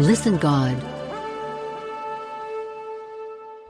[0.00, 0.76] Listen God.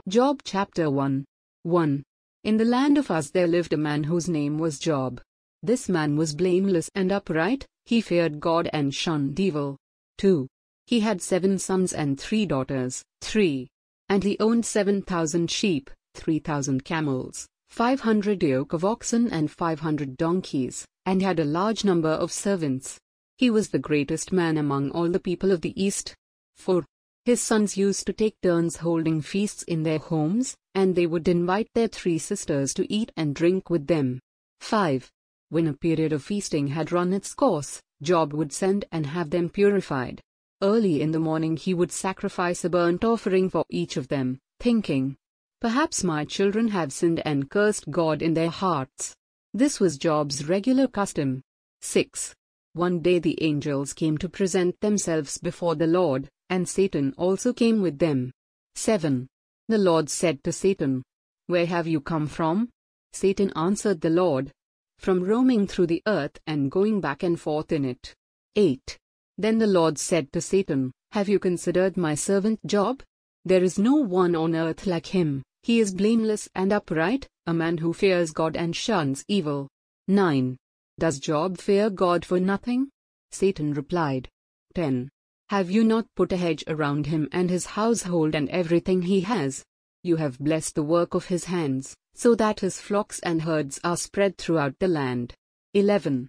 [0.08, 1.26] Job chapter 1.
[1.64, 2.02] 1.
[2.44, 5.20] In the land of Uz there lived a man whose name was Job.
[5.62, 9.76] This man was blameless and upright, he feared God and shunned evil.
[10.16, 10.48] 2.
[10.86, 13.02] He had seven sons and three daughters.
[13.20, 13.68] 3.
[14.08, 19.50] And he owned seven thousand sheep, three thousand camels, five hundred yoke of oxen and
[19.50, 22.98] five hundred donkeys, and had a large number of servants.
[23.36, 26.14] He was the greatest man among all the people of the East.
[26.56, 26.84] 4.
[27.24, 31.68] His sons used to take turns holding feasts in their homes, and they would invite
[31.74, 34.20] their three sisters to eat and drink with them.
[34.60, 35.10] 5.
[35.48, 39.48] When a period of feasting had run its course, Job would send and have them
[39.48, 40.20] purified.
[40.62, 45.16] Early in the morning he would sacrifice a burnt offering for each of them, thinking,
[45.60, 49.14] Perhaps my children have sinned and cursed God in their hearts.
[49.52, 51.42] This was Job's regular custom.
[51.80, 52.34] 6.
[52.74, 57.80] One day the angels came to present themselves before the Lord, and Satan also came
[57.80, 58.32] with them.
[58.74, 59.28] 7.
[59.68, 61.04] The Lord said to Satan,
[61.46, 62.68] Where have you come from?
[63.12, 64.50] Satan answered the Lord,
[64.98, 68.12] From roaming through the earth and going back and forth in it.
[68.56, 68.98] 8.
[69.38, 73.04] Then the Lord said to Satan, Have you considered my servant Job?
[73.44, 77.78] There is no one on earth like him, he is blameless and upright, a man
[77.78, 79.68] who fears God and shuns evil.
[80.08, 80.56] 9.
[80.98, 82.90] Does Job fear God for nothing?
[83.32, 84.28] Satan replied.
[84.74, 85.10] 10.
[85.48, 89.64] Have you not put a hedge around him and his household and everything he has?
[90.02, 93.96] You have blessed the work of his hands, so that his flocks and herds are
[93.96, 95.34] spread throughout the land.
[95.74, 96.28] 11.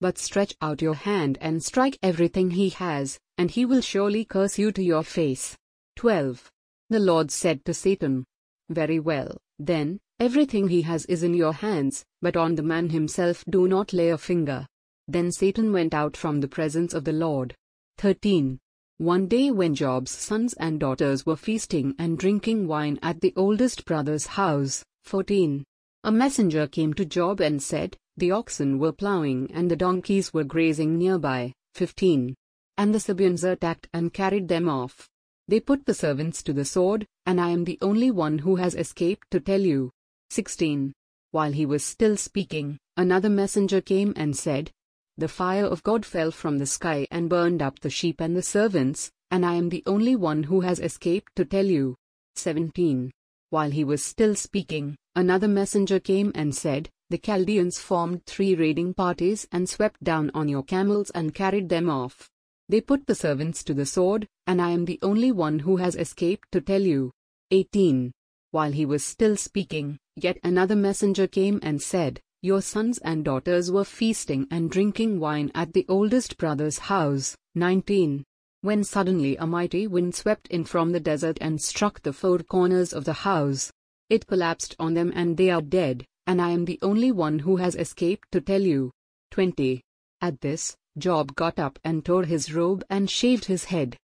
[0.00, 4.58] But stretch out your hand and strike everything he has, and he will surely curse
[4.58, 5.56] you to your face.
[5.96, 6.50] 12.
[6.88, 8.24] The Lord said to Satan,
[8.68, 13.42] Very well, then, Everything he has is in your hands, but on the man himself
[13.48, 14.66] do not lay a finger.
[15.08, 17.54] Then Satan went out from the presence of the Lord.
[17.96, 18.58] 13.
[18.98, 23.86] One day when Job's sons and daughters were feasting and drinking wine at the oldest
[23.86, 25.64] brother's house, 14.
[26.04, 30.44] A messenger came to Job and said, The oxen were plowing and the donkeys were
[30.44, 32.34] grazing nearby, 15.
[32.76, 35.08] And the Sabeans attacked and carried them off.
[35.48, 38.74] They put the servants to the sword, and I am the only one who has
[38.74, 39.90] escaped to tell you.
[40.30, 40.92] 16.
[41.32, 44.70] While he was still speaking, another messenger came and said,
[45.16, 48.42] The fire of God fell from the sky and burned up the sheep and the
[48.42, 51.96] servants, and I am the only one who has escaped to tell you.
[52.36, 53.10] 17.
[53.50, 58.94] While he was still speaking, another messenger came and said, The Chaldeans formed three raiding
[58.94, 62.28] parties and swept down on your camels and carried them off.
[62.68, 65.96] They put the servants to the sword, and I am the only one who has
[65.96, 67.10] escaped to tell you.
[67.50, 68.12] 18.
[68.52, 73.72] While he was still speaking, Yet another messenger came and said, Your sons and daughters
[73.72, 77.34] were feasting and drinking wine at the oldest brother's house.
[77.54, 78.22] 19.
[78.60, 82.92] When suddenly a mighty wind swept in from the desert and struck the four corners
[82.92, 83.72] of the house.
[84.10, 87.56] It collapsed on them and they are dead, and I am the only one who
[87.56, 88.90] has escaped to tell you.
[89.30, 89.80] 20.
[90.20, 93.96] At this, Job got up and tore his robe and shaved his head.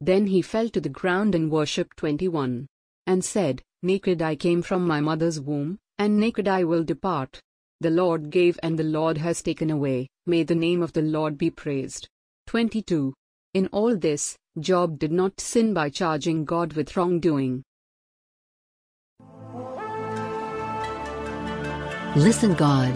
[0.00, 2.68] Then he fell to the ground and worshipped 21.
[3.08, 7.40] And said, Naked I came from my mother's womb, and naked I will depart.
[7.78, 11.38] The Lord gave and the Lord has taken away, may the name of the Lord
[11.38, 12.08] be praised.
[12.48, 13.14] 22.
[13.54, 17.62] In all this, Job did not sin by charging God with wrongdoing.
[22.16, 22.92] Listen God.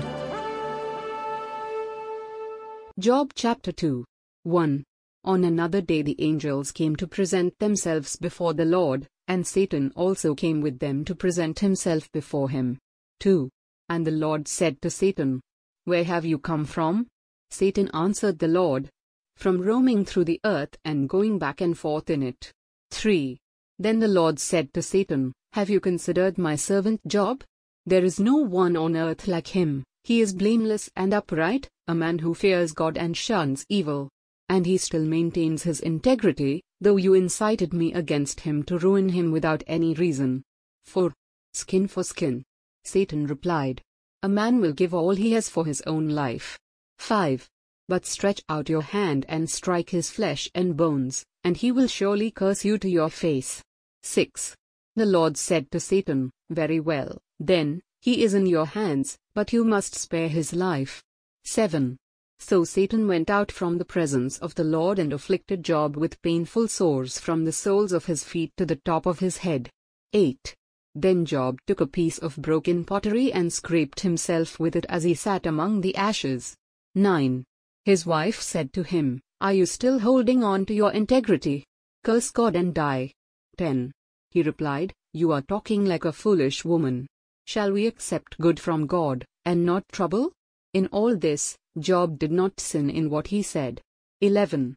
[2.98, 4.04] Job chapter 2.
[4.42, 4.84] 1.
[5.22, 10.34] On another day the angels came to present themselves before the Lord, and Satan also
[10.34, 12.78] came with them to present himself before him.
[13.20, 13.48] 2.
[13.88, 15.40] And the Lord said to Satan,
[15.84, 17.06] Where have you come from?
[17.48, 18.90] Satan answered the Lord,
[19.36, 22.50] From roaming through the earth and going back and forth in it.
[22.90, 23.38] 3.
[23.78, 27.44] Then the Lord said to Satan, Have you considered my servant Job?
[27.86, 32.18] There is no one on earth like him, he is blameless and upright, a man
[32.18, 34.08] who fears God and shuns evil.
[34.48, 39.30] And he still maintains his integrity, though you incited me against him to ruin him
[39.30, 40.42] without any reason.
[40.84, 41.12] 4.
[41.52, 42.44] Skin for skin.
[42.84, 43.82] Satan replied.
[44.22, 46.58] A man will give all he has for his own life.
[46.98, 47.48] 5.
[47.88, 52.30] But stretch out your hand and strike his flesh and bones, and he will surely
[52.30, 53.62] curse you to your face.
[54.02, 54.54] 6.
[54.96, 59.64] The Lord said to Satan, Very well, then, he is in your hands, but you
[59.64, 61.02] must spare his life.
[61.44, 61.96] 7.
[62.42, 66.68] So Satan went out from the presence of the Lord and afflicted Job with painful
[66.68, 69.70] sores from the soles of his feet to the top of his head.
[70.14, 70.56] 8.
[70.94, 75.14] Then Job took a piece of broken pottery and scraped himself with it as he
[75.14, 76.56] sat among the ashes.
[76.94, 77.44] 9.
[77.84, 81.64] His wife said to him, Are you still holding on to your integrity?
[82.02, 83.12] Curse God and die.
[83.58, 83.92] 10.
[84.30, 87.06] He replied, You are talking like a foolish woman.
[87.46, 90.32] Shall we accept good from God, and not trouble?
[90.72, 93.80] In all this, Job did not sin in what he said.
[94.20, 94.76] 11.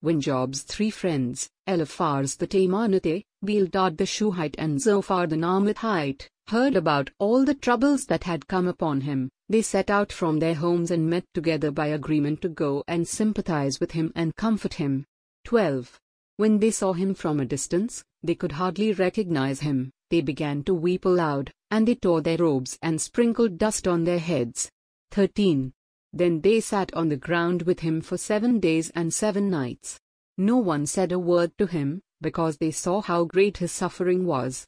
[0.00, 6.74] When Job's three friends, Eliphaz the Temanite, Bildad the Shuhite and Zophar the Naamathite, heard
[6.74, 10.90] about all the troubles that had come upon him, they set out from their homes
[10.90, 15.04] and met together by agreement to go and sympathize with him and comfort him.
[15.44, 16.00] 12.
[16.38, 20.72] When they saw him from a distance, they could hardly recognize him, they began to
[20.72, 24.70] weep aloud, and they tore their robes and sprinkled dust on their heads.
[25.10, 25.72] 13.
[26.12, 29.98] Then they sat on the ground with him for seven days and seven nights.
[30.36, 34.66] No one said a word to him, because they saw how great his suffering was.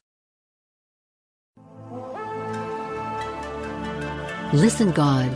[4.53, 5.31] Listen God.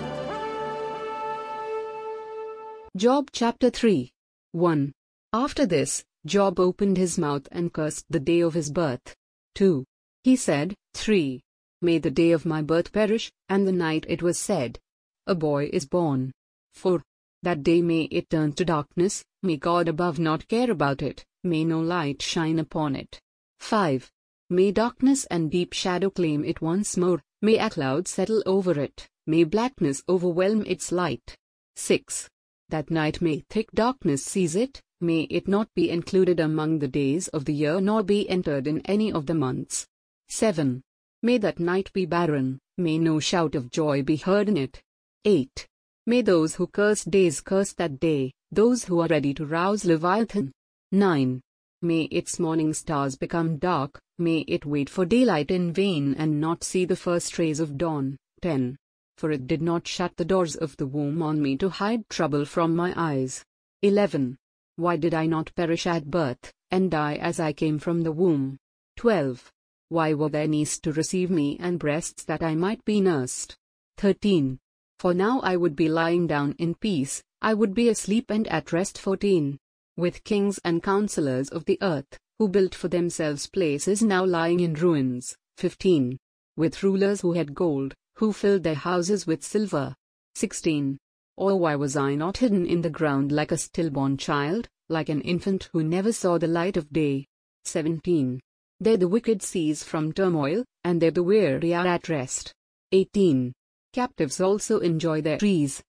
[2.95, 4.11] Job chapter 3.
[4.53, 4.91] 1.
[5.33, 9.15] After this, Job opened his mouth and cursed the day of his birth.
[9.55, 9.83] 2.
[10.23, 11.41] He said, 3.
[11.81, 14.79] May the day of my birth perish, and the night it was said,
[15.29, 16.31] A boy is born.
[16.75, 17.03] 4.
[17.43, 21.65] That day may it turn to darkness, may God above not care about it, may
[21.65, 23.19] no light shine upon it.
[23.59, 24.09] 5.
[24.49, 29.09] May darkness and deep shadow claim it once more, may a cloud settle over it,
[29.25, 31.35] may blackness overwhelm its light.
[31.75, 32.29] 6.
[32.69, 37.27] That night may thick darkness seize it, may it not be included among the days
[37.29, 39.87] of the year nor be entered in any of the months.
[40.29, 40.81] 7.
[41.21, 44.81] May that night be barren, may no shout of joy be heard in it.
[45.27, 45.67] 8.
[46.05, 50.53] May those who curse days curse that day, those who are ready to rouse Leviathan.
[50.93, 51.41] 9.
[51.81, 56.63] May its morning stars become dark, may it wait for daylight in vain and not
[56.63, 58.15] see the first rays of dawn.
[58.41, 58.77] 10.
[59.17, 62.45] For it did not shut the doors of the womb on me to hide trouble
[62.45, 63.43] from my eyes.
[63.81, 64.37] 11.
[64.77, 68.55] Why did I not perish at birth, and die as I came from the womb?
[68.95, 69.51] 12.
[69.89, 73.57] Why were there knees to receive me and breasts that I might be nursed?
[73.97, 74.57] 13.
[74.99, 78.71] For now I would be lying down in peace, I would be asleep and at
[78.71, 78.97] rest.
[78.97, 79.59] 14.
[79.95, 84.73] With kings and counselors of the earth, who built for themselves places now lying in
[84.73, 85.35] ruins.
[85.57, 86.17] 15.
[86.55, 89.93] With rulers who had gold, who filled their houses with silver.
[90.35, 90.97] 16.
[91.35, 95.21] Or why was I not hidden in the ground like a stillborn child, like an
[95.21, 97.27] infant who never saw the light of day?
[97.65, 98.39] 17.
[98.79, 102.51] There the wicked cease from turmoil, and there the weary are at rest.
[102.91, 103.53] 18.
[103.97, 105.81] Captives also enjoy their trees.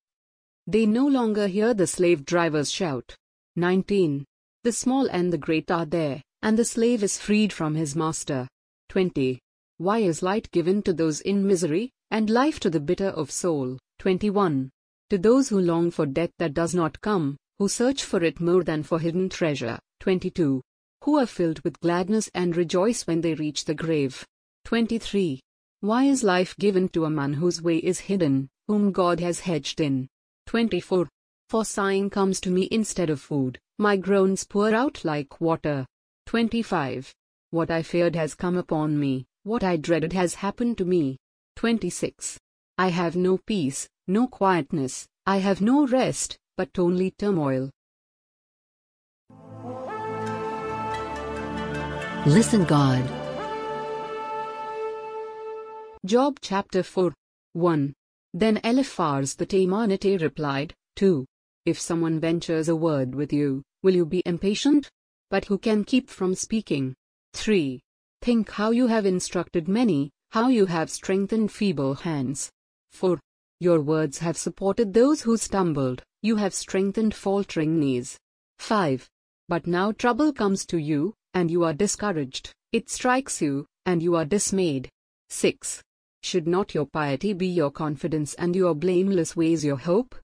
[0.65, 3.15] They no longer hear the slave drivers shout.
[3.55, 4.25] 19.
[4.63, 8.47] The small and the great are there, and the slave is freed from his master.
[8.89, 9.39] 20.
[9.77, 13.77] Why is light given to those in misery, and life to the bitter of soul?
[13.99, 14.71] 21.
[15.11, 18.63] To those who long for death that does not come, who search for it more
[18.63, 19.77] than for hidden treasure.
[19.99, 20.61] 22
[21.03, 24.25] who are filled with gladness and rejoice when they reach the grave.
[24.65, 25.39] 23.
[25.81, 29.79] Why is life given to a man whose way is hidden, whom God has hedged
[29.79, 30.09] in?
[30.47, 31.07] 24.
[31.47, 35.85] For sighing comes to me instead of food, my groans pour out like water.
[36.25, 37.13] 25.
[37.51, 41.17] What I feared has come upon me, what I dreaded has happened to me.
[41.55, 42.37] 26.
[42.77, 47.71] I have no peace, no quietness, I have no rest, but only turmoil.
[52.25, 53.18] Listen God.
[56.05, 57.13] Job chapter 4.
[57.51, 57.93] 1.
[58.33, 61.25] Then Eliphaz the Temanite replied, 2.
[61.65, 64.87] If someone ventures a word with you, will you be impatient?
[65.29, 66.95] But who can keep from speaking?
[67.33, 67.81] 3.
[68.21, 72.49] Think how you have instructed many, how you have strengthened feeble hands.
[72.93, 73.19] 4.
[73.59, 78.17] Your words have supported those who stumbled, you have strengthened faltering knees.
[78.59, 79.05] 5.
[79.49, 84.15] But now trouble comes to you, and you are discouraged, it strikes you, and you
[84.15, 84.87] are dismayed.
[85.29, 85.83] 6.
[86.21, 90.15] Should not your piety be your confidence and your blameless ways your hope?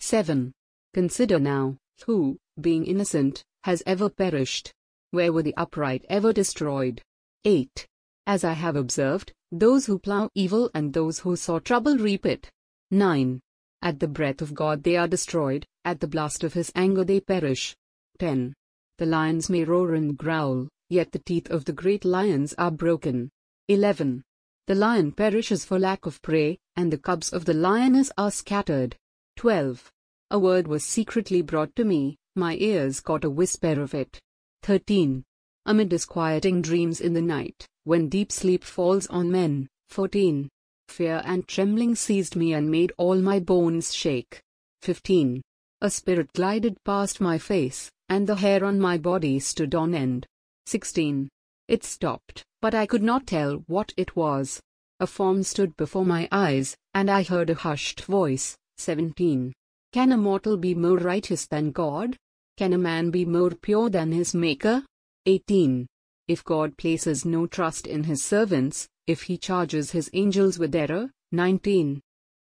[0.00, 0.52] 7.
[0.92, 4.72] Consider now, who, being innocent, has ever perished?
[5.12, 7.00] Where were the upright ever destroyed?
[7.44, 7.86] 8.
[8.26, 12.50] As I have observed, those who plow evil and those who sow trouble reap it.
[12.90, 13.40] 9.
[13.82, 17.20] At the breath of God they are destroyed, at the blast of his anger they
[17.20, 17.76] perish.
[18.18, 18.54] 10.
[18.98, 23.30] The lions may roar and growl, yet the teeth of the great lions are broken.
[23.68, 24.22] 11.
[24.66, 28.96] The lion perishes for lack of prey, and the cubs of the lioness are scattered.
[29.36, 29.92] 12.
[30.30, 34.18] A word was secretly brought to me, my ears caught a whisper of it.
[34.62, 35.22] 13.
[35.66, 39.68] Amid disquieting dreams in the night, when deep sleep falls on men.
[39.90, 40.48] 14.
[40.88, 44.40] Fear and trembling seized me and made all my bones shake.
[44.80, 45.42] 15.
[45.82, 50.26] A spirit glided past my face, and the hair on my body stood on end.
[50.66, 51.28] 16.
[51.68, 54.58] It stopped, but I could not tell what it was.
[54.98, 58.56] A form stood before my eyes, and I heard a hushed voice.
[58.78, 59.52] 17.
[59.92, 62.16] Can a mortal be more righteous than God?
[62.56, 64.82] Can a man be more pure than his Maker?
[65.26, 65.86] 18.
[66.26, 71.10] If God places no trust in his servants, if he charges his angels with error.
[71.32, 72.00] 19.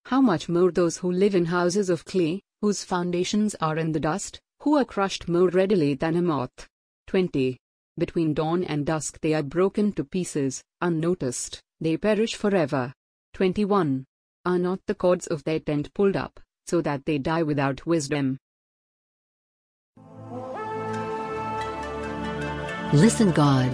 [0.04, 4.00] How much more those who live in houses of clay, whose foundations are in the
[4.00, 6.68] dust, who are crushed more readily than a moth.
[7.06, 7.56] 20.
[7.98, 12.94] Between dawn and dusk they are broken to pieces, unnoticed, they perish forever.
[13.34, 14.04] 21.
[14.46, 18.38] Are not the cords of their tent pulled up, so that they die without wisdom?
[22.94, 23.70] Listen God.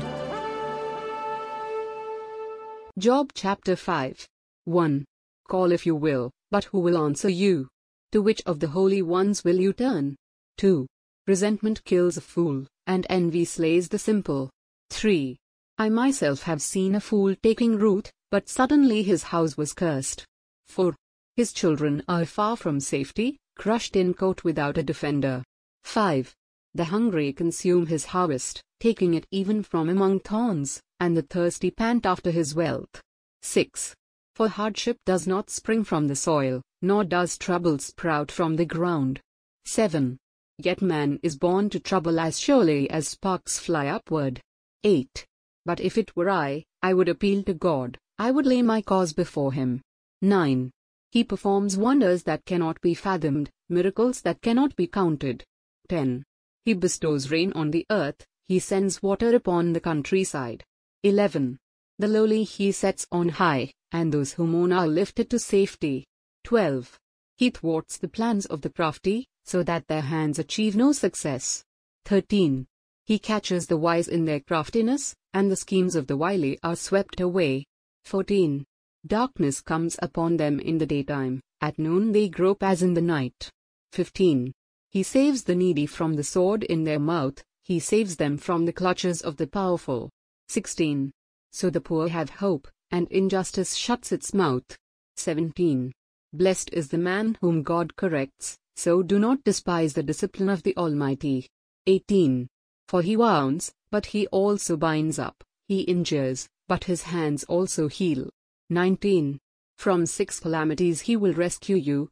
[2.98, 4.26] Job chapter 5.
[4.64, 5.04] 1.
[5.48, 7.68] Call if you will, but who will answer you?
[8.12, 10.16] To which of the holy ones will you turn?
[10.56, 10.86] 2.
[11.28, 14.50] Resentment kills a fool, and envy slays the simple.
[14.90, 15.36] 3.
[15.78, 20.24] I myself have seen a fool taking root, but suddenly his house was cursed.
[20.66, 20.96] 4.
[21.36, 25.44] His children are far from safety, crushed in court without a defender.
[25.84, 26.34] 5.
[26.74, 32.06] The hungry consume his harvest, taking it even from among thorns, and the thirsty pant
[32.06, 33.00] after his wealth.
[33.42, 33.94] 6.
[34.34, 39.20] For hardship does not spring from the soil, nor does trouble sprout from the ground.
[39.64, 40.18] 7.
[40.58, 44.40] Yet man is born to trouble as surely as sparks fly upward.
[44.82, 45.24] 8.
[45.64, 49.12] But if it were I, I would appeal to God, I would lay my cause
[49.12, 49.82] before him.
[50.22, 50.72] 9.
[51.12, 55.44] He performs wonders that cannot be fathomed, miracles that cannot be counted.
[55.88, 56.24] 10.
[56.64, 60.64] He bestows rain on the earth, he sends water upon the countryside.
[61.04, 61.58] 11.
[61.98, 66.04] The lowly he sets on high, and those who mourn are lifted to safety.
[66.44, 66.98] 12.
[67.36, 71.64] He thwarts the plans of the crafty, so that their hands achieve no success.
[72.04, 72.66] 13.
[73.06, 77.18] He catches the wise in their craftiness, and the schemes of the wily are swept
[77.18, 77.64] away.
[78.04, 78.66] 14.
[79.06, 83.50] Darkness comes upon them in the daytime, at noon they grope as in the night.
[83.92, 84.52] 15.
[84.90, 88.72] He saves the needy from the sword in their mouth, he saves them from the
[88.72, 90.10] clutches of the powerful.
[90.48, 91.10] 16.
[91.52, 94.76] So the poor have hope, and injustice shuts its mouth.
[95.16, 95.92] 17.
[96.34, 100.76] Blessed is the man whom God corrects, so do not despise the discipline of the
[100.76, 101.48] Almighty.
[101.88, 102.46] 18.
[102.86, 108.30] For he wounds, but he also binds up, he injures, but his hands also heal.
[108.70, 109.40] 19.
[109.78, 112.08] From six calamities he will rescue you.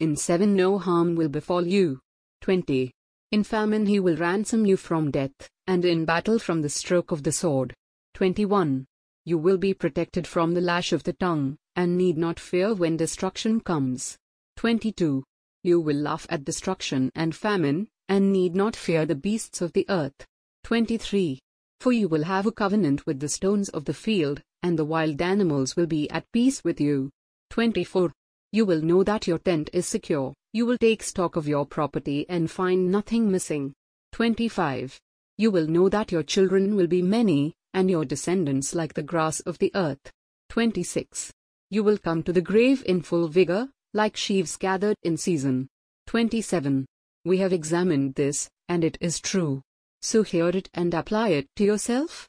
[0.00, 2.00] In seven no harm will befall you.
[2.40, 2.90] 20.
[3.30, 7.22] In famine he will ransom you from death, and in battle from the stroke of
[7.22, 7.72] the sword.
[8.14, 8.84] 21.
[9.24, 12.96] You will be protected from the lash of the tongue and need not fear when
[12.96, 14.18] destruction comes.
[14.56, 15.22] 22.
[15.64, 19.86] You will laugh at destruction and famine, and need not fear the beasts of the
[19.88, 20.26] earth.
[20.64, 21.38] 23.
[21.80, 25.22] For you will have a covenant with the stones of the field, and the wild
[25.22, 27.08] animals will be at peace with you.
[27.48, 28.12] 24.
[28.52, 32.26] You will know that your tent is secure, you will take stock of your property
[32.28, 33.72] and find nothing missing.
[34.12, 35.00] 25.
[35.38, 39.40] You will know that your children will be many, and your descendants like the grass
[39.40, 40.12] of the earth.
[40.50, 41.32] 26.
[41.70, 45.68] You will come to the grave in full vigor, like sheaves gathered in season.
[46.08, 46.84] 27.
[47.24, 49.62] We have examined this, and it is true.
[50.02, 52.28] So hear it and apply it to yourself.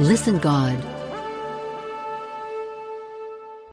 [0.00, 0.82] Listen God.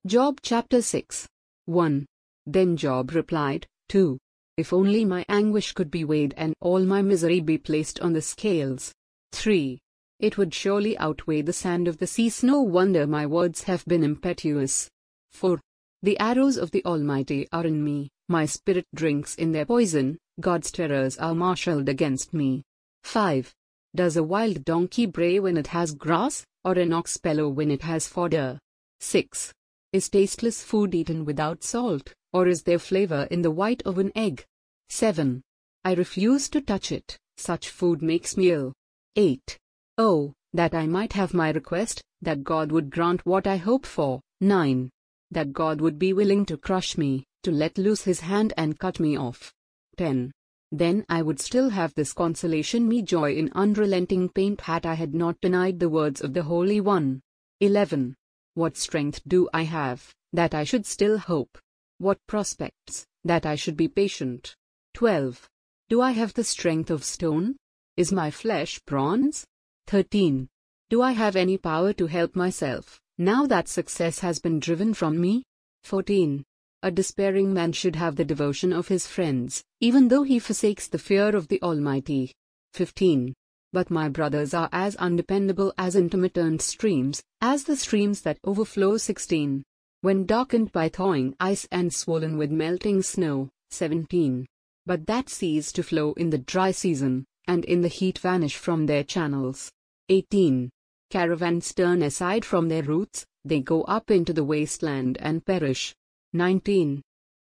[0.06, 1.28] Job chapter 6.
[1.66, 2.06] 1.
[2.46, 4.18] Then Job replied, 2.
[4.58, 8.22] If only my anguish could be weighed and all my misery be placed on the
[8.22, 8.92] scales.
[9.34, 9.80] 3.
[10.20, 12.44] It would surely outweigh the sand of the seas.
[12.44, 14.90] No wonder my words have been impetuous.
[15.32, 15.60] 4.
[16.02, 20.72] The arrows of the Almighty are in me, my spirit drinks in their poison, God's
[20.72, 22.64] terrors are marshaled against me.
[23.04, 23.54] 5.
[23.96, 27.84] Does a wild donkey bray when it has grass, or an ox bellow when it
[27.84, 28.60] has fodder?
[29.00, 29.54] 6.
[29.94, 34.12] Is tasteless food eaten without salt, or is there flavor in the white of an
[34.16, 34.44] egg?
[34.90, 35.42] 7.
[35.86, 38.74] I refuse to touch it, such food makes me ill.
[39.16, 39.58] 8.
[39.98, 44.22] Oh, that I might have my request, that God would grant what I hope for.
[44.42, 44.90] 9.
[45.32, 49.00] That God would be willing to crush me, to let loose his hand and cut
[49.00, 49.54] me off.
[49.98, 50.32] 10.
[50.72, 55.16] Then I would still have this consolation me joy in unrelenting pain had I had
[55.16, 57.22] not denied the words of the Holy One.
[57.62, 58.16] 11.
[58.54, 61.58] What strength do I have, that I should still hope?
[61.98, 64.56] What prospects, that I should be patient?
[64.94, 65.48] 12.
[65.90, 67.56] Do I have the strength of stone?
[67.96, 69.46] Is my flesh bronze?
[69.88, 70.50] 13.
[70.90, 75.20] Do I have any power to help myself, now that success has been driven from
[75.20, 75.44] me?
[75.86, 76.44] 14.
[76.84, 81.00] A despairing man should have the devotion of his friends, even though he forsakes the
[81.00, 82.34] fear of the Almighty.
[82.74, 83.34] 15.
[83.72, 88.98] But my brothers are as undependable as intermittent streams, as the streams that overflow.
[88.98, 89.64] 16.
[90.02, 93.48] When darkened by thawing ice and swollen with melting snow.
[93.72, 94.46] 17.
[94.86, 98.86] But that cease to flow in the dry season, and in the heat vanish from
[98.86, 99.72] their channels.
[100.10, 100.70] 18.
[101.10, 105.94] Caravans turn aside from their routes, they go up into the wasteland and perish.
[106.32, 107.02] 19.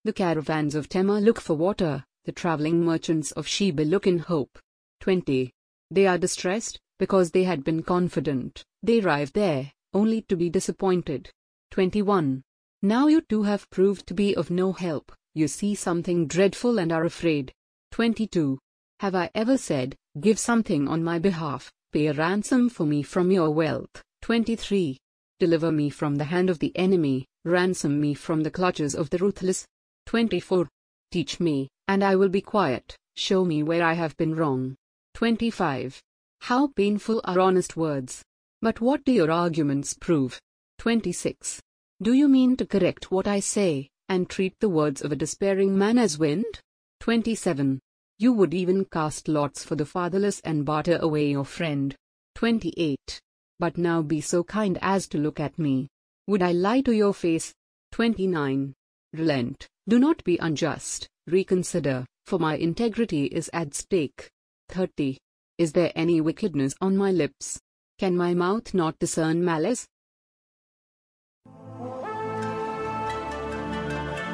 [0.05, 4.57] The caravans of Tema look for water, the traveling merchants of Sheba look in hope.
[5.01, 5.51] 20.
[5.91, 11.29] They are distressed, because they had been confident, they arrive there, only to be disappointed.
[11.71, 12.41] 21.
[12.81, 16.93] Now you too have proved to be of no help, you see something dreadful and
[16.93, 17.51] are afraid.
[17.91, 18.59] 22.
[19.01, 23.31] Have I ever said, Give something on my behalf, pay a ransom for me from
[23.31, 24.01] your wealth?
[24.21, 24.97] 23.
[25.39, 29.17] Deliver me from the hand of the enemy, ransom me from the clutches of the
[29.17, 29.65] ruthless.
[30.07, 30.67] 24.
[31.09, 34.75] Teach me, and I will be quiet, show me where I have been wrong.
[35.13, 36.01] 25.
[36.41, 38.21] How painful are honest words!
[38.61, 40.37] But what do your arguments prove?
[40.79, 41.61] 26.
[42.01, 45.77] Do you mean to correct what I say, and treat the words of a despairing
[45.77, 46.59] man as wind?
[46.99, 47.79] 27.
[48.17, 51.93] You would even cast lots for the fatherless and barter away your friend.
[52.35, 53.19] 28.
[53.59, 55.89] But now be so kind as to look at me.
[56.27, 57.53] Would I lie to your face?
[57.91, 58.73] 29.
[59.13, 64.29] Relent, do not be unjust, reconsider, for my integrity is at stake.
[64.69, 65.17] 30.
[65.57, 67.59] Is there any wickedness on my lips?
[67.99, 69.87] Can my mouth not discern malice?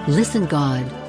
[0.07, 1.00] Listen God.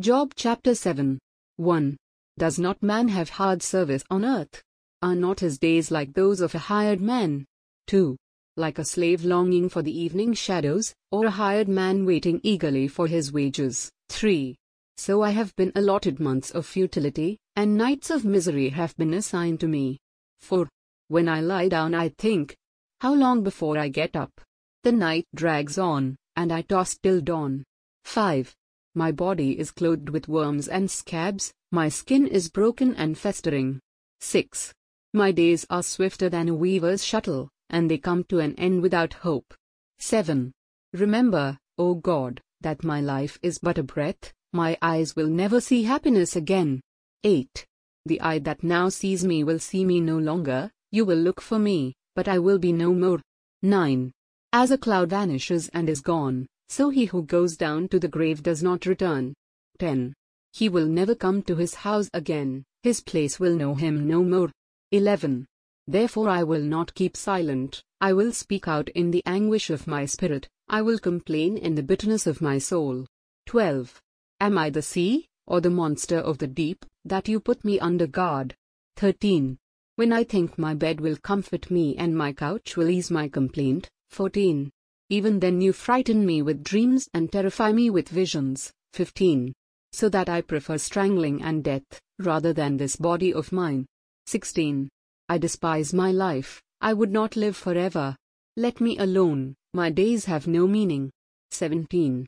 [0.00, 1.20] Job chapter 7.
[1.54, 1.96] 1.
[2.36, 4.60] Does not man have hard service on earth?
[5.02, 7.44] Are not his days like those of a hired man?
[7.86, 8.16] 2.
[8.56, 13.06] Like a slave longing for the evening shadows, or a hired man waiting eagerly for
[13.06, 13.88] his wages.
[14.08, 14.56] 3.
[14.96, 19.60] So I have been allotted months of futility, and nights of misery have been assigned
[19.60, 20.00] to me.
[20.40, 20.68] 4.
[21.06, 22.56] When I lie down, I think,
[23.00, 24.40] How long before I get up?
[24.82, 27.62] The night drags on, and I toss till dawn.
[28.02, 28.56] 5.
[28.96, 33.80] My body is clothed with worms and scabs, my skin is broken and festering.
[34.20, 34.72] 6.
[35.12, 39.14] My days are swifter than a weaver's shuttle, and they come to an end without
[39.14, 39.52] hope.
[39.98, 40.52] 7.
[40.92, 45.82] Remember, O God, that my life is but a breath, my eyes will never see
[45.82, 46.80] happiness again.
[47.24, 47.66] 8.
[48.06, 51.58] The eye that now sees me will see me no longer, you will look for
[51.58, 53.20] me, but I will be no more.
[53.62, 54.12] 9.
[54.52, 58.42] As a cloud vanishes and is gone, so he who goes down to the grave
[58.42, 59.32] does not return.
[59.78, 60.12] 10.
[60.52, 64.50] He will never come to his house again, his place will know him no more.
[64.90, 65.46] 11.
[65.86, 70.04] Therefore I will not keep silent, I will speak out in the anguish of my
[70.04, 73.06] spirit, I will complain in the bitterness of my soul.
[73.46, 74.00] 12.
[74.40, 78.08] Am I the sea, or the monster of the deep, that you put me under
[78.08, 78.52] guard?
[78.96, 79.58] 13.
[79.94, 83.88] When I think my bed will comfort me and my couch will ease my complaint,
[84.10, 84.72] 14.
[85.10, 88.72] Even then you frighten me with dreams and terrify me with visions.
[88.94, 89.52] 15.
[89.92, 93.86] So that I prefer strangling and death, rather than this body of mine.
[94.26, 94.88] 16.
[95.28, 98.16] I despise my life, I would not live forever.
[98.56, 101.10] Let me alone, my days have no meaning.
[101.50, 102.26] 17.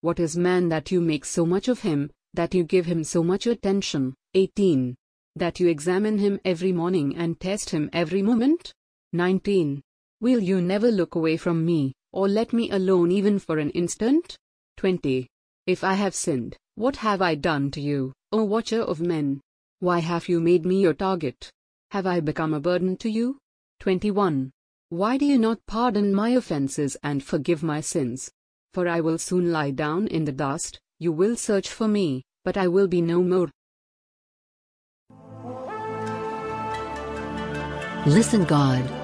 [0.00, 3.22] What is man that you make so much of him, that you give him so
[3.22, 4.14] much attention?
[4.34, 4.94] 18.
[5.36, 8.72] That you examine him every morning and test him every moment?
[9.12, 9.82] 19.
[10.20, 14.38] Will you never look away from me, or let me alone even for an instant?
[14.76, 15.26] 20.
[15.66, 19.40] If I have sinned, what have I done to you, O watcher of men?
[19.80, 21.50] Why have you made me your target?
[21.90, 23.38] Have I become a burden to you?
[23.80, 24.52] 21.
[24.90, 28.30] Why do you not pardon my offenses and forgive my sins?
[28.72, 32.56] For I will soon lie down in the dust, you will search for me, but
[32.56, 33.50] I will be no more.
[38.06, 39.03] Listen God.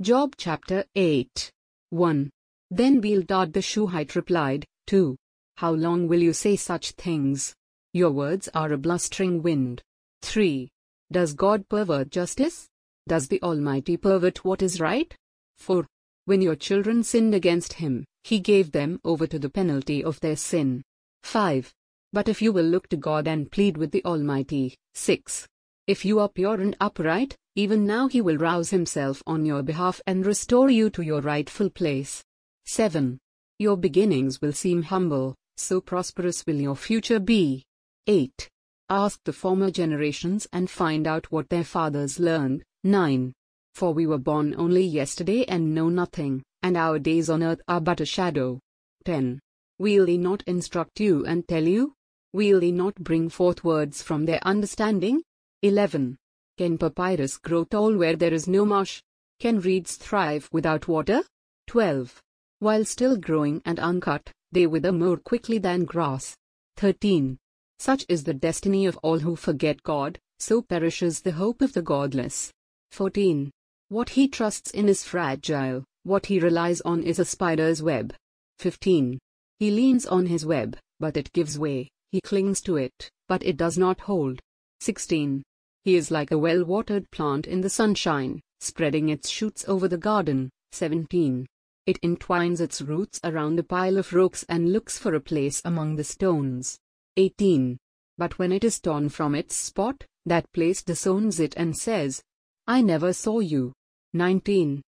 [0.00, 1.50] Job chapter 8.
[1.90, 2.30] 1.
[2.70, 5.14] Then Bildad the Shuhite replied, 2.
[5.58, 7.54] How long will you say such things?
[7.92, 9.82] Your words are a blustering wind.
[10.22, 10.70] 3.
[11.12, 12.66] Does God pervert justice?
[13.08, 15.14] Does the Almighty pervert what is right?
[15.58, 15.86] 4.
[16.24, 20.36] When your children sinned against him, he gave them over to the penalty of their
[20.36, 20.80] sin.
[21.24, 21.74] 5.
[22.10, 25.46] But if you will look to God and plead with the Almighty, 6.
[25.86, 30.00] If you are pure and upright, even now he will rouse himself on your behalf
[30.06, 32.22] and restore you to your rightful place.
[32.66, 33.18] 7.
[33.58, 37.64] Your beginnings will seem humble, so prosperous will your future be.
[38.06, 38.48] 8.
[38.88, 42.62] Ask the former generations and find out what their fathers learned.
[42.84, 43.32] 9.
[43.74, 47.80] For we were born only yesterday and know nothing, and our days on earth are
[47.80, 48.60] but a shadow.
[49.04, 49.40] 10.
[49.78, 51.94] Will he not instruct you and tell you?
[52.32, 55.22] Will he not bring forth words from their understanding?
[55.62, 56.16] 11.
[56.60, 59.00] Can papyrus grow tall where there is no marsh?
[59.38, 61.22] Can reeds thrive without water?
[61.68, 62.20] 12.
[62.58, 66.36] While still growing and uncut, they wither more quickly than grass.
[66.76, 67.38] 13.
[67.78, 71.80] Such is the destiny of all who forget God, so perishes the hope of the
[71.80, 72.52] godless.
[72.92, 73.50] 14.
[73.88, 78.12] What he trusts in is fragile, what he relies on is a spider's web.
[78.58, 79.18] 15.
[79.60, 83.56] He leans on his web, but it gives way, he clings to it, but it
[83.56, 84.40] does not hold.
[84.80, 85.42] 16.
[85.84, 89.98] He is like a well watered plant in the sunshine, spreading its shoots over the
[89.98, 90.50] garden.
[90.72, 91.46] 17.
[91.86, 95.96] It entwines its roots around a pile of rocks and looks for a place among
[95.96, 96.78] the stones.
[97.16, 97.78] 18.
[98.18, 102.22] But when it is torn from its spot, that place disowns it and says,
[102.66, 103.72] I never saw you.
[104.12, 104.82] 19.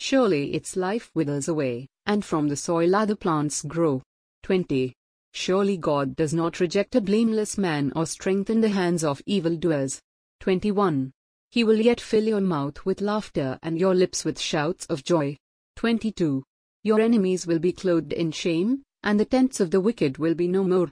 [0.00, 4.02] Surely its life withers away, and from the soil other plants grow.
[4.42, 4.92] 20.
[5.32, 10.00] Surely God does not reject a blameless man or strengthen the hands of evildoers.
[10.42, 11.12] 21.
[11.52, 15.36] He will yet fill your mouth with laughter and your lips with shouts of joy.
[15.76, 16.42] 22.
[16.82, 20.48] Your enemies will be clothed in shame, and the tents of the wicked will be
[20.48, 20.90] no more.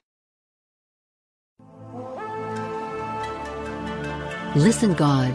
[4.55, 5.33] Listen God.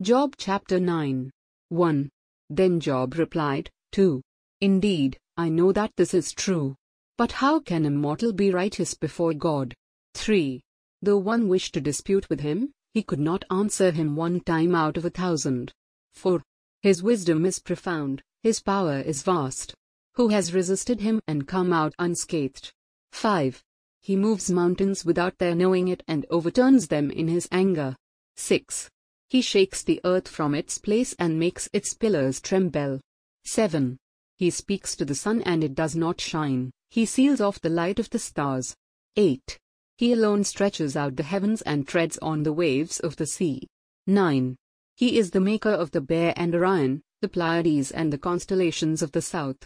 [0.00, 1.32] Job chapter 9.
[1.70, 2.10] 1.
[2.48, 4.22] Then Job replied, 2.
[4.60, 6.76] Indeed, I know that this is true.
[7.16, 9.74] But how can a mortal be righteous before God?
[10.14, 10.60] 3.
[11.00, 14.96] Though one wished to dispute with him, he could not answer him one time out
[14.96, 15.72] of a thousand.
[16.14, 16.42] 4.
[16.82, 19.74] His wisdom is profound, his power is vast.
[20.14, 22.72] Who has resisted him and come out unscathed?
[23.12, 23.62] 5.
[24.00, 27.94] He moves mountains without their knowing it and overturns them in his anger.
[28.36, 28.90] 6.
[29.28, 33.00] He shakes the earth from its place and makes its pillars tremble.
[33.44, 33.98] 7.
[34.36, 37.98] He speaks to the sun and it does not shine, he seals off the light
[37.98, 38.74] of the stars.
[39.16, 39.58] 8.
[39.98, 43.66] He alone stretches out the heavens and treads on the waves of the sea.
[44.06, 44.56] 9.
[44.94, 49.10] He is the maker of the bear and Orion, the Pleiades and the constellations of
[49.10, 49.56] the south.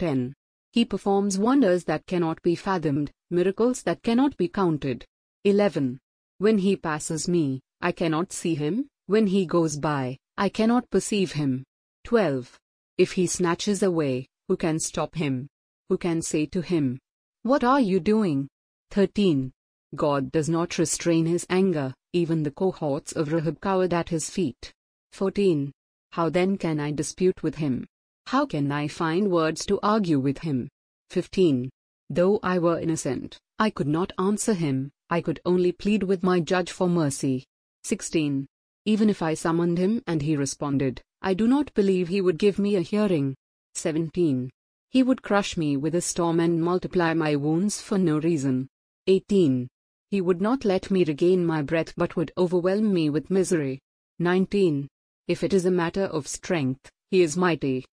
[0.00, 0.34] 10.
[0.72, 5.04] He performs wonders that cannot be fathomed, miracles that cannot be counted.
[5.44, 6.00] 11.
[6.38, 11.30] When he passes me, I cannot see him, when he goes by, I cannot perceive
[11.30, 11.62] him.
[12.04, 12.58] 12.
[12.98, 15.46] If he snatches away, who can stop him?
[15.88, 16.98] Who can say to him,
[17.44, 18.48] What are you doing?
[18.90, 19.52] 13.
[19.94, 24.72] God does not restrain his anger, even the cohorts of Rahab cowered at his feet.
[25.12, 25.72] 14.
[26.12, 27.86] How then can I dispute with him?
[28.26, 30.68] How can I find words to argue with him?
[31.10, 31.70] 15.
[32.10, 36.40] Though I were innocent, I could not answer him, I could only plead with my
[36.40, 37.44] judge for mercy.
[37.84, 38.46] 16.
[38.84, 42.58] Even if I summoned him and he responded, I do not believe he would give
[42.58, 43.34] me a hearing.
[43.74, 44.50] 17.
[44.90, 48.68] He would crush me with a storm and multiply my wounds for no reason.
[49.06, 49.68] 18.
[50.10, 53.80] He would not let me regain my breath but would overwhelm me with misery.
[54.18, 54.86] 19.
[55.26, 57.84] If it is a matter of strength, he is mighty.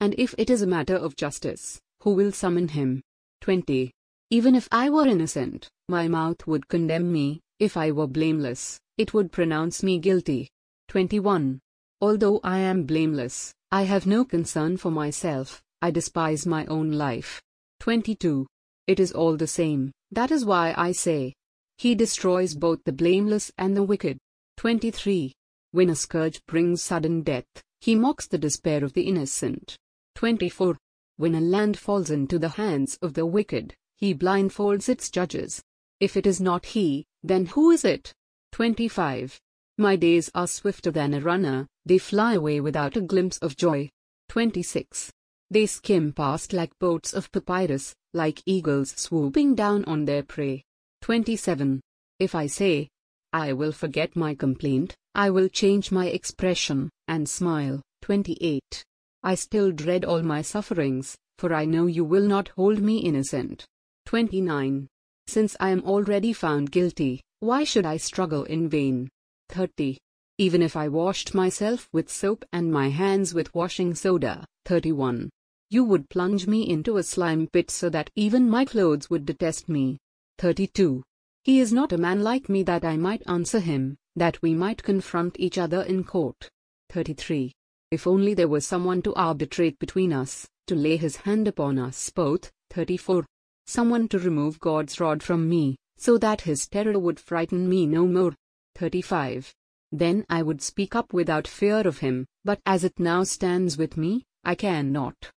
[0.00, 3.02] And if it is a matter of justice, who will summon him?
[3.40, 3.90] 20.
[4.30, 9.14] Even if I were innocent, my mouth would condemn me, if I were blameless, it
[9.14, 10.48] would pronounce me guilty.
[10.88, 11.60] 21.
[12.00, 17.40] Although I am blameless, I have no concern for myself, I despise my own life.
[17.80, 18.46] 22.
[18.86, 21.32] It is all the same, that is why I say,
[21.76, 24.18] He destroys both the blameless and the wicked.
[24.56, 25.32] 23.
[25.72, 27.46] When a scourge brings sudden death,
[27.80, 29.76] He mocks the despair of the innocent.
[30.14, 30.78] 24.
[31.16, 35.62] When a land falls into the hands of the wicked, He blindfolds its judges.
[36.00, 38.12] If it is not He, then who is it?
[38.52, 39.40] 25.
[39.76, 43.90] My days are swifter than a runner, they fly away without a glimpse of joy.
[44.28, 45.10] 26.
[45.50, 50.64] They skim past like boats of papyrus, like eagles swooping down on their prey.
[51.04, 51.82] 27.
[52.18, 52.88] If I say,
[53.34, 57.82] I will forget my complaint, I will change my expression, and smile.
[58.00, 58.82] 28.
[59.22, 63.66] I still dread all my sufferings, for I know you will not hold me innocent.
[64.06, 64.86] 29.
[65.26, 69.10] Since I am already found guilty, why should I struggle in vain?
[69.50, 69.98] 30.
[70.38, 74.46] Even if I washed myself with soap and my hands with washing soda.
[74.64, 75.28] 31.
[75.68, 79.68] You would plunge me into a slime pit so that even my clothes would detest
[79.68, 79.98] me.
[80.38, 81.02] 32.
[81.42, 84.82] He is not a man like me that I might answer him, that we might
[84.82, 86.48] confront each other in court.
[86.90, 87.52] 33.
[87.90, 92.10] If only there was someone to arbitrate between us, to lay his hand upon us
[92.10, 92.50] both.
[92.70, 93.26] 34.
[93.66, 98.06] Someone to remove God's rod from me, so that his terror would frighten me no
[98.06, 98.34] more.
[98.74, 99.54] 35.
[99.92, 103.96] Then I would speak up without fear of him, but as it now stands with
[103.96, 105.30] me, I cannot.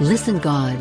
[0.00, 0.78] Listen God.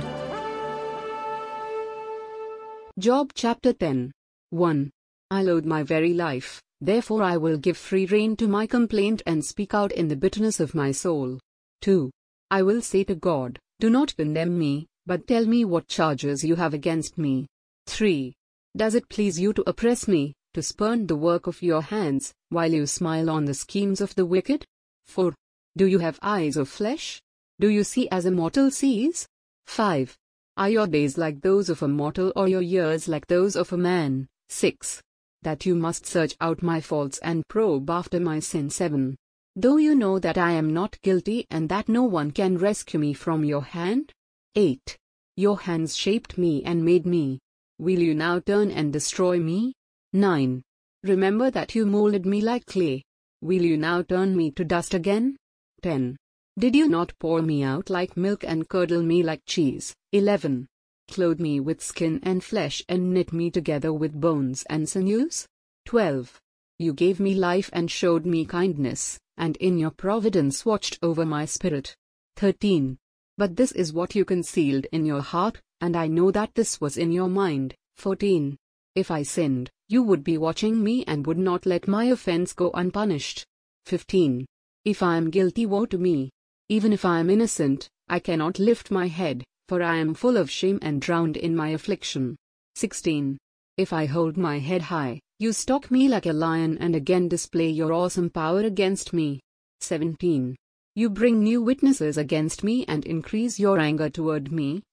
[2.98, 4.14] Job chapter 10.
[4.52, 4.92] 1.
[5.30, 9.44] I loathe my very life, therefore I will give free rein to my complaint and
[9.44, 11.38] speak out in the bitterness of my soul.
[11.82, 12.10] 2.
[12.50, 16.56] I will say to God, Do not condemn me, but tell me what charges you
[16.56, 17.46] have against me.
[17.88, 18.34] 3.
[18.78, 22.72] Does it please you to oppress me, to spurn the work of your hands, while
[22.72, 24.64] you smile on the schemes of the wicked?
[25.08, 25.36] 4.
[25.76, 27.20] Do you have eyes of flesh?
[27.60, 29.28] Do you see as a mortal sees?
[29.68, 30.18] 5.
[30.56, 33.78] Are your days like those of a mortal or your years like those of a
[33.78, 34.28] man?
[34.48, 35.02] 6.
[35.42, 38.70] That you must search out my faults and probe after my sin.
[38.70, 39.18] 7.
[39.58, 43.14] Though you know that I am not guilty and that no one can rescue me
[43.14, 44.14] from your hand?
[44.56, 44.98] 8.
[45.36, 47.40] Your hands shaped me and made me.
[47.78, 49.74] Will you now turn and destroy me?
[50.14, 50.62] 9.
[51.04, 53.04] Remember that you molded me like clay.
[53.42, 55.36] Will you now turn me to dust again?
[55.84, 56.16] 10.
[56.60, 59.96] Did you not pour me out like milk and curdle me like cheese?
[60.12, 60.68] 11.
[61.10, 65.48] Clothe me with skin and flesh and knit me together with bones and sinews?
[65.86, 66.38] 12.
[66.78, 71.46] You gave me life and showed me kindness, and in your providence watched over my
[71.46, 71.96] spirit.
[72.36, 72.98] 13.
[73.38, 76.98] But this is what you concealed in your heart, and I know that this was
[76.98, 77.74] in your mind.
[77.96, 78.58] 14.
[78.96, 82.70] If I sinned, you would be watching me and would not let my offense go
[82.74, 83.46] unpunished.
[83.86, 84.46] 15.
[84.84, 86.32] If I am guilty, woe to me.
[86.70, 90.52] Even if I am innocent, I cannot lift my head, for I am full of
[90.52, 92.36] shame and drowned in my affliction.
[92.76, 93.38] 16.
[93.78, 97.70] If I hold my head high, you stalk me like a lion and again display
[97.70, 99.40] your awesome power against me.
[99.82, 100.56] 17.
[100.96, 104.84] You bring new witnesses against me and increase your anger toward me.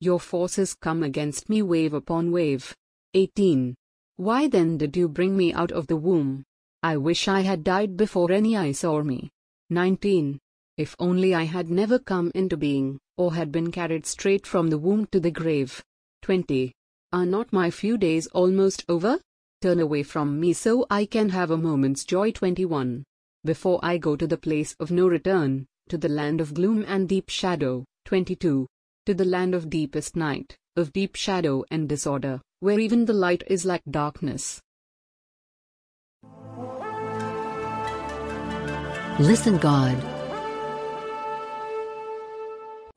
[0.00, 2.74] Your forces come against me wave upon wave.
[3.14, 3.74] 18.
[4.16, 6.44] Why then did you bring me out of the womb?
[6.82, 9.30] I wish I had died before any eye saw me.
[9.70, 10.38] 19.
[10.76, 14.78] If only I had never come into being, or had been carried straight from the
[14.78, 15.82] womb to the grave.
[16.22, 16.72] 20.
[17.12, 19.18] Are not my few days almost over?
[19.60, 22.32] Turn away from me so I can have a moment's joy.
[22.32, 23.04] 21
[23.44, 27.08] before I go to the place of no return, to the land of gloom and
[27.08, 27.84] deep shadow.
[28.04, 28.66] 22.
[29.06, 33.42] To the land of deepest night, of deep shadow and disorder, where even the light
[33.48, 34.60] is like darkness.
[39.18, 40.11] Listen God.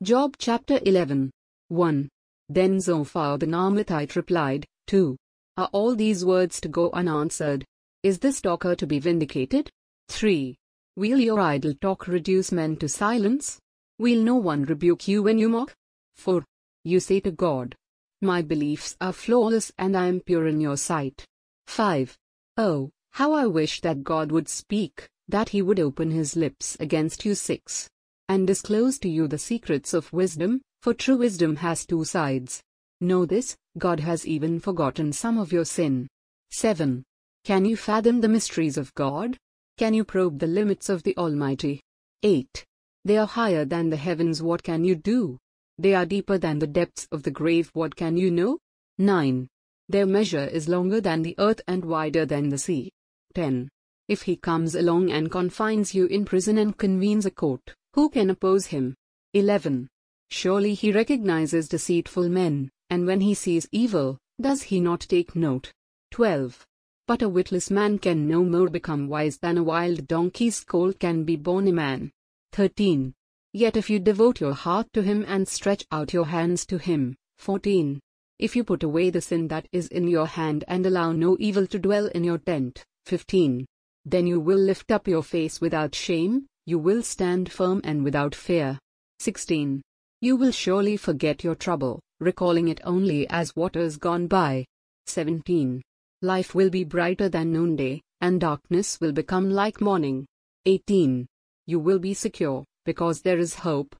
[0.02, 1.30] Job chapter 11.
[1.68, 2.08] 1.
[2.50, 5.16] Then Zophar the Naamathite replied, 2.
[5.56, 7.64] Are all these words to go unanswered?
[8.02, 9.70] Is this talker to be vindicated?
[10.10, 10.54] 3.
[10.96, 13.58] Will your idle talk reduce men to silence?
[13.98, 15.72] Will no one rebuke you when you mock?
[16.16, 16.44] 4.
[16.84, 17.74] You say to God,
[18.20, 21.24] My beliefs are flawless and I am pure in your sight.
[21.68, 22.14] 5.
[22.58, 27.24] Oh, how I wish that God would speak, that he would open his lips against
[27.24, 27.34] you.
[27.34, 27.88] 6.
[28.28, 32.62] And disclose to you the secrets of wisdom, for true wisdom has two sides.
[33.00, 36.08] Know this, God has even forgotten some of your sin.
[36.50, 37.04] 7.
[37.44, 39.36] Can you fathom the mysteries of God?
[39.78, 41.82] Can you probe the limits of the Almighty?
[42.22, 42.64] 8.
[43.04, 45.38] They are higher than the heavens, what can you do?
[45.78, 48.58] They are deeper than the depths of the grave, what can you know?
[48.98, 49.46] 9.
[49.88, 52.90] Their measure is longer than the earth and wider than the sea.
[53.34, 53.68] 10.
[54.08, 58.28] If he comes along and confines you in prison and convenes a court, who can
[58.28, 58.94] oppose him?
[59.32, 59.88] 11.
[60.30, 65.72] Surely he recognizes deceitful men, and when he sees evil, does he not take note?
[66.10, 66.62] 12.
[67.06, 71.24] But a witless man can no more become wise than a wild donkey's colt can
[71.24, 72.10] be born a man.
[72.52, 73.14] 13.
[73.54, 77.16] Yet if you devote your heart to him and stretch out your hands to him.
[77.38, 77.98] 14.
[78.38, 81.66] If you put away the sin that is in your hand and allow no evil
[81.68, 82.84] to dwell in your tent.
[83.06, 83.64] 15.
[84.04, 88.34] Then you will lift up your face without shame, you will stand firm and without
[88.34, 88.78] fear.
[89.20, 89.80] 16.
[90.20, 94.64] You will surely forget your trouble, recalling it only as waters gone by.
[95.06, 95.80] 17.
[96.22, 100.26] Life will be brighter than noonday, and darkness will become like morning.
[100.66, 101.26] 18.
[101.66, 103.94] You will be secure, because there is hope.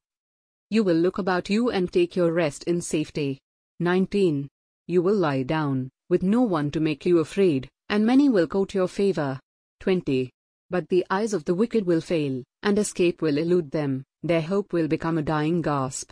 [0.68, 3.38] You will look about you and take your rest in safety.
[3.79, 4.48] 19.
[4.88, 8.74] You will lie down, with no one to make you afraid, and many will court
[8.74, 9.38] your favor.
[9.81, 10.31] 20.
[10.68, 14.72] But the eyes of the wicked will fail, and escape will elude them, their hope
[14.72, 16.11] will become a dying gasp.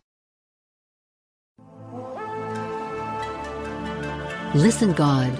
[4.54, 5.32] Listen God.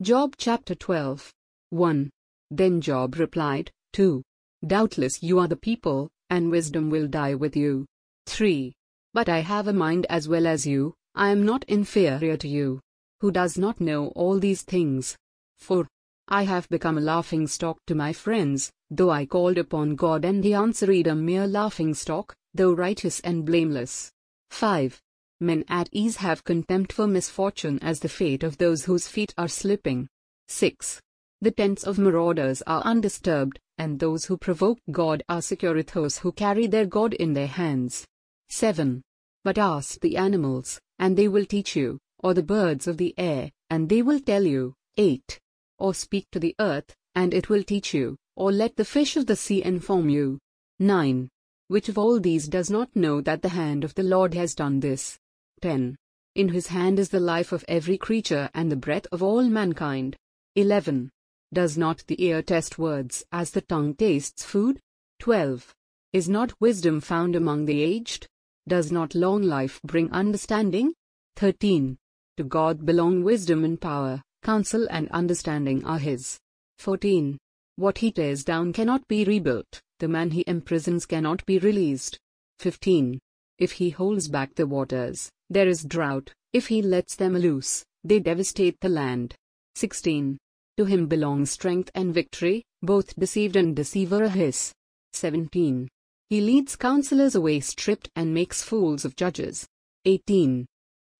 [0.00, 1.32] Job chapter 12.
[1.70, 2.10] 1.
[2.50, 4.22] Then Job replied, 2.
[4.64, 7.84] Doubtless you are the people, and wisdom will die with you.
[8.26, 8.72] 3.
[9.12, 12.80] But I have a mind as well as you, I am not inferior to you.
[13.20, 15.16] Who does not know all these things?
[15.58, 15.88] For
[16.32, 20.42] I have become a laughing stock to my friends, though I called upon God and
[20.42, 24.10] he answered a mere laughing stock, though righteous and blameless.
[24.48, 24.98] 5.
[25.40, 29.46] Men at ease have contempt for misfortune as the fate of those whose feet are
[29.46, 30.08] slipping.
[30.48, 31.02] 6.
[31.42, 36.32] The tents of marauders are undisturbed, and those who provoke God are secure those who
[36.32, 38.06] carry their God in their hands.
[38.48, 39.02] 7.
[39.44, 43.50] But ask the animals, and they will teach you, or the birds of the air,
[43.68, 44.72] and they will tell you.
[44.96, 45.41] 8.
[45.82, 49.26] Or speak to the earth, and it will teach you, or let the fish of
[49.26, 50.38] the sea inform you.
[50.78, 51.28] 9.
[51.66, 54.78] Which of all these does not know that the hand of the Lord has done
[54.78, 55.18] this?
[55.60, 55.96] 10.
[56.36, 60.16] In his hand is the life of every creature and the breath of all mankind.
[60.54, 61.10] 11.
[61.52, 64.78] Does not the ear test words as the tongue tastes food?
[65.18, 65.74] 12.
[66.12, 68.28] Is not wisdom found among the aged?
[68.68, 70.94] Does not long life bring understanding?
[71.34, 71.98] 13.
[72.36, 76.38] To God belong wisdom and power, counsel and understanding are His.
[76.78, 77.38] 14.
[77.76, 82.18] What He tears down cannot be rebuilt, the man He imprisons cannot be released.
[82.58, 83.18] 15.
[83.58, 88.18] If He holds back the waters, there is drought, if He lets them loose, they
[88.18, 89.34] devastate the land.
[89.76, 90.38] 16.
[90.78, 94.72] To Him belong strength and victory, both deceived and deceiver are His.
[95.12, 95.88] 17.
[96.28, 99.66] He leads counselors away stripped and makes fools of judges.
[100.04, 100.66] 18.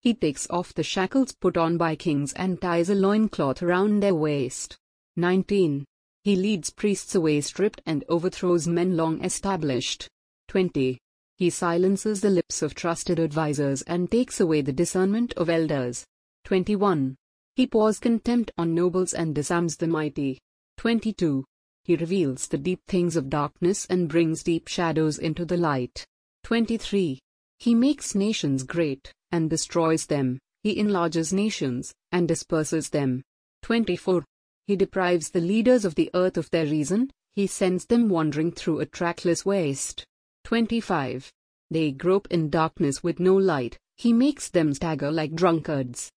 [0.03, 4.17] He takes off the shackles put on by kings and ties a loincloth around their
[4.17, 4.77] waist.
[5.17, 5.85] 19.
[6.25, 10.09] He leads priests away stripped and overthrows men long established.
[10.49, 10.99] 20.
[11.37, 16.05] He silences the lips of trusted advisers and takes away the discernment of elders.
[16.47, 17.15] 21.
[17.55, 20.39] He pours contempt on nobles and disarms the mighty.
[20.79, 21.45] 22.
[21.85, 26.05] He reveals the deep things of darkness and brings deep shadows into the light.
[26.43, 27.21] 23.
[27.63, 30.41] He makes nations great, and destroys them.
[30.65, 33.23] He enlarges nations, and disperses them.
[33.63, 34.25] 24.
[34.67, 38.81] He deprives the leaders of the earth of their reason, he sends them wandering through
[38.81, 40.05] a trackless waste.
[40.43, 41.31] 25.
[41.71, 46.11] They grope in darkness with no light, he makes them stagger like drunkards.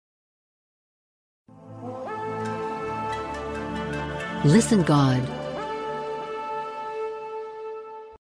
[4.47, 5.21] Listen God.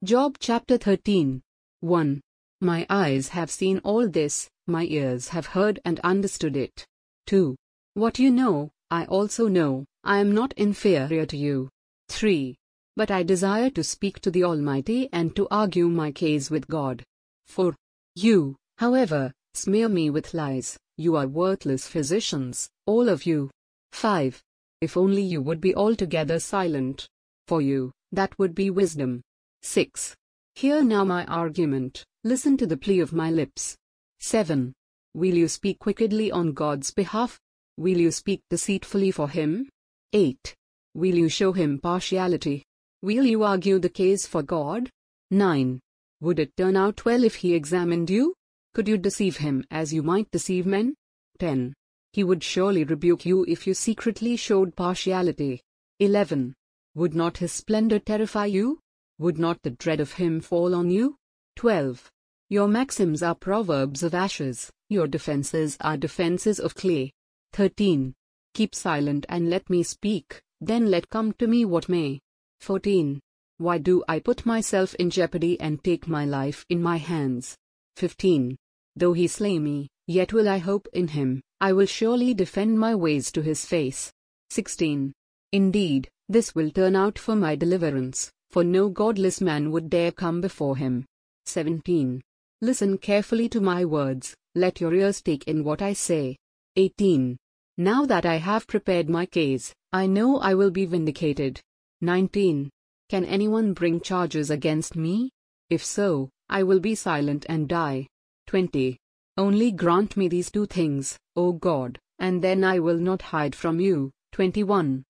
[0.02, 1.40] Job chapter 13.
[1.80, 2.20] 1.
[2.64, 6.86] My eyes have seen all this, my ears have heard and understood it.
[7.26, 7.54] 2.
[7.92, 11.68] What you know, I also know, I am not inferior to you.
[12.08, 12.56] 3.
[12.96, 17.04] But I desire to speak to the Almighty and to argue my case with God.
[17.48, 17.76] 4.
[18.14, 23.50] You, however, smear me with lies, you are worthless physicians, all of you.
[23.92, 24.42] 5.
[24.80, 27.08] If only you would be altogether silent.
[27.46, 29.20] For you, that would be wisdom.
[29.60, 30.16] 6.
[30.54, 32.06] Hear now my argument.
[32.26, 33.76] Listen to the plea of my lips.
[34.20, 34.72] 7.
[35.12, 37.38] Will you speak wickedly on God's behalf?
[37.76, 39.68] Will you speak deceitfully for him?
[40.14, 40.54] 8.
[40.94, 42.64] Will you show him partiality?
[43.02, 44.88] Will you argue the case for God?
[45.32, 45.78] 9.
[46.22, 48.32] Would it turn out well if he examined you?
[48.72, 50.94] Could you deceive him as you might deceive men?
[51.40, 51.74] 10.
[52.14, 55.60] He would surely rebuke you if you secretly showed partiality.
[56.00, 56.54] 11.
[56.94, 58.80] Would not his splendor terrify you?
[59.18, 61.16] Would not the dread of him fall on you?
[61.56, 62.10] 12.
[62.54, 67.10] Your maxims are proverbs of ashes, your defenses are defenses of clay.
[67.52, 68.14] 13.
[68.54, 72.20] Keep silent and let me speak, then let come to me what may.
[72.60, 73.18] 14.
[73.58, 77.56] Why do I put myself in jeopardy and take my life in my hands?
[77.96, 78.56] 15.
[78.94, 82.94] Though he slay me, yet will I hope in him, I will surely defend my
[82.94, 84.12] ways to his face.
[84.50, 85.12] 16.
[85.50, 90.40] Indeed, this will turn out for my deliverance, for no godless man would dare come
[90.40, 91.04] before him.
[91.46, 92.22] 17.
[92.64, 96.38] Listen carefully to my words, let your ears take in what I say.
[96.76, 97.36] 18.
[97.76, 101.60] Now that I have prepared my case, I know I will be vindicated.
[102.00, 102.70] 19.
[103.10, 105.30] Can anyone bring charges against me?
[105.68, 108.06] If so, I will be silent and die.
[108.46, 108.96] 20.
[109.36, 113.78] Only grant me these two things, O God, and then I will not hide from
[113.78, 114.10] you.
[114.32, 115.04] 21.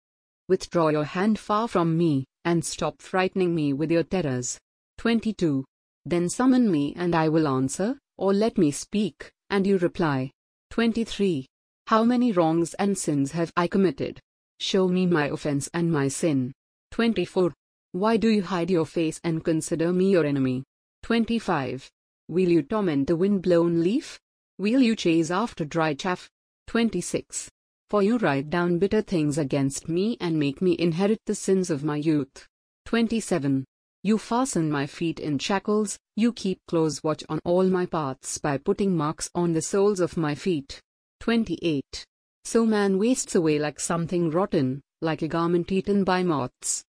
[0.48, 4.58] Withdraw your hand far from me, and stop frightening me with your terrors.
[4.98, 5.64] 22.
[6.06, 10.30] Then summon me and I will answer, or let me speak, and you reply.
[10.70, 11.46] 23.
[11.86, 14.20] How many wrongs and sins have I committed?
[14.58, 16.52] Show me my offense and my sin.
[16.90, 17.52] 24.
[17.92, 20.64] Why do you hide your face and consider me your enemy?
[21.02, 21.88] 25.
[22.28, 24.18] Will you torment the wind-blown leaf?
[24.58, 26.28] Will you chase after dry chaff?
[26.66, 27.48] 26.
[27.90, 31.84] For you write down bitter things against me and make me inherit the sins of
[31.84, 32.46] my youth.
[32.86, 33.64] 27.
[34.06, 38.58] You fasten my feet in shackles, you keep close watch on all my paths by
[38.58, 40.78] putting marks on the soles of my feet.
[41.20, 42.04] 28.
[42.44, 46.84] So man wastes away like something rotten, like a garment eaten by moths.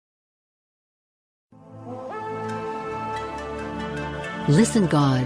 [4.50, 5.26] Listen God.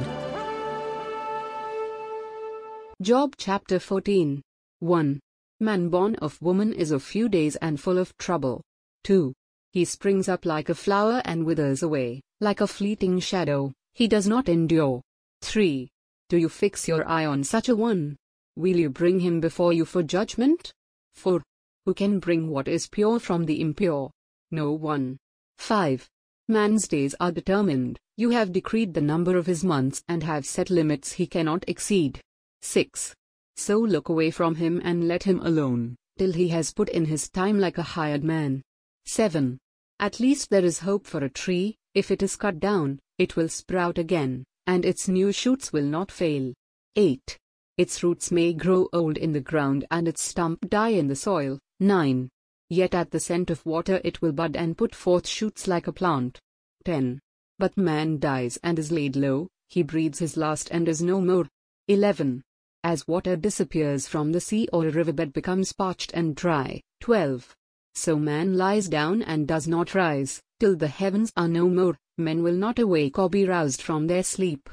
[3.02, 4.44] Job chapter 14.
[4.78, 5.20] 1.
[5.60, 8.62] Man born of woman is of few days and full of trouble.
[9.06, 9.34] 2.
[9.72, 14.28] He springs up like a flower and withers away, like a fleeting shadow, he does
[14.28, 15.02] not endure.
[15.42, 15.88] 3.
[16.30, 18.16] Do you fix your eye on such a one?
[18.56, 20.74] Will you bring him before you for judgment?
[21.16, 21.44] 4.
[21.86, 24.10] Who can bring what is pure from the impure?
[24.52, 25.18] No one.
[25.60, 26.10] 5.
[26.48, 30.70] Man's days are determined, you have decreed the number of his months and have set
[30.70, 32.20] limits he cannot exceed.
[32.64, 33.14] 6.
[33.56, 37.30] So look away from him and let him alone, till he has put in his
[37.30, 38.64] time like a hired man.
[39.10, 39.58] 7.
[40.00, 43.50] At least there is hope for a tree, if it is cut down, it will
[43.50, 46.54] sprout again, and its new shoots will not fail.
[46.96, 47.36] 8.
[47.78, 51.58] Its roots may grow old in the ground and its stump die in the soil.
[51.80, 52.30] 9.
[52.70, 55.92] Yet at the scent of water it will bud and put forth shoots like a
[55.92, 56.40] plant.
[56.86, 57.20] 10.
[57.58, 61.48] But man dies and is laid low, he breathes his last and is no more.
[61.88, 62.44] 11.
[62.84, 66.80] As water disappears from the sea or a riverbed becomes parched and dry.
[67.02, 67.56] 12.
[68.00, 72.42] So man lies down and does not rise, till the heavens are no more, men
[72.42, 74.70] will not awake or be roused from their sleep.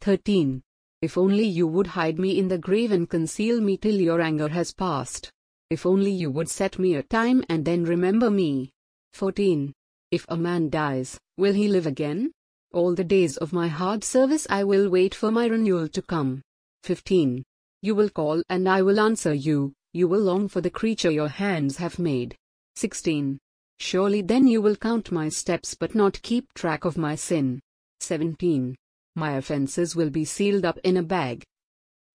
[0.00, 0.62] 13.
[1.02, 4.46] If only you would hide me in the grave and conceal me till your anger
[4.46, 5.28] has passed.
[5.70, 8.70] If only you would set me a time and then remember me.
[9.12, 9.72] 14.
[10.12, 12.30] If a man dies, will he live again?
[12.72, 16.42] All the days of my hard service I will wait for my renewal to come.
[16.84, 17.42] 15.
[17.82, 21.26] You will call and I will answer you, you will long for the creature your
[21.26, 22.36] hands have made.
[22.78, 23.40] 16.
[23.80, 27.58] Surely then you will count my steps but not keep track of my sin.
[27.98, 28.76] 17.
[29.16, 31.42] My offenses will be sealed up in a bag.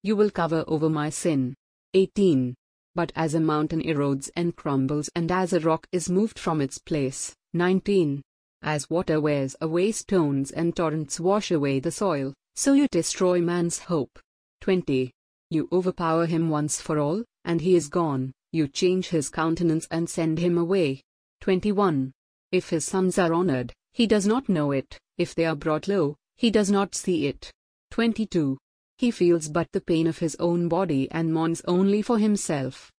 [0.02, 1.52] You will cover over my sin.
[1.92, 2.54] 18.
[2.94, 6.78] But as a mountain erodes and crumbles and as a rock is moved from its
[6.78, 7.34] place.
[7.52, 8.22] 19.
[8.62, 13.80] As water wears away stones and torrents wash away the soil, so you destroy man's
[13.80, 14.18] hope.
[14.62, 15.10] 20.
[15.50, 20.08] You overpower him once for all, and he is gone you change his countenance and
[20.08, 21.02] send him away.
[21.40, 22.12] 21.
[22.52, 26.16] If his sons are honored, he does not know it, if they are brought low,
[26.36, 27.50] he does not see it.
[27.90, 28.56] 22.
[28.98, 32.92] He feels but the pain of his own body and mourns only for himself.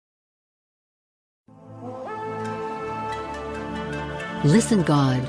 [4.44, 5.22] Listen God.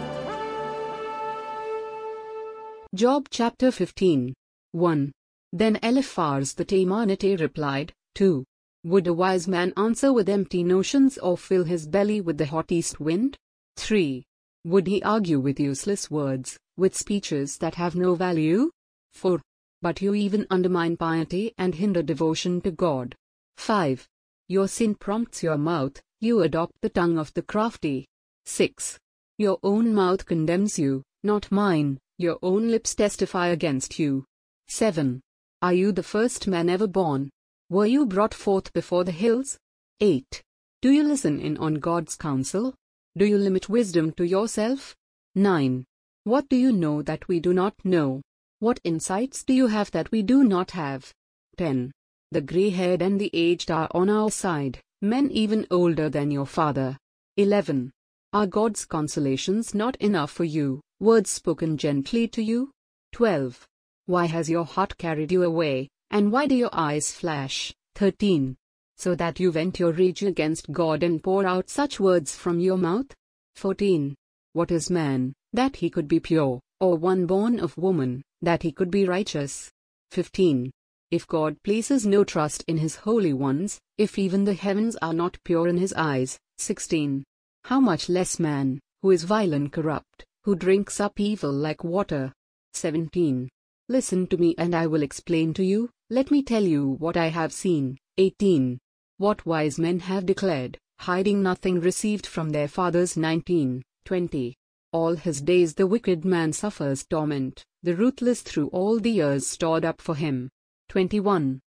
[2.93, 4.33] Job chapter 15.
[4.71, 5.11] 1.
[5.53, 8.43] Then Eliphaz the Temanite replied, 2.
[8.85, 12.71] Would a wise man answer with empty notions or fill his belly with the hot
[12.71, 13.35] east wind?
[13.77, 14.23] 3.
[14.63, 18.69] Would he argue with useless words, with speeches that have no value?
[19.13, 19.41] 4.
[19.81, 23.15] But you even undermine piety and hinder devotion to God.
[23.57, 24.07] 5.
[24.49, 28.05] Your sin prompts your mouth, you adopt the tongue of the crafty.
[28.45, 28.99] 6.
[29.39, 34.25] Your own mouth condemns you, not mine, your own lips testify against you.
[34.67, 35.21] 7.
[35.63, 37.31] Are you the first man ever born?
[37.67, 39.57] Were you brought forth before the hills?
[39.99, 40.43] 8.
[40.83, 42.75] Do you listen in on God's counsel?
[43.17, 44.95] Do you limit wisdom to yourself?
[45.33, 45.83] 9.
[46.25, 48.21] What do you know that we do not know?
[48.59, 51.11] What insights do you have that we do not have?
[51.57, 51.91] 10.
[52.29, 56.45] The gray haired and the aged are on our side, men even older than your
[56.45, 56.99] father.
[57.37, 57.91] 11.
[58.31, 62.69] Are God's consolations not enough for you, words spoken gently to you?
[63.13, 63.65] 12.
[64.05, 67.73] Why has your heart carried you away, and why do your eyes flash?
[67.95, 68.55] 13.
[68.97, 72.77] So that you vent your rage against God and pour out such words from your
[72.77, 73.07] mouth?
[73.55, 74.15] 14.
[74.53, 78.71] What is man, that he could be pure, or one born of woman, that he
[78.71, 79.69] could be righteous?
[80.11, 80.71] 15.
[81.11, 85.37] If God places no trust in his holy ones, if even the heavens are not
[85.43, 86.37] pure in his eyes.
[86.57, 87.23] 16.
[87.65, 92.31] How much less man, who is vile and corrupt, who drinks up evil like water?
[92.73, 93.49] 17.
[93.87, 97.27] Listen to me and I will explain to you, let me tell you what I
[97.27, 97.97] have seen.
[98.17, 98.79] 18.
[99.17, 103.15] What wise men have declared, hiding nothing received from their fathers.
[103.15, 103.83] 19.
[104.05, 104.55] 20.
[104.91, 109.85] All his days the wicked man suffers torment, the ruthless through all the years stored
[109.85, 110.49] up for him.
[110.89, 111.59] 21.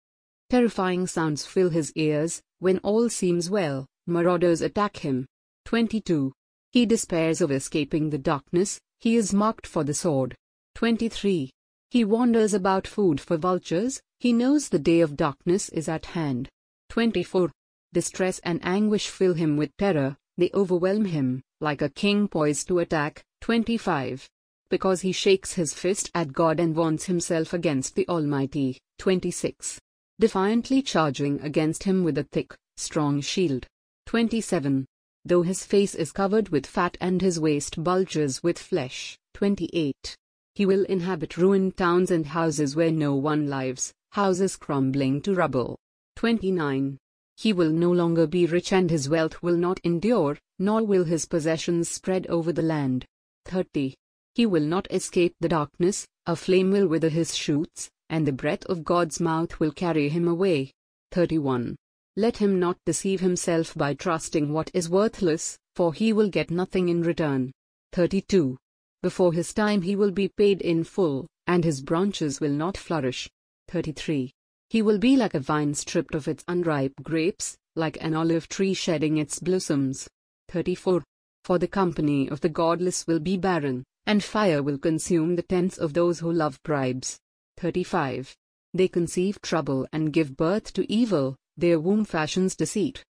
[0.51, 5.25] Terrifying sounds fill his ears, when all seems well, marauders attack him.
[5.67, 6.33] 22.
[6.73, 10.35] He despairs of escaping the darkness, he is marked for the sword.
[10.75, 11.51] 23.
[11.91, 16.49] He wanders about food for vultures, he knows the day of darkness is at hand.
[16.91, 17.51] 24.
[17.93, 22.81] Distress and anguish fill him with terror, they overwhelm him, like a king poised to
[22.81, 23.23] attack.
[23.41, 24.29] 25.
[24.71, 28.79] because he shakes his fist at God and warns himself against the Almighty.
[28.99, 29.81] 26.
[30.21, 33.67] Defiantly charging against him with a thick, strong shield.
[34.07, 34.85] 27.
[35.25, 39.17] Though his face is covered with fat and his waist bulges with flesh.
[39.35, 40.17] 28.
[40.59, 45.79] He will inhabit ruined towns and houses where no one lives, houses crumbling to rubble.
[46.17, 46.99] 29.
[47.37, 51.27] He will no longer be rich and his wealth will not endure, nor will his
[51.27, 53.05] possessions spread over the land.
[53.45, 53.95] 30.
[54.35, 58.65] He will not escape the darkness, a flame will wither his shoots, and the breath
[58.65, 60.73] of God's mouth will carry him away.
[61.13, 61.77] 31.
[62.17, 66.89] Let him not deceive himself by trusting what is worthless, for he will get nothing
[66.89, 67.53] in return.
[67.93, 68.59] 32.
[69.03, 73.31] Before his time he will be paid in full, and his branches will not flourish.
[73.69, 74.33] 33.
[74.71, 78.75] He will be like a vine stripped of its unripe grapes, like an olive tree
[78.75, 80.09] shedding its blossoms.
[80.49, 81.05] 34.
[81.45, 85.79] For the company of the godless will be barren, and fire will consume the tents
[85.79, 87.19] of those who love bribes.
[87.57, 88.35] 35.
[88.75, 93.05] They conceive trouble and give birth to evil, their womb fashions deceit.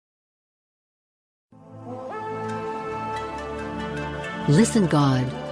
[4.47, 5.48] Listen God.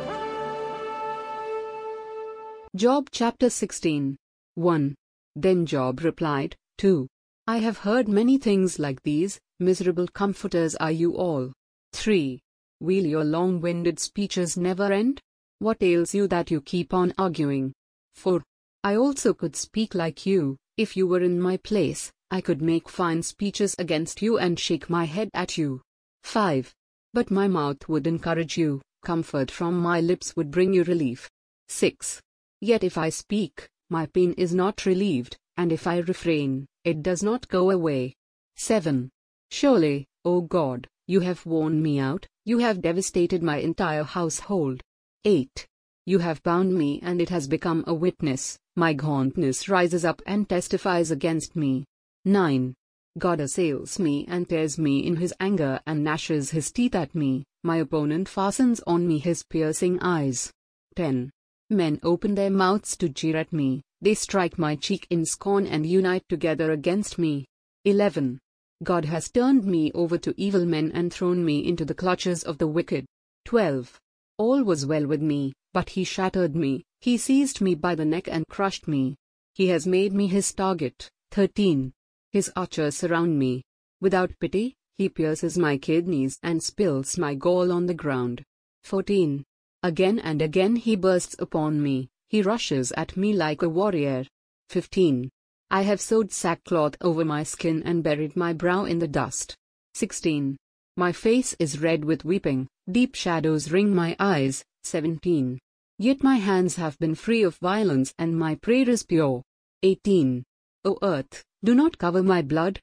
[2.75, 4.17] Job chapter 16.
[4.55, 4.95] 1.
[5.37, 7.07] Then Job replied, 2.
[7.47, 11.53] I have heard many things like these, miserable comforters are you all.
[11.93, 12.39] 3.
[12.81, 15.21] Will your long winded speeches never end?
[15.59, 17.71] What ails you that you keep on arguing?
[18.15, 18.43] 4.
[18.83, 22.89] I also could speak like you, if you were in my place, I could make
[22.89, 25.81] fine speeches against you and shake my head at you.
[26.25, 26.73] 5.
[27.13, 31.29] But my mouth would encourage you, comfort from my lips would bring you relief.
[31.69, 32.21] 6.
[32.61, 37.21] Yet if I speak, my pain is not relieved, and if I refrain, it does
[37.21, 38.15] not go away.
[38.55, 39.09] 7.
[39.51, 44.81] Surely, O God, you have worn me out, you have devastated my entire household.
[45.23, 45.67] 8.
[46.05, 50.49] You have bound me and it has become a witness, my gauntness rises up and
[50.49, 51.85] testifies against me.
[52.25, 52.73] 9.
[53.17, 57.45] God assails me and tears me in his anger and gnashes his teeth at me,
[57.63, 60.51] my opponent fastens on me his piercing eyes.
[60.95, 61.31] 10.
[61.69, 65.85] Men open their mouths to jeer at me, they strike my cheek in scorn and
[65.85, 67.45] unite together against me.
[67.85, 68.39] 11.
[68.83, 72.57] God has turned me over to evil men and thrown me into the clutches of
[72.57, 73.05] the wicked.
[73.45, 73.99] 12.
[74.37, 78.27] All was well with me, but he shattered me, he seized me by the neck
[78.27, 79.15] and crushed me.
[79.55, 81.09] He has made me his target.
[81.31, 81.91] 13.
[82.31, 83.63] His archers surround me.
[83.99, 88.43] Without pity, he pierces my kidneys and spills my gall on the ground.
[88.83, 89.43] 14.
[89.87, 94.25] Again and again he bursts upon me, he rushes at me like a warrior.
[94.67, 95.29] 15.
[95.71, 99.55] I have sewed sackcloth over my skin and buried my brow in the dust.
[99.93, 100.57] 16.
[100.97, 104.61] My face is red with weeping, deep shadows ring my eyes.
[104.83, 105.57] 17.
[105.99, 109.41] Yet my hands have been free of violence and my prayer is pure.
[109.83, 110.43] 18.
[110.83, 112.81] O earth, do not cover my blood.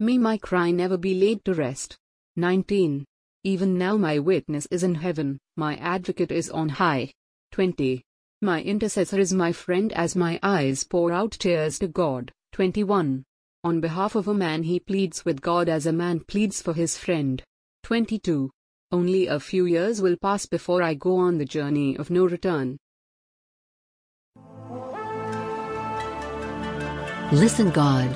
[0.00, 1.96] May my cry never be laid to rest.
[2.34, 3.04] 19.
[3.46, 7.12] Even now my witness is in heaven, my advocate is on high.
[7.52, 8.02] 20.
[8.40, 12.32] My intercessor is my friend as my eyes pour out tears to God.
[12.52, 13.22] 21.
[13.62, 16.96] On behalf of a man he pleads with God as a man pleads for his
[16.96, 17.42] friend.
[17.82, 18.48] 22.
[18.92, 22.78] Only a few years will pass before I go on the journey of no return.
[27.30, 28.08] Listen God.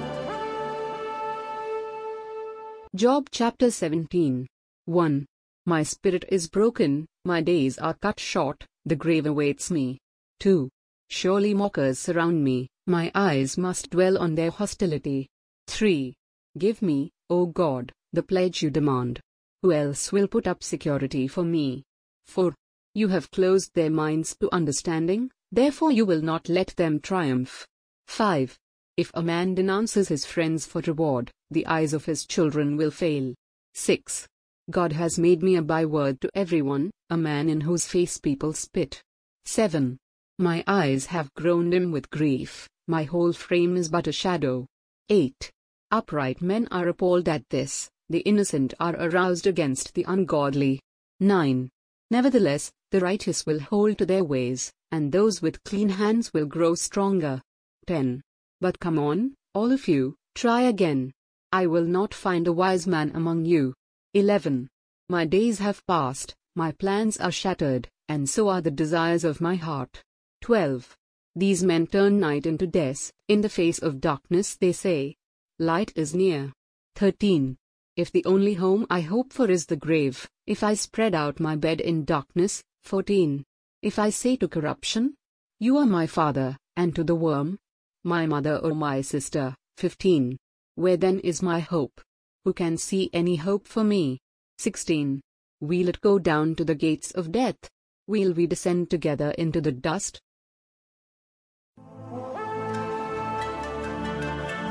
[2.94, 4.46] Job chapter 17.
[4.88, 5.26] 1.
[5.66, 9.98] My spirit is broken, my days are cut short, the grave awaits me.
[10.40, 10.70] 2.
[11.10, 15.28] Surely mockers surround me, my eyes must dwell on their hostility.
[15.66, 16.14] 3.
[16.56, 19.20] Give me, O God, the pledge you demand.
[19.60, 21.84] Who else will put up security for me?
[22.26, 22.54] 4.
[22.94, 27.66] You have closed their minds to understanding, therefore you will not let them triumph.
[28.06, 28.56] 5.
[28.96, 33.34] If a man denounces his friends for reward, the eyes of his children will fail.
[33.74, 34.26] 6.
[34.70, 39.02] God has made me a byword to everyone, a man in whose face people spit.
[39.46, 39.96] 7.
[40.38, 44.66] My eyes have grown dim with grief, my whole frame is but a shadow.
[45.08, 45.50] 8.
[45.90, 50.80] Upright men are appalled at this, the innocent are aroused against the ungodly.
[51.20, 51.70] 9.
[52.10, 56.74] Nevertheless, the righteous will hold to their ways, and those with clean hands will grow
[56.74, 57.40] stronger.
[57.86, 58.22] 10.
[58.60, 61.12] But come on, all of you, try again.
[61.52, 63.72] I will not find a wise man among you.
[64.18, 64.68] 11.
[65.08, 69.54] My days have passed, my plans are shattered, and so are the desires of my
[69.54, 70.02] heart.
[70.40, 70.96] 12.
[71.36, 75.14] These men turn night into death, in the face of darkness they say,
[75.60, 76.52] Light is near.
[76.96, 77.56] 13.
[77.94, 81.54] If the only home I hope for is the grave, if I spread out my
[81.54, 82.64] bed in darkness.
[82.82, 83.44] 14.
[83.82, 85.14] If I say to corruption,
[85.60, 87.56] You are my father, and to the worm,
[88.02, 90.36] My mother or my sister, 15.
[90.74, 92.00] Where then is my hope?
[92.44, 94.18] Who can see any hope for me?
[94.58, 95.20] 16.
[95.60, 97.58] Will it go down to the gates of death?
[98.06, 100.20] Will we descend together into the dust?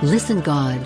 [0.04, 0.80] Listen God.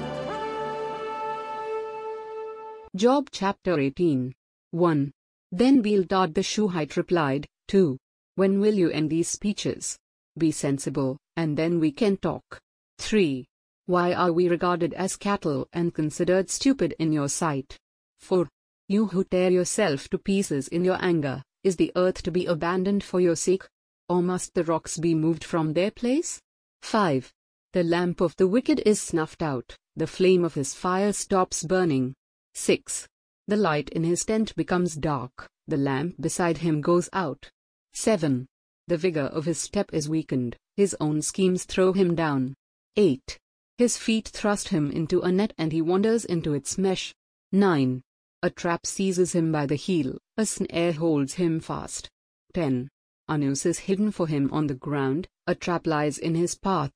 [2.95, 4.33] Job chapter 18.
[4.71, 5.11] 1.
[5.51, 7.97] Then Bildad the Shuhite replied, 2.
[8.35, 9.97] When will you end these speeches?
[10.37, 12.59] Be sensible, and then we can talk.
[12.99, 13.45] 3.
[13.91, 17.77] Why are we regarded as cattle and considered stupid in your sight?
[18.21, 18.47] 4.
[18.87, 23.03] You who tear yourself to pieces in your anger, is the earth to be abandoned
[23.03, 23.67] for your sake?
[24.07, 26.39] Or must the rocks be moved from their place?
[26.83, 27.33] 5.
[27.73, 32.13] The lamp of the wicked is snuffed out, the flame of his fire stops burning.
[32.53, 33.09] 6.
[33.49, 37.49] The light in his tent becomes dark, the lamp beside him goes out.
[37.91, 38.47] 7.
[38.87, 42.53] The vigor of his step is weakened, his own schemes throw him down.
[42.95, 43.37] 8.
[43.81, 47.15] His feet thrust him into a net and he wanders into its mesh.
[47.51, 48.03] 9.
[48.43, 52.07] A trap seizes him by the heel, a snare holds him fast.
[52.53, 52.89] 10.
[53.27, 56.93] A noose is hidden for him on the ground, a trap lies in his path.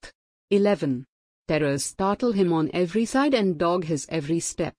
[0.52, 1.06] 11.
[1.48, 4.76] Terrors startle him on every side and dog his every step.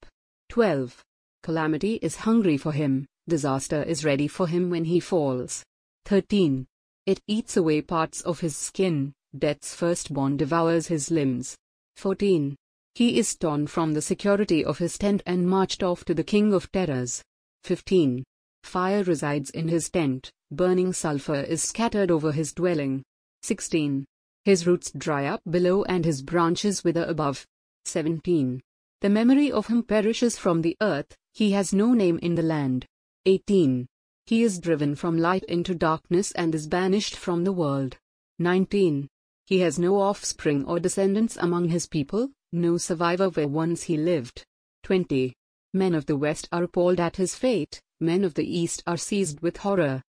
[0.50, 1.02] 12.
[1.42, 5.64] Calamity is hungry for him, disaster is ready for him when he falls.
[6.04, 6.68] 13.
[7.04, 11.56] It eats away parts of his skin, death's firstborn devours his limbs.
[11.96, 12.56] 14.
[12.94, 16.52] He is torn from the security of his tent and marched off to the king
[16.52, 17.22] of terrors.
[17.64, 18.24] 15.
[18.64, 23.02] Fire resides in his tent, burning sulfur is scattered over his dwelling.
[23.42, 24.04] 16.
[24.44, 27.44] His roots dry up below and his branches wither above.
[27.84, 28.60] 17.
[29.00, 32.86] The memory of him perishes from the earth, he has no name in the land.
[33.26, 33.86] 18.
[34.24, 37.96] He is driven from light into darkness and is banished from the world.
[38.38, 39.08] 19.
[39.46, 44.44] He has no offspring or descendants among his people, no survivor where once he lived.
[44.82, 45.32] 20.
[45.72, 49.40] Men of the West are appalled at his fate, men of the East are seized
[49.42, 50.02] with horror.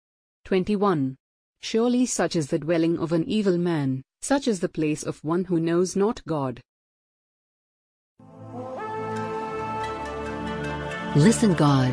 [0.44, 1.16] 21.
[1.62, 5.42] Surely such is the dwelling of an evil man, such is the place of one
[5.42, 6.60] who knows not God.
[11.16, 11.92] Listen God.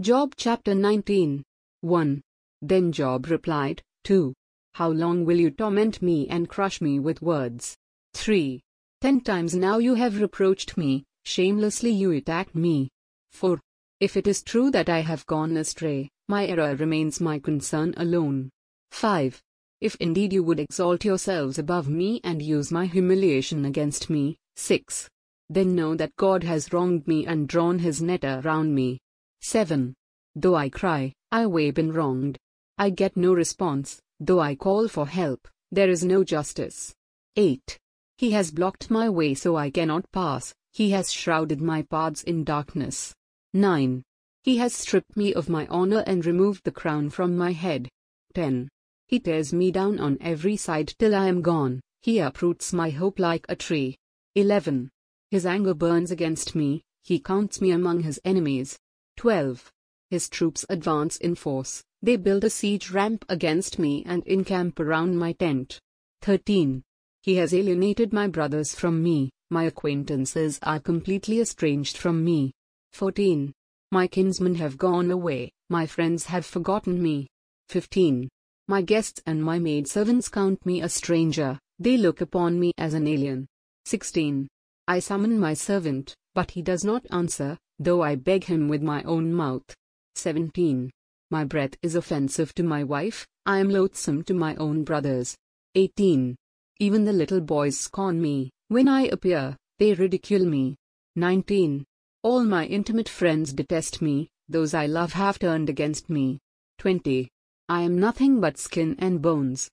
[0.00, 1.42] Job chapter 19.
[1.82, 2.22] 1.
[2.62, 4.32] Then Job replied, 2.
[4.74, 7.76] How long will you torment me and crush me with words?
[8.14, 8.60] 3.
[9.00, 12.88] Ten times now you have reproached me, shamelessly you attacked me.
[13.32, 13.60] 4.
[14.00, 18.50] If it is true that I have gone astray, my error remains my concern alone.
[18.92, 19.42] 5.
[19.80, 24.36] If indeed you would exalt yourselves above me and use my humiliation against me.
[24.56, 25.08] 6.
[25.48, 29.00] Then know that God has wronged me and drawn his net around me.
[29.40, 29.94] 7.
[30.34, 32.38] Though I cry, I weep been wronged.
[32.80, 36.94] I get no response, though I call for help, there is no justice.
[37.36, 37.78] 8.
[38.16, 42.42] He has blocked my way so I cannot pass, he has shrouded my paths in
[42.42, 43.14] darkness.
[43.52, 44.02] 9.
[44.44, 47.86] He has stripped me of my honor and removed the crown from my head.
[48.32, 48.70] 10.
[49.08, 53.18] He tears me down on every side till I am gone, he uproots my hope
[53.18, 53.98] like a tree.
[54.36, 54.88] 11.
[55.30, 58.78] His anger burns against me, he counts me among his enemies.
[59.18, 59.70] 12.
[60.10, 65.16] His troops advance in force, they build a siege ramp against me and encamp around
[65.16, 65.78] my tent.
[66.22, 66.82] 13.
[67.22, 72.52] He has alienated my brothers from me, my acquaintances are completely estranged from me.
[72.92, 73.52] 14.
[73.92, 77.28] My kinsmen have gone away, my friends have forgotten me.
[77.68, 78.28] 15.
[78.66, 83.06] My guests and my maidservants count me a stranger, they look upon me as an
[83.06, 83.46] alien.
[83.84, 84.48] 16.
[84.88, 89.02] I summon my servant, but he does not answer, though I beg him with my
[89.04, 89.74] own mouth.
[90.20, 90.90] 17.
[91.30, 95.34] My breath is offensive to my wife, I am loathsome to my own brothers.
[95.74, 96.36] 18.
[96.78, 100.76] Even the little boys scorn me, when I appear, they ridicule me.
[101.16, 101.84] 19.
[102.22, 106.38] All my intimate friends detest me, those I love have turned against me.
[106.78, 107.28] 20.
[107.68, 109.70] I am nothing but skin and bones.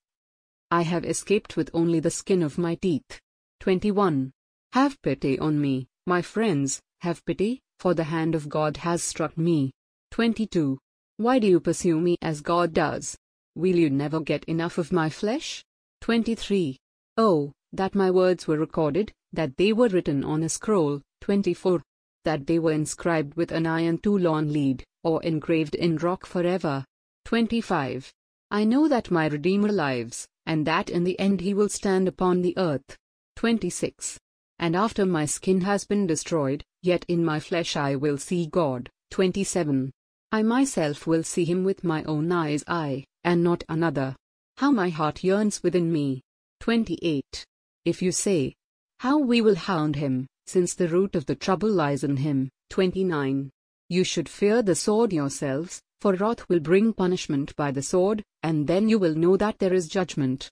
[0.71, 3.19] I have escaped with only the skin of my teeth.
[3.59, 4.31] 21.
[4.71, 9.37] Have pity on me, my friends, have pity, for the hand of God has struck
[9.37, 9.71] me.
[10.11, 10.77] 22.
[11.17, 13.17] Why do you pursue me as God does?
[13.55, 15.63] Will you never get enough of my flesh?
[16.01, 16.77] 23.
[17.17, 21.01] Oh, that my words were recorded, that they were written on a scroll.
[21.21, 21.81] 24.
[22.23, 26.85] That they were inscribed with an iron tool-on lead, or engraved in rock forever.
[27.25, 28.11] 25.
[28.51, 32.41] I know that my Redeemer lives, and that in the end he will stand upon
[32.41, 32.95] the earth.
[33.35, 34.17] 26.
[34.59, 38.89] And after my skin has been destroyed, yet in my flesh I will see God.
[39.11, 39.91] 27.
[40.29, 44.15] I myself will see him with my own eyes, I, and not another.
[44.57, 46.21] How my heart yearns within me.
[46.59, 47.45] 28.
[47.85, 48.53] If you say,
[48.99, 52.49] How we will hound him, since the root of the trouble lies in him.
[52.71, 53.49] 29.
[53.87, 58.67] You should fear the sword yourselves, for wrath will bring punishment by the sword, and
[58.67, 60.49] then you will know that there is judgment.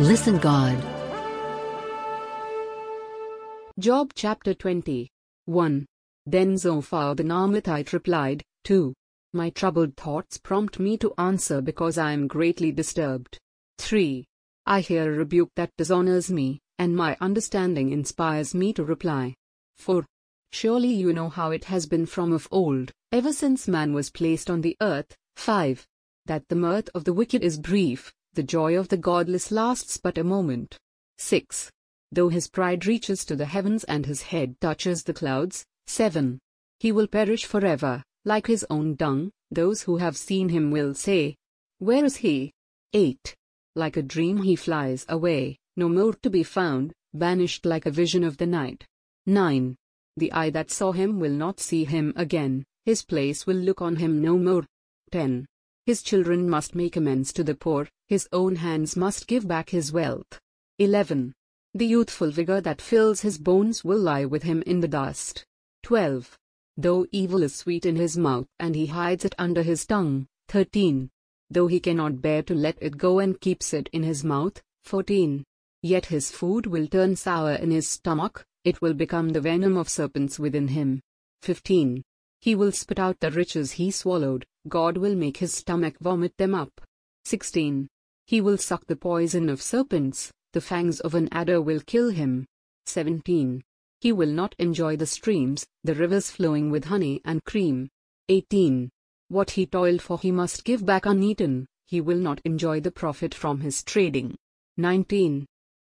[0.00, 0.76] Listen God.
[3.78, 5.11] Job chapter 20.
[5.46, 5.86] 1.
[6.26, 8.94] Then Zophar the Naamathite replied, 2.
[9.32, 13.38] My troubled thoughts prompt me to answer because I am greatly disturbed.
[13.78, 14.24] 3.
[14.66, 19.34] I hear a rebuke that dishonors me, and my understanding inspires me to reply.
[19.78, 20.04] 4.
[20.52, 24.50] Surely you know how it has been from of old, ever since man was placed
[24.50, 25.16] on the earth.
[25.36, 25.86] 5.
[26.26, 30.18] That the mirth of the wicked is brief, the joy of the godless lasts but
[30.18, 30.76] a moment.
[31.18, 31.70] 6.
[32.12, 35.64] Though his pride reaches to the heavens and his head touches the clouds.
[35.86, 36.38] 7.
[36.78, 41.36] He will perish forever, like his own dung, those who have seen him will say,
[41.78, 42.52] Where is he?
[42.92, 43.34] 8.
[43.74, 48.24] Like a dream he flies away, no more to be found, banished like a vision
[48.24, 48.84] of the night.
[49.26, 49.74] 9.
[50.18, 53.96] The eye that saw him will not see him again, his place will look on
[53.96, 54.66] him no more.
[55.12, 55.46] 10.
[55.86, 59.92] His children must make amends to the poor, his own hands must give back his
[59.92, 60.38] wealth.
[60.78, 61.32] 11.
[61.74, 65.46] The youthful vigor that fills his bones will lie with him in the dust.
[65.84, 66.38] 12.
[66.76, 70.26] Though evil is sweet in his mouth and he hides it under his tongue.
[70.48, 71.08] 13.
[71.48, 74.60] Though he cannot bear to let it go and keeps it in his mouth.
[74.84, 75.44] 14.
[75.82, 79.88] Yet his food will turn sour in his stomach, it will become the venom of
[79.88, 81.00] serpents within him.
[81.40, 82.02] 15.
[82.40, 86.54] He will spit out the riches he swallowed, God will make his stomach vomit them
[86.54, 86.82] up.
[87.24, 87.88] 16.
[88.26, 92.46] He will suck the poison of serpents, the fangs of an adder will kill him.
[92.86, 93.62] 17.
[94.00, 97.88] He will not enjoy the streams, the rivers flowing with honey and cream.
[98.28, 98.90] 18.
[99.28, 103.34] What he toiled for he must give back uneaten, he will not enjoy the profit
[103.34, 104.36] from his trading.
[104.76, 105.46] 19.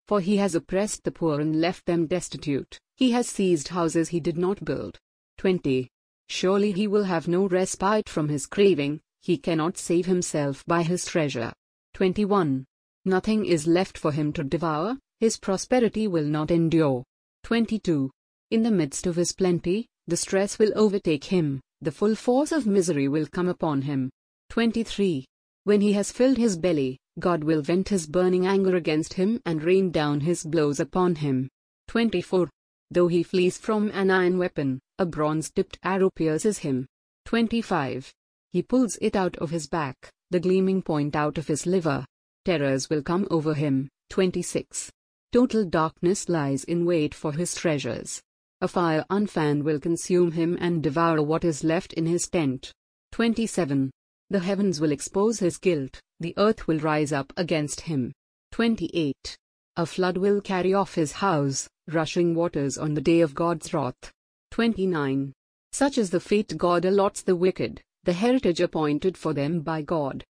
[0.07, 4.19] For he has oppressed the poor and left them destitute, he has seized houses he
[4.19, 4.97] did not build.
[5.37, 5.89] 20.
[6.29, 11.05] Surely he will have no respite from his craving, he cannot save himself by his
[11.05, 11.53] treasure.
[11.93, 12.65] 21.
[13.07, 17.05] Nothing is left for him to devour, his prosperity will not endure.
[17.45, 18.11] 22.
[18.51, 23.07] In the midst of his plenty, distress will overtake him, the full force of misery
[23.07, 24.09] will come upon him.
[24.49, 25.23] 23.
[25.63, 29.63] When he has filled his belly, God will vent his burning anger against him and
[29.63, 31.47] rain down his blows upon him.
[31.87, 32.49] 24.
[32.91, 36.85] Though he flees from an iron weapon, a bronze-tipped arrow pierces him.
[37.23, 38.11] 25.
[38.51, 39.95] He pulls it out of his back,
[40.29, 42.05] the gleaming point out of his liver.
[42.47, 43.89] Terrors will come over him.
[44.09, 44.89] 26.
[45.33, 48.21] Total darkness lies in wait for his treasures.
[48.61, 52.71] A fire unfanned will consume him and devour what is left in his tent.
[53.11, 53.91] 27.
[54.29, 58.13] The heavens will expose his guilt, the earth will rise up against him.
[58.53, 59.35] 28.
[59.75, 64.13] A flood will carry off his house, rushing waters on the day of God's wrath.
[64.51, 65.33] 29.
[65.73, 70.23] Such is the fate God allots the wicked, the heritage appointed for them by God.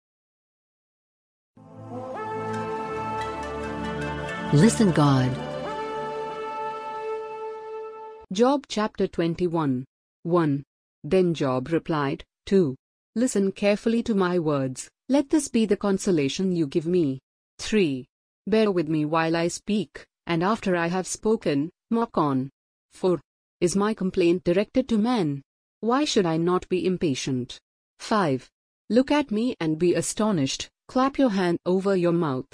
[4.53, 5.28] Listen God.
[8.32, 9.84] Job chapter 21.
[10.22, 10.62] 1.
[11.03, 12.76] Then Job replied, 2.
[13.16, 17.18] Listen carefully to my words, let this be the consolation you give me.
[17.59, 18.07] 3.
[18.47, 22.49] Bear with me while I speak, and after I have spoken, mock on.
[22.92, 23.20] 4.
[23.61, 25.42] Is my complaint directed to man?
[25.80, 27.59] Why should I not be impatient?
[27.99, 28.49] 5.
[28.90, 32.47] Look at me and be astonished, clap your hand over your mouth.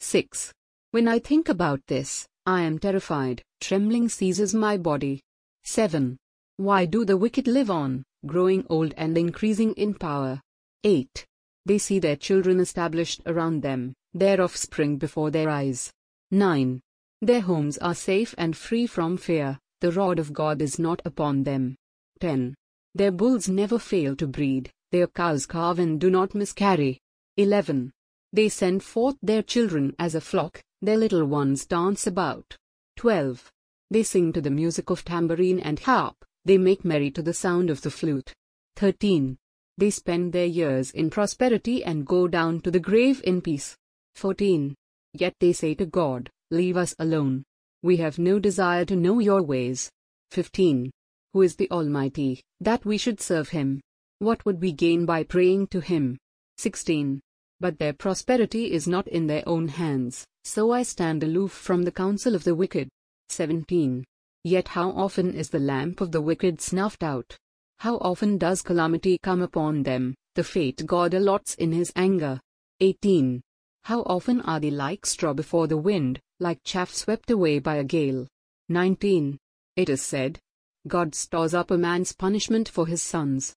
[0.00, 0.52] 6.
[0.90, 5.20] When I think about this, I am terrified, trembling seizes my body.
[5.64, 6.16] 7.
[6.56, 10.40] Why do the wicked live on, growing old and increasing in power?
[10.84, 11.26] 8.
[11.66, 15.92] They see their children established around them, their offspring before their eyes.
[16.30, 16.80] 9.
[17.20, 21.42] Their homes are safe and free from fear, the rod of God is not upon
[21.42, 21.76] them.
[22.20, 22.54] 10.
[22.94, 26.98] Their bulls never fail to breed, their cows calve and do not miscarry.
[27.36, 27.90] 11.
[28.32, 32.56] They send forth their children as a flock, their little ones dance about.
[32.96, 33.50] 12.
[33.90, 37.70] They sing to the music of tambourine and harp, they make merry to the sound
[37.70, 38.32] of the flute.
[38.76, 39.36] 13.
[39.76, 43.76] They spend their years in prosperity and go down to the grave in peace.
[44.16, 44.74] 14.
[45.14, 47.44] Yet they say to God, Leave us alone.
[47.82, 49.90] We have no desire to know your ways.
[50.30, 50.90] 15.
[51.32, 53.80] Who is the Almighty, that we should serve him?
[54.18, 56.18] What would we gain by praying to him?
[56.56, 57.20] 16.
[57.60, 61.92] But their prosperity is not in their own hands, so I stand aloof from the
[61.92, 62.88] counsel of the wicked.
[63.30, 64.04] 17.
[64.44, 67.36] Yet how often is the lamp of the wicked snuffed out?
[67.80, 72.40] How often does calamity come upon them, the fate God allots in his anger?
[72.80, 73.40] 18.
[73.84, 77.84] How often are they like straw before the wind, like chaff swept away by a
[77.84, 78.26] gale?
[78.68, 79.38] 19.
[79.76, 80.38] It is said,
[80.86, 83.54] God stores up a man's punishment for his sons.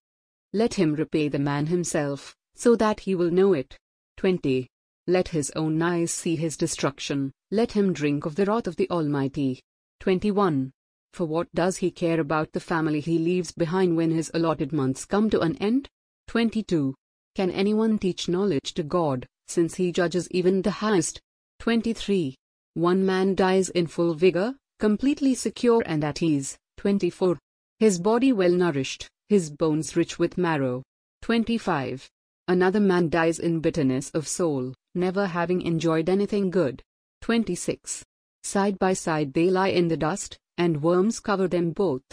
[0.53, 3.77] Let him repay the man himself, so that he will know it.
[4.21, 4.67] 20.
[5.07, 8.87] Let his own eyes see his destruction, let him drink of the wrath of the
[8.91, 9.59] Almighty.
[9.99, 10.69] 21.
[11.11, 15.05] For what does he care about the family he leaves behind when his allotted months
[15.05, 15.89] come to an end?
[16.27, 16.93] 22.
[17.33, 21.19] Can anyone teach knowledge to God, since he judges even the highest?
[21.57, 22.35] 23.
[22.75, 26.59] One man dies in full vigor, completely secure and at ease.
[26.77, 27.39] 24.
[27.79, 30.83] His body well nourished, his bones rich with marrow.
[31.23, 32.07] 25.
[32.47, 36.81] Another man dies in bitterness of soul, never having enjoyed anything good.
[37.21, 38.03] 26.
[38.43, 42.03] Side by side they lie in the dust, and worms cover them both.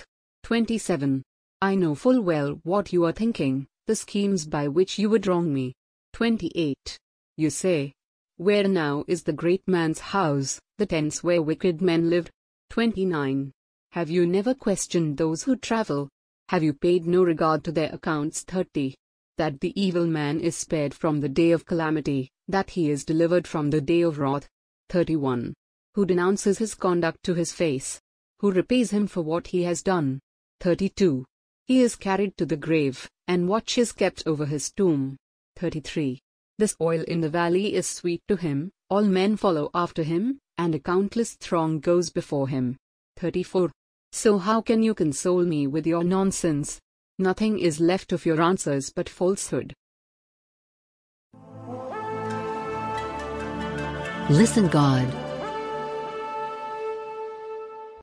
[0.45, 1.23] 27.
[1.61, 5.53] I know full well what you are thinking, the schemes by which you would wrong
[5.53, 5.75] me.
[6.13, 6.99] 28.
[7.37, 7.95] You say,
[8.37, 12.31] Where now is the great man's house, the tents where wicked men lived?
[12.71, 13.53] 29.
[13.93, 16.09] Have you never questioned those who travel?
[16.51, 18.43] Have you paid no regard to their accounts?
[18.43, 18.95] 30.
[19.39, 23.47] That the evil man is spared from the day of calamity, that he is delivered
[23.47, 24.49] from the day of wrath.
[24.89, 25.55] 31.
[25.95, 28.01] Who denounces his conduct to his face?
[28.41, 30.19] Who repays him for what he has done?
[30.61, 31.25] 32.
[31.67, 35.17] He is carried to the grave, and watch is kept over his tomb.
[35.55, 36.21] 33.
[36.59, 40.75] This oil in the valley is sweet to him, all men follow after him, and
[40.75, 42.77] a countless throng goes before him.
[43.19, 43.71] 34.
[44.11, 46.81] So how can you console me with your nonsense?
[47.21, 49.75] Nothing is left of your answers but falsehood.
[54.31, 55.07] Listen God.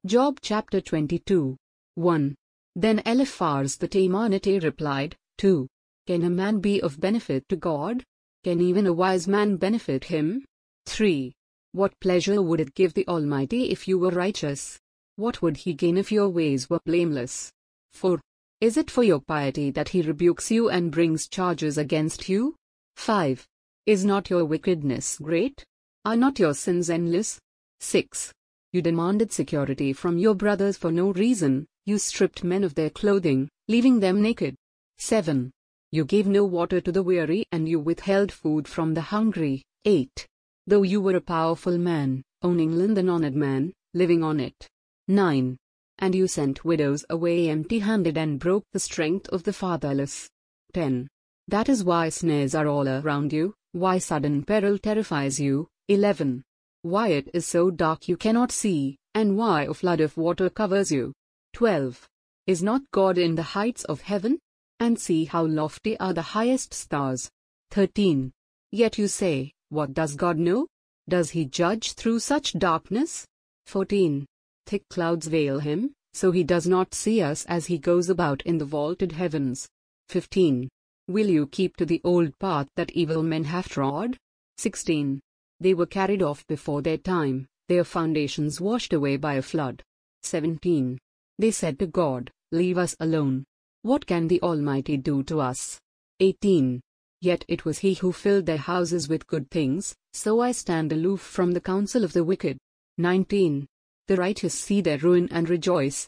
[0.06, 1.56] Job chapter 22.
[1.96, 2.36] 1.
[2.76, 5.66] Then Eliphaz the Temanite replied, 2.
[6.08, 8.04] Can a man be of benefit to God?
[8.44, 10.44] Can even a wise man benefit him?
[10.88, 11.32] 3.
[11.72, 14.78] What pleasure would it give the Almighty if you were righteous?
[15.16, 17.50] What would he gain if your ways were blameless?
[17.94, 18.20] 4.
[18.62, 22.56] Is it for your piety that he rebukes you and brings charges against you?
[22.96, 23.46] 5.
[23.86, 25.66] Is not your wickedness great?
[26.06, 27.38] Are not your sins endless?
[27.82, 28.32] 6.
[28.72, 33.50] You demanded security from your brothers for no reason, you stripped men of their clothing,
[33.68, 34.56] leaving them naked.
[35.00, 35.52] 7.
[35.92, 39.64] You gave no water to the weary and you withheld food from the hungry.
[39.84, 40.28] 8.
[40.66, 44.66] Though you were a powerful man, owning land and honored man, living on it.
[45.10, 45.58] 9.
[46.00, 50.30] And you sent widows away empty handed and broke the strength of the fatherless.
[50.74, 51.08] 10.
[51.48, 55.68] That is why snares are all around you, why sudden peril terrifies you.
[55.88, 56.44] 11.
[56.82, 60.92] Why it is so dark you cannot see, and why a flood of water covers
[60.92, 61.14] you.
[61.54, 62.08] 12.
[62.48, 64.40] Is not God in the heights of heaven?
[64.80, 67.30] And see how lofty are the highest stars.
[67.72, 68.32] 13.
[68.72, 70.68] Yet you say, What does God know?
[71.08, 73.26] Does he judge through such darkness?
[73.68, 74.26] 14.
[74.66, 78.58] Thick clouds veil him, so he does not see us as he goes about in
[78.58, 79.68] the vaulted heavens.
[80.10, 80.70] 15.
[81.08, 84.18] Will you keep to the old path that evil men have trod?
[84.58, 85.20] 16.
[85.60, 89.84] They were carried off before their time, their foundations washed away by a flood.
[90.24, 90.98] 17.
[91.38, 93.44] They said to God, Leave us alone.
[93.82, 95.80] What can the Almighty do to us?
[96.20, 96.82] 18.
[97.22, 101.22] Yet it was He who filled their houses with good things, so I stand aloof
[101.22, 102.58] from the counsel of the wicked.
[102.98, 103.68] 19.
[104.08, 106.08] The righteous see their ruin and rejoice.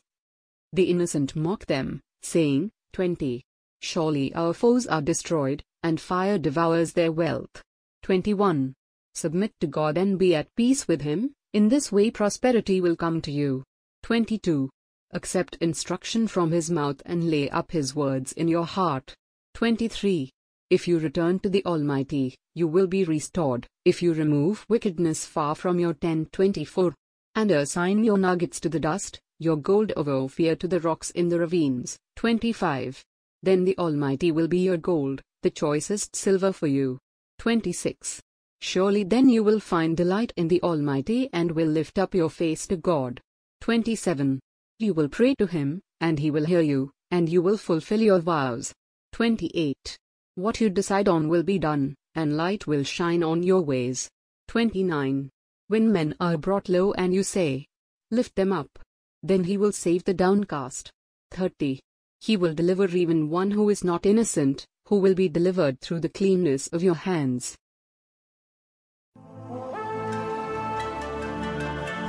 [0.74, 3.43] The innocent mock them, saying, 20.
[3.82, 7.62] Surely our foes are destroyed, and fire devours their wealth.
[8.04, 8.74] 21.
[9.16, 13.22] Submit to God and be at peace with Him, in this way prosperity will come
[13.22, 13.64] to you.
[14.04, 14.70] 22.
[15.14, 19.16] Accept instruction from His mouth and lay up His words in your heart.
[19.56, 20.30] 23.
[20.70, 25.56] If you return to the Almighty, you will be restored, if you remove wickedness far
[25.56, 26.32] from your tent.
[26.34, 26.93] 24
[27.38, 31.30] and assign your nuggets to the dust, your gold of Ophir to the rocks in
[31.30, 31.96] the ravines.
[32.16, 33.06] 25.
[33.44, 36.98] Then the Almighty will be your gold, the choicest silver for you.
[37.38, 38.20] 26.
[38.60, 42.66] Surely then you will find delight in the Almighty and will lift up your face
[42.66, 43.22] to God.
[43.62, 44.40] 27.
[44.80, 48.20] You will pray to Him, and He will hear you, and you will fulfill your
[48.20, 48.74] vows.
[49.12, 49.96] 28.
[50.34, 54.10] What you decide on will be done, and light will shine on your ways.
[54.48, 55.30] 29.
[55.70, 57.65] When men are brought low and you say,
[58.09, 58.80] Lift them up,
[59.22, 60.91] then he will save the downcast.
[61.32, 61.82] 30.
[62.22, 66.09] He will deliver even one who is not innocent, who will be delivered through the
[66.09, 67.57] cleanness of your hands.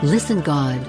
[0.05, 0.81] Listen God.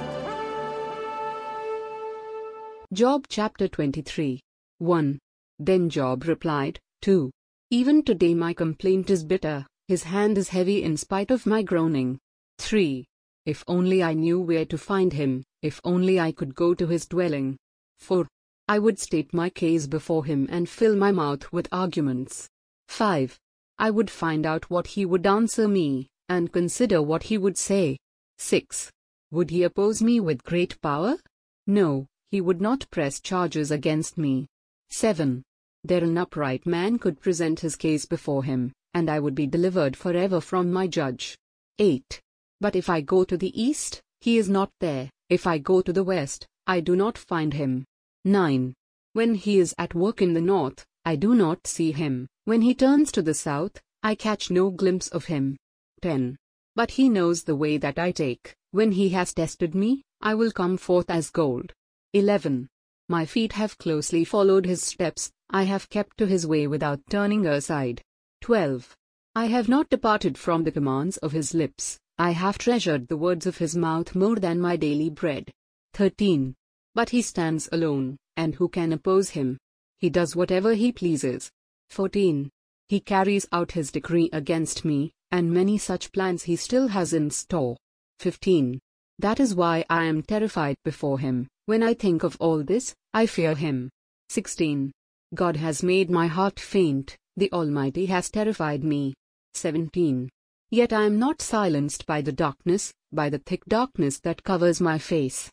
[2.93, 4.39] Job chapter 23.
[4.77, 5.19] 1.
[5.57, 7.31] Then Job replied, 2.
[7.71, 12.19] Even today my complaint is bitter, his hand is heavy in spite of my groaning.
[12.59, 13.05] 3.
[13.45, 17.07] If only I knew where to find him, if only I could go to his
[17.07, 17.57] dwelling.
[17.99, 18.27] 4.
[18.67, 22.47] I would state my case before him and fill my mouth with arguments.
[22.89, 23.39] 5.
[23.79, 27.97] I would find out what he would answer me, and consider what he would say.
[28.37, 28.91] 6.
[29.31, 31.17] Would he oppose me with great power?
[31.65, 34.47] No, he would not press charges against me.
[34.89, 35.43] 7.
[35.83, 39.95] There an upright man could present his case before him, and I would be delivered
[39.95, 41.37] forever from my judge.
[41.79, 42.21] 8.
[42.61, 45.93] But if I go to the east, he is not there, if I go to
[45.93, 47.85] the west, I do not find him.
[48.25, 48.73] 9.
[49.13, 52.75] When he is at work in the north, I do not see him, when he
[52.75, 55.57] turns to the south, I catch no glimpse of him.
[56.01, 56.37] 10.
[56.75, 60.51] But he knows the way that I take, when he has tested me, I will
[60.51, 61.73] come forth as gold.
[62.13, 62.67] 11.
[63.07, 67.45] My feet have closely followed his steps, I have kept to his way without turning
[67.45, 68.01] aside.
[68.41, 68.95] 12.
[69.35, 73.45] I have not departed from the commands of his lips, I have treasured the words
[73.45, 75.49] of his mouth more than my daily bread.
[75.93, 76.53] 13.
[76.93, 79.57] But he stands alone, and who can oppose him?
[80.01, 81.49] He does whatever he pleases.
[81.91, 82.49] 14.
[82.89, 87.31] He carries out his decree against me, and many such plans he still has in
[87.31, 87.77] store.
[88.19, 88.81] 15.
[89.19, 91.47] That is why I am terrified before him.
[91.67, 93.89] When I think of all this, I fear him.
[94.27, 94.91] 16.
[95.35, 99.13] God has made my heart faint, the Almighty has terrified me.
[99.53, 100.29] 17.
[100.71, 104.99] Yet I am not silenced by the darkness, by the thick darkness that covers my
[104.99, 105.49] face.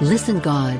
[0.00, 0.76] Listen God.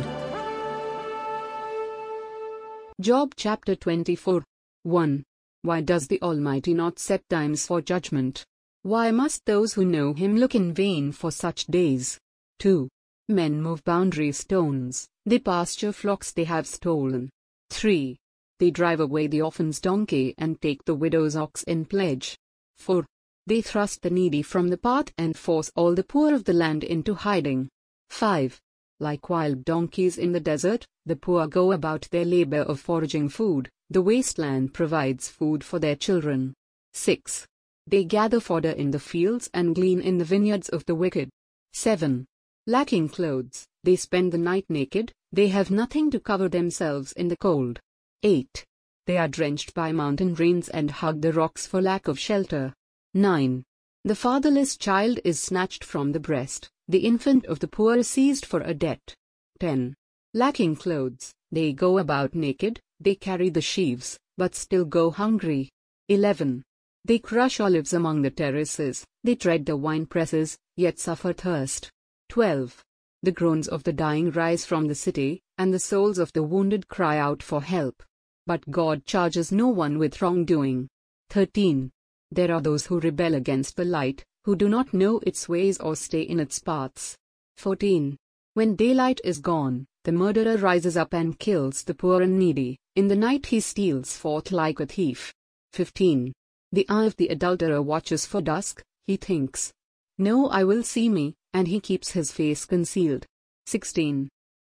[3.01, 4.43] Job chapter 24.
[4.83, 5.23] 1.
[5.63, 8.45] Why does the Almighty not set times for judgment?
[8.83, 12.19] Why must those who know him look in vain for such days?
[12.59, 12.89] 2.
[13.29, 17.31] Men move boundary stones, they pasture flocks they have stolen.
[17.71, 18.17] 3.
[18.59, 22.37] They drive away the orphan's donkey and take the widow's ox in pledge.
[22.79, 23.05] 4.
[23.47, 26.83] They thrust the needy from the path and force all the poor of the land
[26.83, 27.69] into hiding.
[28.11, 28.61] 5.
[28.99, 33.69] Like wild donkeys in the desert, the poor go about their labor of foraging food,
[33.91, 36.55] the wasteland provides food for their children.
[36.95, 37.47] 6.
[37.87, 41.29] They gather fodder in the fields and glean in the vineyards of the wicked.
[41.75, 42.25] 7.
[42.67, 47.37] Lacking clothes, they spend the night naked, they have nothing to cover themselves in the
[47.37, 47.79] cold.
[48.23, 48.65] 8.
[49.07, 52.75] They are drenched by mountain rains and hug the rocks for lack of shelter.
[53.15, 53.63] 9.
[54.05, 58.47] The fatherless child is snatched from the breast, the infant of the poor is seized
[58.47, 59.15] for a debt.
[59.61, 59.95] 10.
[60.35, 65.71] Lacking clothes, they go about naked, they carry the sheaves, but still go hungry.
[66.09, 66.63] 11.
[67.05, 71.91] They crush olives among the terraces, they tread the wine presses, yet suffer thirst.
[72.29, 72.83] 12.
[73.23, 76.87] The groans of the dying rise from the city, and the souls of the wounded
[76.89, 78.03] cry out for help.
[78.47, 80.89] But God charges no one with wrongdoing.
[81.31, 81.91] 13.
[82.31, 85.97] There are those who rebel against the light, who do not know its ways or
[85.97, 87.17] stay in its paths.
[87.57, 88.17] 14.
[88.55, 93.09] When daylight is gone, the murderer rises up and kills the poor and needy, in
[93.09, 95.35] the night he steals forth like a thief.
[95.73, 96.33] 15.
[96.73, 99.73] The eye of the adulterer watches for dusk, he thinks,
[100.19, 103.27] No eye will see me, and he keeps his face concealed.
[103.67, 104.29] 16.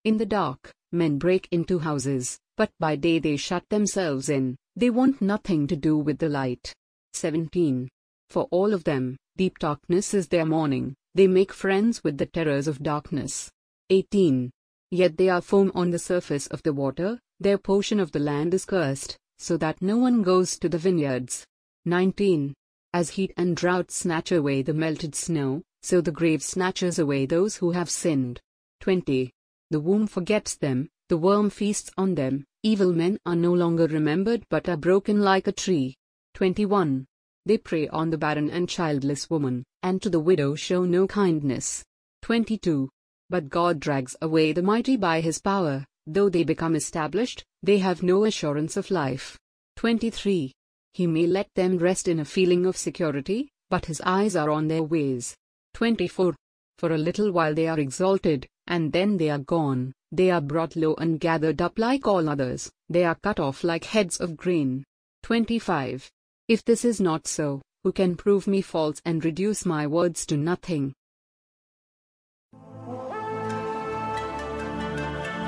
[0.06, 4.90] In the dark, men break into houses, but by day they shut themselves in, they
[4.90, 6.74] want nothing to do with the light.
[7.14, 7.88] 17.
[8.30, 12.68] For all of them, deep darkness is their morning, they make friends with the terrors
[12.68, 13.50] of darkness.
[13.92, 14.52] 18.
[14.92, 18.54] Yet they are foam on the surface of the water, their portion of the land
[18.54, 21.46] is cursed, so that no one goes to the vineyards.
[21.86, 22.54] 19.
[22.94, 27.58] As heat and drought snatch away the melted snow, so the grave snatches away those
[27.58, 28.40] who have sinned.
[28.82, 29.32] 20.
[29.70, 34.44] The womb forgets them, the worm feasts on them, evil men are no longer remembered
[34.50, 35.96] but are broken like a tree.
[36.34, 37.06] 21.
[37.46, 41.86] They prey on the barren and childless woman, and to the widow show no kindness.
[42.24, 42.90] 22.
[43.30, 48.04] But God drags away the mighty by his power, though they become established, they have
[48.04, 49.38] no assurance of life.
[49.78, 50.52] 23.
[50.94, 54.68] He may let them rest in a feeling of security, but his eyes are on
[54.68, 55.36] their ways.
[55.74, 56.36] 24.
[56.80, 60.76] For a little while they are exalted, and then they are gone, they are brought
[60.76, 64.84] low and gathered up like all others, they are cut off like heads of grain.
[65.24, 66.10] 25.
[66.48, 70.38] If this is not so, who can prove me false and reduce my words to
[70.38, 70.94] nothing?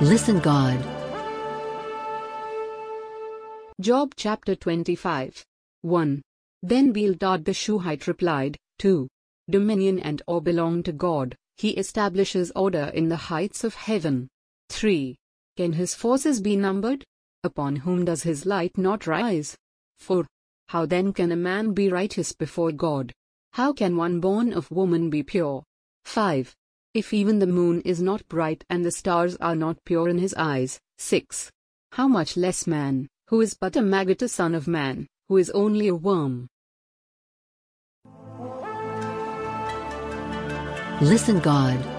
[0.01, 0.79] Listen God.
[3.79, 5.45] Job chapter 25.
[5.81, 6.21] 1.
[6.63, 9.07] Then Bildad the Shuhite replied, 2.
[9.49, 14.27] Dominion and awe belong to God, He establishes order in the heights of heaven.
[14.69, 15.15] 3.
[15.57, 17.03] Can his forces be numbered?
[17.43, 19.55] Upon whom does his light not rise?
[19.99, 20.25] 4.
[20.69, 23.11] How then can a man be righteous before God?
[23.53, 25.63] How can one born of woman be pure?
[26.05, 26.53] 5.
[26.93, 30.33] If even the moon is not bright and the stars are not pure in his
[30.35, 30.79] eyes.
[30.97, 31.51] 6.
[31.93, 35.49] How much less man, who is but a maggot a son of man, who is
[35.51, 36.47] only a worm.
[41.01, 41.98] Listen God.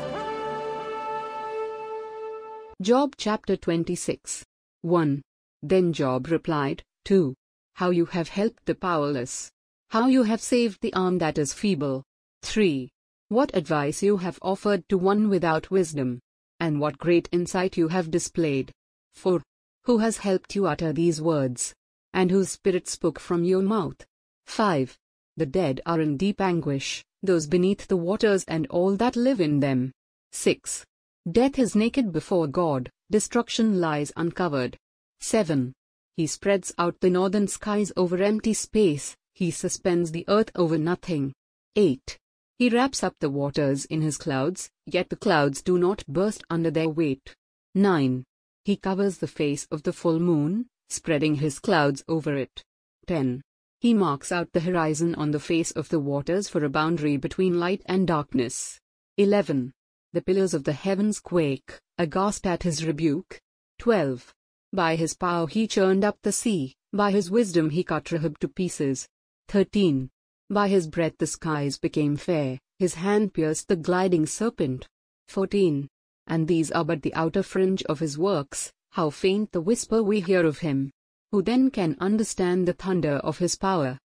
[2.82, 4.42] Job chapter 26.
[4.80, 5.20] 1.
[5.62, 7.34] Then Job replied, 2.
[7.74, 9.50] How you have helped the powerless.
[9.90, 12.04] How you have saved the arm that is feeble.
[12.40, 12.88] 3.
[13.28, 16.20] What advice you have offered to one without wisdom.
[16.58, 18.72] And what great insight you have displayed.
[19.12, 19.42] 4.
[19.84, 21.74] Who has helped you utter these words?
[22.14, 24.06] And whose spirit spoke from your mouth?
[24.46, 24.96] 5.
[25.36, 29.60] The dead are in deep anguish those beneath the waters and all that live in
[29.60, 29.92] them.
[30.32, 30.86] 6.
[31.30, 34.78] Death is naked before God, destruction lies uncovered.
[35.20, 35.74] 7.
[36.16, 41.34] He spreads out the northern skies over empty space, he suspends the earth over nothing.
[41.76, 42.18] 8.
[42.58, 46.70] He wraps up the waters in his clouds, yet the clouds do not burst under
[46.70, 47.34] their weight.
[47.74, 48.24] 9.
[48.64, 52.64] He covers the face of the full moon, spreading his clouds over it.
[53.06, 53.42] 10.
[53.80, 57.60] He marks out the horizon on the face of the waters for a boundary between
[57.60, 58.78] light and darkness.
[59.18, 59.72] 11.
[60.12, 63.40] The pillars of the heavens quake, aghast at his rebuke.
[63.78, 64.34] 12.
[64.72, 68.48] By his power he churned up the sea, by his wisdom he cut Rahab to
[68.48, 69.08] pieces.
[69.48, 70.10] 13.
[70.48, 74.86] By his breath the skies became fair, his hand pierced the gliding serpent.
[75.28, 75.88] 14.
[76.26, 80.20] And these are but the outer fringe of his works, how faint the whisper we
[80.20, 80.90] hear of him
[81.32, 83.98] who then can understand the thunder of his power.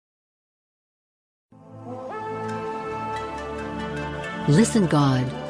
[4.48, 5.45] Listen God.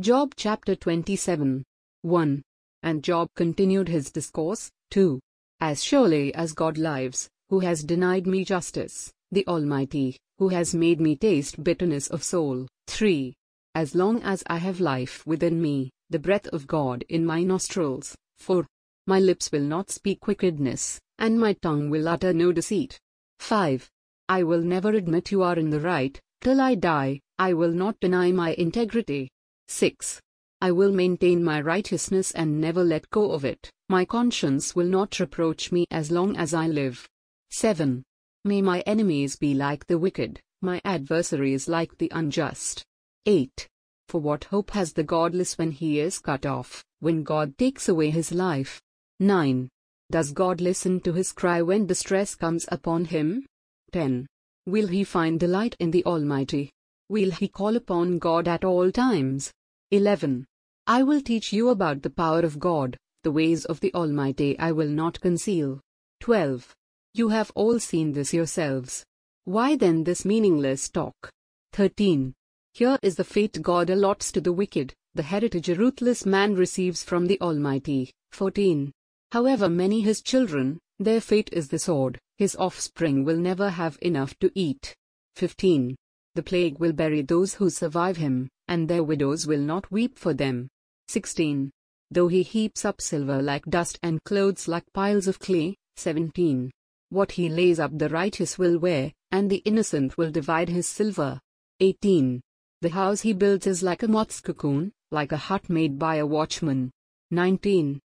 [0.00, 1.64] Job chapter 27.
[2.02, 2.42] 1.
[2.84, 5.18] And Job continued his discourse, 2.
[5.60, 11.00] As surely as God lives, who has denied me justice, the Almighty, who has made
[11.00, 12.68] me taste bitterness of soul.
[12.86, 13.34] 3.
[13.74, 18.14] As long as I have life within me, the breath of God in my nostrils.
[18.38, 18.64] 4.
[19.08, 23.00] My lips will not speak wickedness, and my tongue will utter no deceit.
[23.40, 23.90] 5.
[24.28, 27.98] I will never admit you are in the right, till I die, I will not
[27.98, 29.28] deny my integrity.
[29.68, 30.20] 6.
[30.60, 35.20] I will maintain my righteousness and never let go of it, my conscience will not
[35.20, 37.08] reproach me as long as I live.
[37.50, 38.02] 7.
[38.44, 42.84] May my enemies be like the wicked, my adversaries like the unjust.
[43.26, 43.68] 8.
[44.08, 48.10] For what hope has the godless when he is cut off, when God takes away
[48.10, 48.80] his life?
[49.20, 49.68] 9.
[50.10, 53.46] Does God listen to his cry when distress comes upon him?
[53.92, 54.26] 10.
[54.66, 56.70] Will he find delight in the Almighty?
[57.08, 59.52] Will he call upon God at all times?
[59.90, 60.44] 11.
[60.86, 64.70] I will teach you about the power of God, the ways of the Almighty I
[64.70, 65.80] will not conceal.
[66.20, 66.74] 12.
[67.14, 69.04] You have all seen this yourselves.
[69.44, 71.30] Why then this meaningless talk?
[71.72, 72.34] 13.
[72.74, 77.02] Here is the fate God allots to the wicked, the heritage a ruthless man receives
[77.02, 78.10] from the Almighty.
[78.32, 78.92] 14.
[79.32, 84.38] However many his children, their fate is the sword, his offspring will never have enough
[84.40, 84.94] to eat.
[85.36, 85.96] 15.
[86.38, 90.32] The plague will bury those who survive him, and their widows will not weep for
[90.32, 90.68] them.
[91.08, 91.72] 16.
[92.12, 95.74] Though he heaps up silver like dust and clothes like piles of clay.
[95.96, 96.70] 17.
[97.08, 101.40] What he lays up the righteous will wear, and the innocent will divide his silver.
[101.80, 102.40] 18.
[102.82, 106.26] The house he builds is like a moth's cocoon, like a hut made by a
[106.26, 106.92] watchman.
[107.32, 107.98] 19.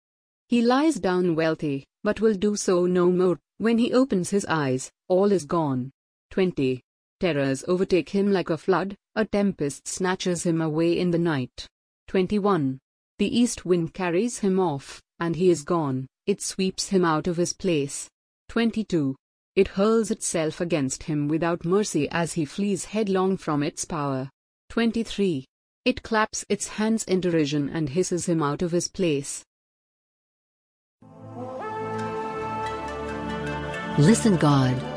[0.48, 3.38] He lies down wealthy, but will do so no more.
[3.58, 5.90] When he opens his eyes, all is gone.
[6.30, 6.80] 20.
[7.22, 11.68] Terrors overtake him like a flood, a tempest snatches him away in the night.
[12.08, 12.80] 21.
[13.20, 17.36] The east wind carries him off, and he is gone, it sweeps him out of
[17.36, 18.08] his place.
[18.48, 19.14] 22.
[19.54, 24.28] It hurls itself against him without mercy as he flees headlong from its power.
[24.70, 25.44] 23.
[25.84, 29.44] It claps its hands in derision and hisses him out of his place.
[33.96, 34.91] Listen God.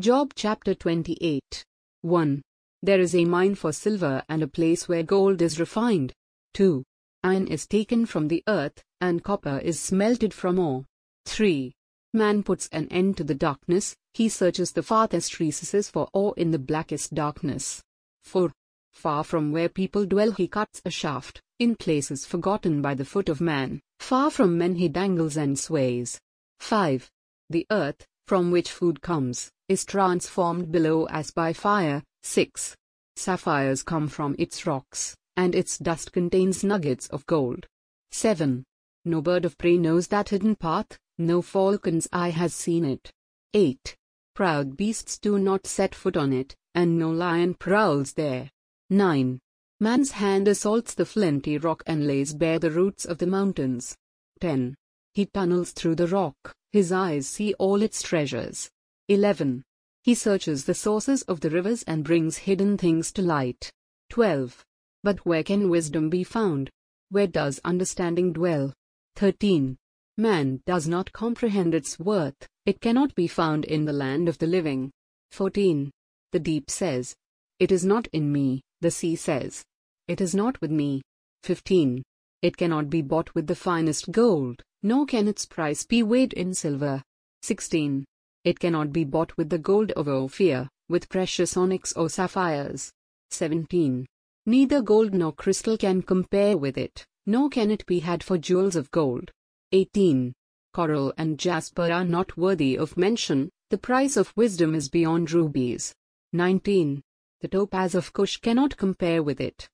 [0.00, 1.64] Job chapter 28.
[2.02, 2.42] 1.
[2.82, 6.12] There is a mine for silver and a place where gold is refined.
[6.54, 6.82] 2.
[7.22, 10.84] Iron is taken from the earth, and copper is smelted from ore.
[11.26, 11.72] 3.
[12.12, 16.50] Man puts an end to the darkness, he searches the farthest recesses for ore in
[16.50, 17.80] the blackest darkness.
[18.24, 18.50] 4.
[18.94, 23.28] Far from where people dwell he cuts a shaft, in places forgotten by the foot
[23.28, 26.18] of man, far from men he dangles and sways.
[26.58, 27.08] 5.
[27.48, 32.02] The earth, from which food comes, is transformed below as by fire.
[32.22, 32.74] 6.
[33.16, 37.66] Sapphires come from its rocks, and its dust contains nuggets of gold.
[38.12, 38.64] 7.
[39.04, 43.10] No bird of prey knows that hidden path, no falcon's eye has seen it.
[43.52, 43.96] 8.
[44.34, 48.50] Proud beasts do not set foot on it, and no lion prowls there.
[48.90, 49.38] 9.
[49.80, 53.94] Man's hand assaults the flinty rock and lays bare the roots of the mountains.
[54.40, 54.74] 10.
[55.14, 58.68] He tunnels through the rock, his eyes see all its treasures.
[59.08, 59.62] 11.
[60.02, 63.70] He searches the sources of the rivers and brings hidden things to light.
[64.10, 64.64] 12.
[65.02, 66.68] But where can wisdom be found?
[67.10, 68.72] Where does understanding dwell?
[69.16, 69.76] 13.
[70.16, 74.46] Man does not comprehend its worth, it cannot be found in the land of the
[74.46, 74.90] living.
[75.32, 75.90] 14.
[76.32, 77.14] The deep says,
[77.58, 79.64] It is not in me, the sea says,
[80.08, 81.02] It is not with me.
[81.44, 82.02] 15.
[82.44, 86.52] It cannot be bought with the finest gold, nor can its price be weighed in
[86.52, 87.02] silver.
[87.40, 88.04] 16.
[88.44, 92.92] It cannot be bought with the gold of Ophir, with precious onyx or sapphires.
[93.30, 94.04] 17.
[94.44, 98.76] Neither gold nor crystal can compare with it, nor can it be had for jewels
[98.76, 99.30] of gold.
[99.72, 100.34] 18.
[100.74, 105.94] Coral and jasper are not worthy of mention, the price of wisdom is beyond rubies.
[106.34, 107.00] 19.
[107.40, 109.66] The topaz of Cush cannot compare with it.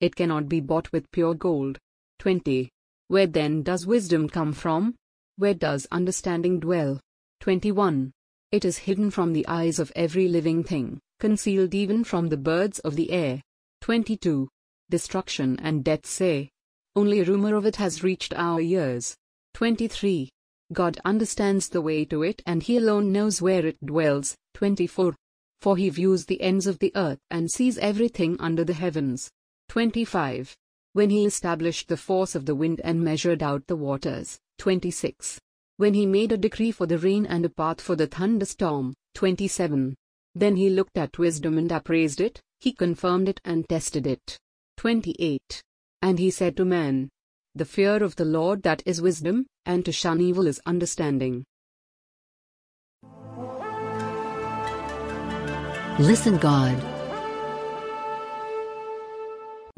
[0.00, 1.78] It cannot be bought with pure gold.
[2.20, 2.68] 20.
[3.08, 4.94] Where then does wisdom come from?
[5.36, 7.00] Where does understanding dwell?
[7.40, 8.12] 21.
[8.52, 12.78] It is hidden from the eyes of every living thing, concealed even from the birds
[12.80, 13.40] of the air.
[13.80, 14.48] 22.
[14.90, 16.50] Destruction and death say.
[16.94, 19.16] Only rumor of it has reached our ears.
[19.54, 20.28] 23.
[20.74, 24.36] God understands the way to it and He alone knows where it dwells.
[24.52, 25.16] 24.
[25.62, 29.30] For He views the ends of the earth and sees everything under the heavens.
[29.70, 30.54] 25.
[30.92, 34.38] When He established the force of the wind and measured out the waters.
[34.58, 35.38] 26.
[35.76, 38.94] When He made a decree for the rain and a path for the thunderstorm.
[39.14, 39.94] 27.
[40.34, 44.38] Then He looked at wisdom and appraised it, he confirmed it and tested it.
[44.76, 45.62] 28.
[46.02, 47.08] And he said to man,
[47.54, 51.44] The fear of the Lord that is wisdom, and to shun evil is understanding.
[55.98, 56.89] Listen God.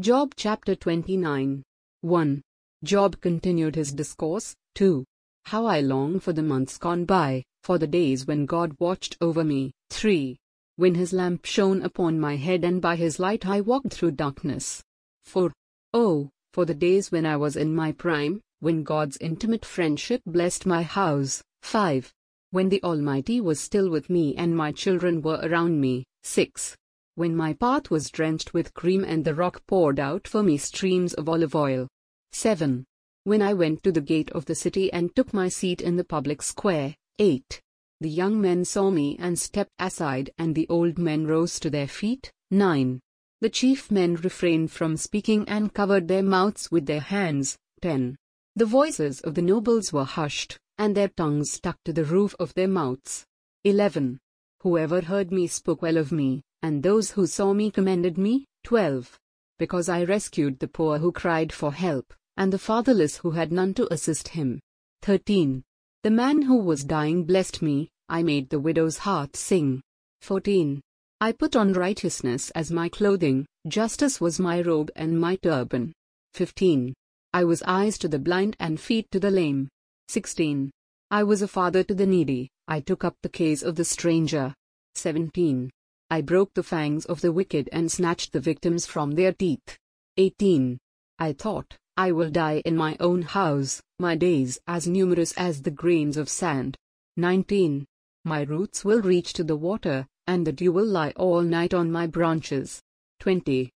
[0.03, 1.63] Job chapter 29.
[2.01, 2.43] 1.
[2.83, 4.53] Job continued his discourse.
[4.75, 5.05] 2.
[5.45, 9.45] How I long for the months gone by, for the days when God watched over
[9.45, 9.71] me.
[9.91, 10.37] 3
[10.75, 14.83] when his lamp shone upon my head and by his light I walked through darkness.
[15.25, 15.53] For,
[15.95, 20.67] oh, for the days when I was in my prime, when God's intimate friendship blessed
[20.67, 21.45] my house.
[21.63, 22.13] 5.
[22.51, 26.03] When the Almighty was still with me and my children were around me.
[26.25, 26.77] 6.
[27.15, 31.13] When my path was drenched with cream and the rock poured out for me streams
[31.13, 31.89] of olive oil.
[32.33, 32.87] 7.
[33.25, 36.05] When I went to the gate of the city and took my seat in the
[36.05, 36.97] public square.
[37.19, 37.61] 8.
[38.01, 41.87] The young men saw me and stepped aside, and the old men rose to their
[41.87, 42.33] feet.
[42.51, 42.99] 9.
[43.43, 47.59] The chief men refrained from speaking and covered their mouths with their hands.
[47.83, 48.17] 10.
[48.57, 52.55] The voices of the nobles were hushed, and their tongues stuck to the roof of
[52.55, 53.27] their mouths.
[53.65, 54.19] 11.
[54.63, 58.47] Whoever heard me spoke well of me, and those who saw me commended me.
[58.65, 59.19] 12.
[59.59, 63.75] Because I rescued the poor who cried for help, and the fatherless who had none
[63.75, 64.61] to assist him.
[65.03, 65.63] 13.
[66.03, 69.83] The man who was dying blessed me, I made the widow's heart sing.
[70.23, 70.81] 14.
[71.21, 75.93] I put on righteousness as my clothing, justice was my robe and my turban.
[76.35, 76.95] 15.
[77.33, 79.69] I was eyes to the blind and feet to the lame.
[80.09, 80.71] 16.
[81.11, 84.55] I was a father to the needy, I took up the case of the stranger.
[84.95, 85.71] 17.
[86.13, 89.79] I broke the fangs of the wicked and snatched the victims from their teeth.
[90.19, 90.77] 18.
[91.19, 95.71] I thought, I will die in my own house, my days as numerous as the
[95.71, 96.77] grains of sand.
[97.17, 97.87] 19.
[98.27, 101.91] My roots will reach to the water, and the dew will lie all night on
[101.91, 102.83] my branches.
[103.21, 103.71] 20.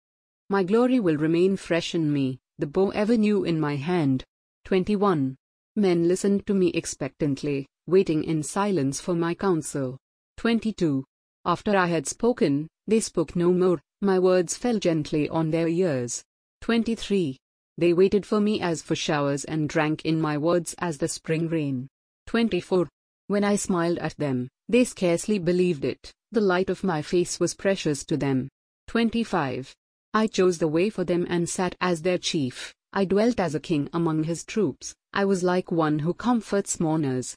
[0.50, 4.26] My glory will remain fresh in me, the bow ever new in my hand.
[4.66, 5.38] 21.
[5.78, 9.98] Men listened to me expectantly, waiting in silence for my counsel.
[10.36, 11.06] 22.
[11.46, 16.24] After I had spoken, they spoke no more, my words fell gently on their ears.
[16.62, 17.38] 23.
[17.78, 21.48] They waited for me as for showers and drank in my words as the spring
[21.48, 21.88] rain.
[22.26, 22.90] 24.
[23.28, 27.54] When I smiled at them, they scarcely believed it, the light of my face was
[27.54, 28.50] precious to them.
[28.88, 29.74] 25.
[30.16, 33.60] I chose the way for them and sat as their chief, I dwelt as a
[33.60, 37.36] king among his troops, I was like one who comforts mourners.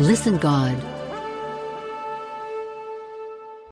[0.00, 0.76] Listen God.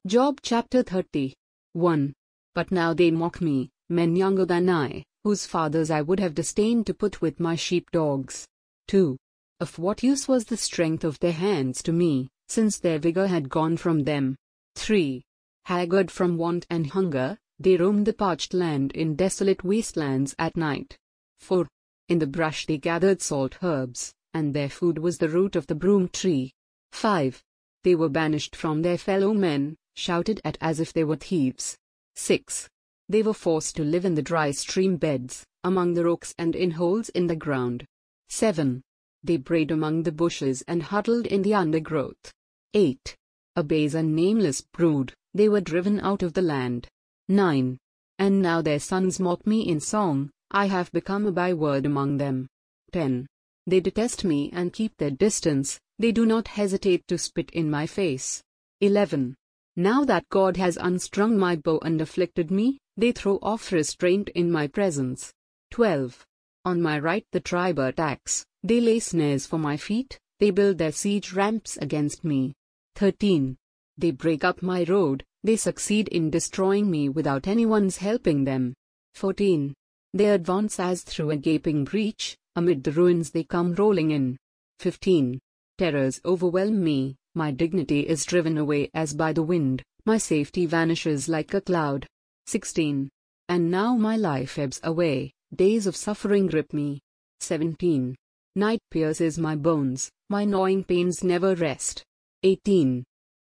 [0.06, 1.34] Job chapter 30.
[1.72, 2.12] 1.
[2.54, 6.86] But now they mock me, men younger than I, whose fathers I would have disdained
[6.86, 8.46] to put with my sheep dogs.
[8.86, 9.16] 2.
[9.58, 13.48] Of what use was the strength of their hands to me, since their vigor had
[13.48, 14.36] gone from them?
[14.76, 15.24] 3.
[15.64, 20.96] Haggard from want and hunger, they roamed the parched land in desolate wastelands at night.
[21.40, 21.66] 4.
[22.08, 25.74] In the brush they gathered salt herbs, and their food was the root of the
[25.74, 26.52] broom tree.
[26.92, 27.42] 5.
[27.84, 31.76] They were banished from their fellow men, shouted at as if they were thieves.
[32.16, 32.68] 6.
[33.08, 36.70] They were forced to live in the dry stream beds, among the rocks and in
[36.70, 37.84] holes in the ground.
[38.28, 38.82] 7.
[39.22, 42.32] They brayed among the bushes and huddled in the undergrowth.
[42.74, 43.16] 8.
[43.56, 46.88] A base and nameless brood, they were driven out of the land.
[47.28, 47.78] 9.
[48.18, 52.48] And now their sons mock me in song, I have become a byword among them.
[52.92, 53.26] 10.
[53.66, 57.86] They detest me and keep their distance, they do not hesitate to spit in my
[57.86, 58.42] face.
[58.80, 59.34] 11.
[59.76, 64.50] Now that God has unstrung my bow and afflicted me, they throw off restraint in
[64.50, 65.32] my presence.
[65.70, 66.26] 12.
[66.64, 70.92] On my right the tribe attacks, they lay snares for my feet, they build their
[70.92, 72.52] siege ramps against me.
[72.96, 73.56] 13.
[73.96, 78.74] They break up my road, they succeed in destroying me without anyone's helping them.
[79.14, 79.72] 14.
[80.14, 84.36] They advance as through a gaping breach, amid the ruins they come rolling in.
[84.80, 85.38] 15.
[85.78, 91.28] Terrors overwhelm me, my dignity is driven away as by the wind, my safety vanishes
[91.28, 92.06] like a cloud.
[92.46, 93.08] 16.
[93.48, 97.00] And now my life ebbs away, days of suffering grip me.
[97.40, 98.14] 17.
[98.54, 102.02] Night pierces my bones, my gnawing pains never rest.
[102.42, 103.04] 18.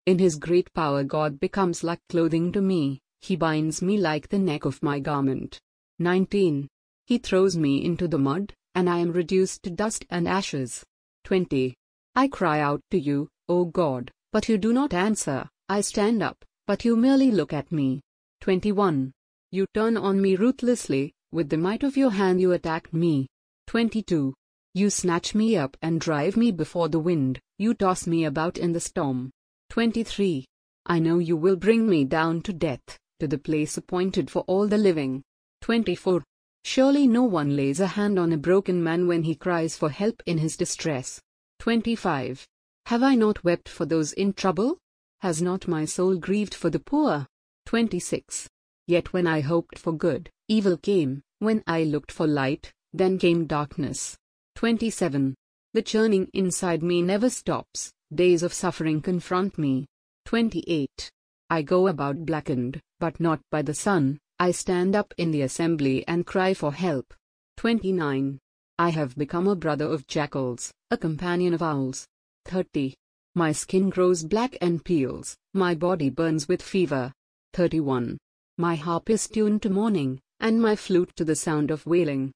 [0.05, 4.39] In his great power God becomes like clothing to me, he binds me like the
[4.39, 5.59] neck of my garment.
[5.99, 6.67] 19.
[7.05, 10.85] He throws me into the mud, and I am reduced to dust and ashes.
[11.25, 11.75] 20.
[12.15, 16.45] I cry out to you, O God, but you do not answer, I stand up,
[16.65, 17.99] but you merely look at me.
[18.39, 19.11] 21.
[19.51, 23.27] You turn on me ruthlessly, with the might of your hand you attack me.
[23.67, 24.33] 22.
[24.73, 28.71] You snatch me up and drive me before the wind, you toss me about in
[28.71, 29.29] the storm.
[29.71, 30.45] 23.
[30.85, 34.69] I know you will bring me down to death, to the place appointed for all
[34.69, 35.21] the living.
[35.63, 36.23] 24.
[36.63, 40.21] Surely no one lays a hand on a broken man when he cries for help
[40.25, 41.21] in his distress.
[41.59, 42.45] 25.
[42.85, 44.77] Have I not wept for those in trouble?
[45.21, 47.27] Has not my soul grieved for the poor?
[47.65, 48.47] 26.
[48.87, 53.45] Yet when I hoped for good, evil came, when I looked for light, then came
[53.45, 54.17] darkness.
[54.55, 55.35] 27.
[55.73, 59.85] The churning inside me never stops, days of suffering confront me.
[60.25, 61.11] 28.
[61.49, 66.07] I go about blackened, but not by the sun, I stand up in the assembly
[66.07, 67.13] and cry for help.
[67.57, 68.39] 29.
[68.77, 72.07] I have become a brother of jackals, a companion of owls.
[72.45, 72.93] 30.
[73.35, 77.11] My skin grows black and peels, my body burns with fever.
[77.53, 78.17] 31.
[78.57, 82.31] My harp is tuned to mourning, and my flute to the sound of wailing.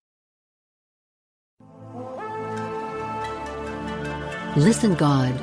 [4.58, 5.34] Listen God.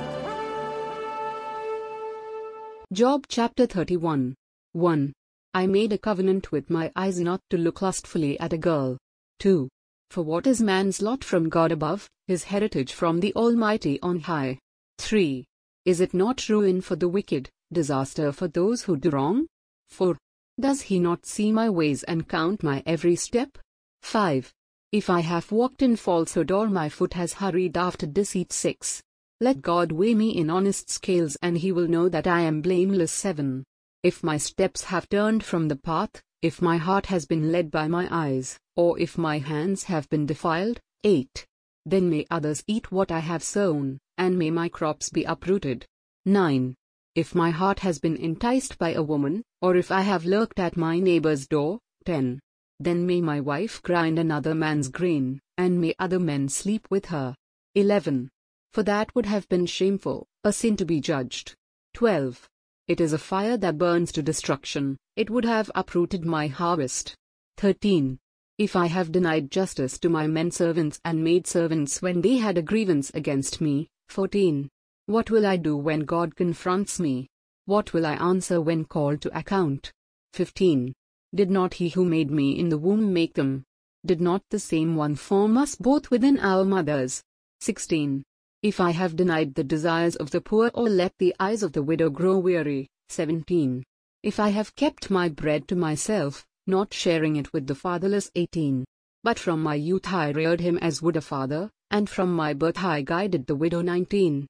[2.92, 4.34] Job chapter 31.
[4.72, 5.12] 1.
[5.52, 8.96] I made a covenant with my eyes not to look lustfully at a girl.
[9.40, 9.68] 2.
[10.08, 14.58] For what is man's lot from God above, his heritage from the Almighty on high?
[14.98, 15.44] 3.
[15.86, 19.46] Is it not ruin for the wicked, disaster for those who do wrong?
[19.88, 20.16] 4.
[20.60, 23.58] Does he not see my ways and count my every step?
[24.02, 24.52] 5.
[24.92, 29.02] If I have walked in falsehood or my foot has hurried after deceit 6.
[29.40, 33.10] Let God weigh me in honest scales and he will know that I am blameless
[33.12, 33.64] 7.
[34.02, 37.86] If my steps have turned from the path, if my heart has been led by
[37.86, 41.46] my eyes, or if my hands have been defiled, 8.
[41.84, 45.84] Then may others eat what I have sown, and may my crops be uprooted.
[46.24, 46.74] 9.
[47.14, 50.78] If my heart has been enticed by a woman, or if I have lurked at
[50.78, 52.40] my neighbor's door, 10.
[52.78, 57.34] Then may my wife grind another man's grain, and may other men sleep with her.
[57.74, 58.30] 11.
[58.72, 61.54] For that would have been shameful, a sin to be judged.
[61.92, 62.48] 12.
[62.88, 67.14] It is a fire that burns to destruction, it would have uprooted my harvest.
[67.58, 68.18] 13.
[68.58, 72.58] If I have denied justice to my men servants and maid servants when they had
[72.58, 73.88] a grievance against me.
[74.08, 74.68] 14.
[75.06, 77.28] What will I do when God confronts me?
[77.66, 79.92] What will I answer when called to account?
[80.34, 80.92] 15.
[81.34, 83.64] Did not he who made me in the womb make them?
[84.04, 87.22] Did not the same one form us both within our mothers?
[87.60, 88.22] 16.
[88.62, 91.82] If I have denied the desires of the poor or let the eyes of the
[91.82, 92.88] widow grow weary.
[93.08, 93.82] 17.
[94.22, 98.30] If I have kept my bread to myself, not sharing it with the fatherless.
[98.34, 98.84] 18.
[99.24, 102.84] But from my youth I reared him as would a father, and from my birth
[102.84, 103.80] I guided the widow.
[103.80, 104.46] 19.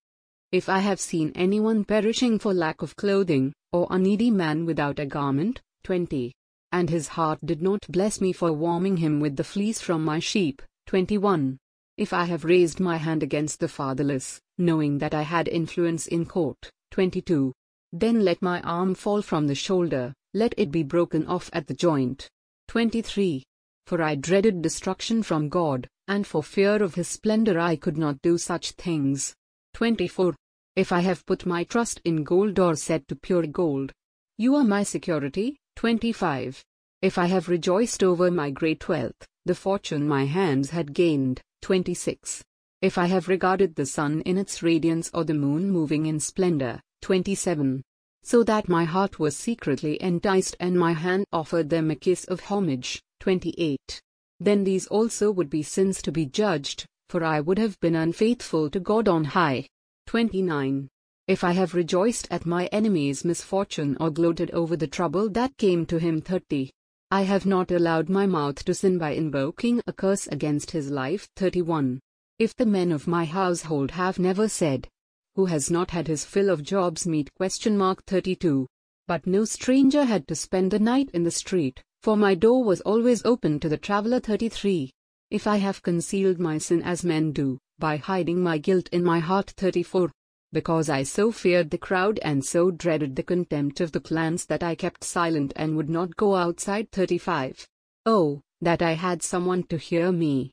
[0.50, 4.98] If I have seen anyone perishing for lack of clothing, or a needy man without
[4.98, 5.60] a garment.
[5.84, 6.32] 20
[6.72, 10.18] and his heart did not bless me for warming him with the fleece from my
[10.18, 10.62] sheep.
[10.86, 11.58] 21.
[12.00, 16.24] If I have raised my hand against the fatherless, knowing that I had influence in
[16.24, 16.70] court.
[16.92, 17.52] 22.
[17.92, 21.74] Then let my arm fall from the shoulder, let it be broken off at the
[21.74, 22.26] joint.
[22.68, 23.44] 23.
[23.86, 28.22] For I dreaded destruction from God, and for fear of his splendor I could not
[28.22, 29.34] do such things.
[29.74, 30.34] 24.
[30.76, 33.92] If I have put my trust in gold or set to pure gold,
[34.38, 35.58] You are my security.
[35.76, 36.64] 25.
[37.02, 41.42] If I have rejoiced over my great wealth, the fortune my hands had gained.
[41.62, 42.42] 26.
[42.82, 46.80] If I have regarded the sun in its radiance or the moon moving in splendor.
[47.02, 47.82] 27.
[48.22, 52.40] So that my heart was secretly enticed and my hand offered them a kiss of
[52.40, 53.02] homage.
[53.20, 54.00] 28.
[54.38, 58.70] Then these also would be sins to be judged, for I would have been unfaithful
[58.70, 59.66] to God on high.
[60.06, 60.88] 29.
[61.28, 65.86] If I have rejoiced at my enemy's misfortune or gloated over the trouble that came
[65.86, 66.70] to him 30.
[67.12, 71.28] I have not allowed my mouth to sin by invoking a curse against his life
[71.34, 71.98] 31.
[72.38, 74.86] If the men of my household have never said,
[75.34, 78.64] Who has not had his fill of Job's meat question mark 32.
[79.08, 82.80] But no stranger had to spend the night in the street, for my door was
[82.82, 84.92] always open to the traveler 33.
[85.32, 89.18] If I have concealed my sin as men do, by hiding my guilt in my
[89.18, 90.12] heart 34.
[90.52, 94.62] Because I so feared the crowd and so dreaded the contempt of the clans that
[94.62, 97.66] I kept silent and would not go outside 35.
[98.06, 100.50] Oh, that I had someone to hear me.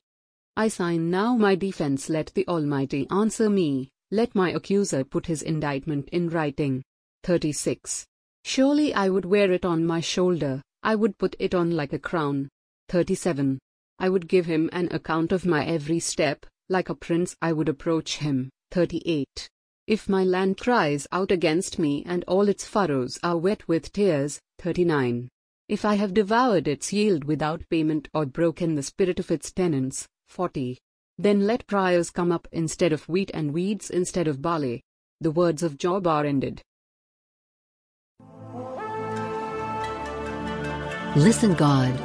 [0.56, 5.41] I sign now my defense let the Almighty answer me, let my accuser put his
[5.41, 6.84] indictment in writing.
[7.24, 8.06] 36.
[8.45, 11.99] Surely I would wear it on my shoulder, I would put it on like a
[11.99, 12.49] crown.
[12.90, 13.60] 37.
[13.99, 17.68] I would give him an account of my every step, like a prince I would
[17.68, 18.49] approach him.
[18.72, 19.49] 38.
[19.88, 24.41] If my land cries out against me and all its furrows are wet with tears.
[24.59, 25.30] 39.
[25.69, 30.05] If I have devoured its yield without payment or broken the spirit of its tenants.
[30.27, 30.77] 40.
[31.18, 34.84] Then let briars come up instead of wheat and weeds instead of barley.
[35.22, 36.61] The words of Job are ended.
[41.15, 41.97] Listen God.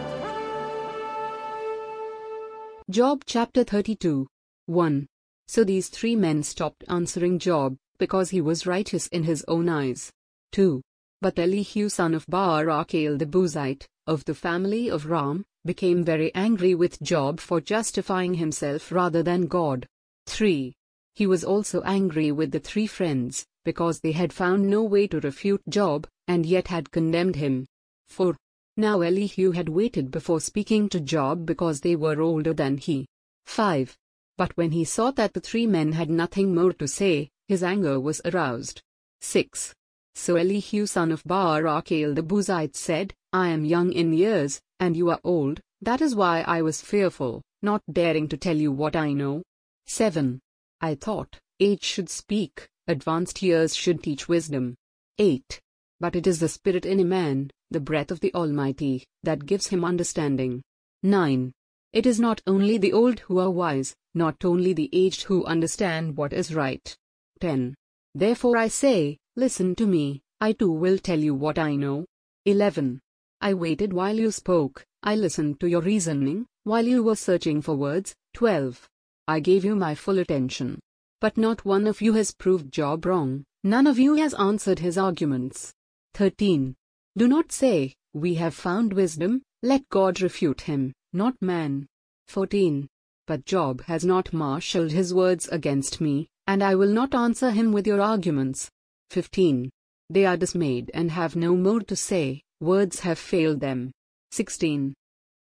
[2.89, 4.29] Job chapter 32.
[4.67, 5.07] 1.
[5.49, 10.11] So these three men stopped answering Job, because he was righteous in his own eyes.
[10.53, 10.83] 2.
[11.21, 16.75] But Elihu son of Barachel the Buzite, of the family of Ram, became very angry
[16.75, 19.87] with Job for justifying himself rather than God.
[20.27, 20.73] 3.
[21.15, 25.21] He was also angry with the three friends, because they had found no way to
[25.21, 27.67] refute Job, and yet had condemned him.
[28.09, 28.37] 4.
[28.77, 33.07] Now Elihu had waited before speaking to Job because they were older than he.
[33.47, 33.97] 5.
[34.39, 38.01] But when he saw that the three men had nothing more to say, his anger
[38.01, 38.83] was aroused.
[39.21, 39.75] 6.
[40.15, 45.11] So Elihu son of Barachel the Buzite said, I am young in years, and you
[45.11, 49.13] are old, that is why I was fearful, not daring to tell you what I
[49.13, 49.43] know.
[49.87, 50.41] 7.
[50.81, 54.75] I thought, age should speak, advanced years should teach wisdom.
[55.19, 55.61] 8.
[56.01, 59.69] But it is the spirit in a man, the breath of the Almighty, that gives
[59.69, 60.63] him understanding.
[61.03, 61.53] 9.
[61.93, 66.17] It is not only the old who are wise, not only the aged who understand
[66.17, 66.97] what is right.
[67.41, 67.75] 10.
[68.15, 72.07] Therefore I say, listen to me, I too will tell you what I know.
[72.47, 72.99] 11.
[73.43, 77.75] I waited while you spoke, I listened to your reasoning, while you were searching for
[77.75, 78.15] words.
[78.35, 78.89] 12.
[79.29, 80.79] I gave you my full attention.
[81.21, 84.97] But not one of you has proved Job wrong, none of you has answered his
[84.97, 85.73] arguments.
[86.15, 86.75] 13.
[87.19, 91.87] Do not say, We have found wisdom, let God refute him, not man.
[92.29, 92.89] 14.
[93.27, 97.73] But Job has not marshaled his words against me, and I will not answer him
[97.73, 98.71] with your arguments.
[99.11, 99.71] 15.
[100.11, 103.93] They are dismayed and have no more to say, words have failed them.
[104.33, 104.95] 16.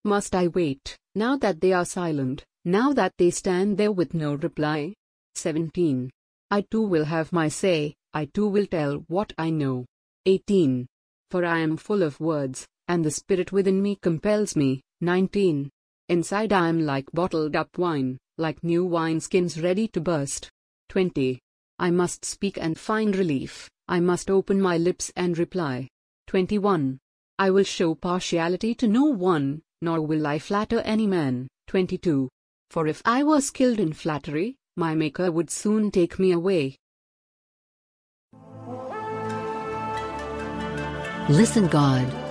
[0.03, 4.35] Must I wait, now that they are silent, now that they stand there with no
[4.35, 4.93] reply?
[5.35, 6.09] 17.
[6.49, 9.85] I too will have my say, I too will tell what I know.
[10.25, 10.87] 18
[11.29, 14.81] for I am full of words, and the spirit within me compels me.
[15.01, 15.69] 19.
[16.09, 20.49] Inside I am like bottled up wine, like new wineskins ready to burst.
[20.89, 21.39] 20.
[21.79, 25.87] I must speak and find relief, I must open my lips and reply.
[26.27, 26.97] 21.
[27.37, 31.47] I will show partiality to no one, nor will I flatter any man.
[31.67, 32.29] 22.
[32.71, 36.77] For if I were skilled in flattery, my Maker would soon take me away.
[41.29, 42.26] Listen God.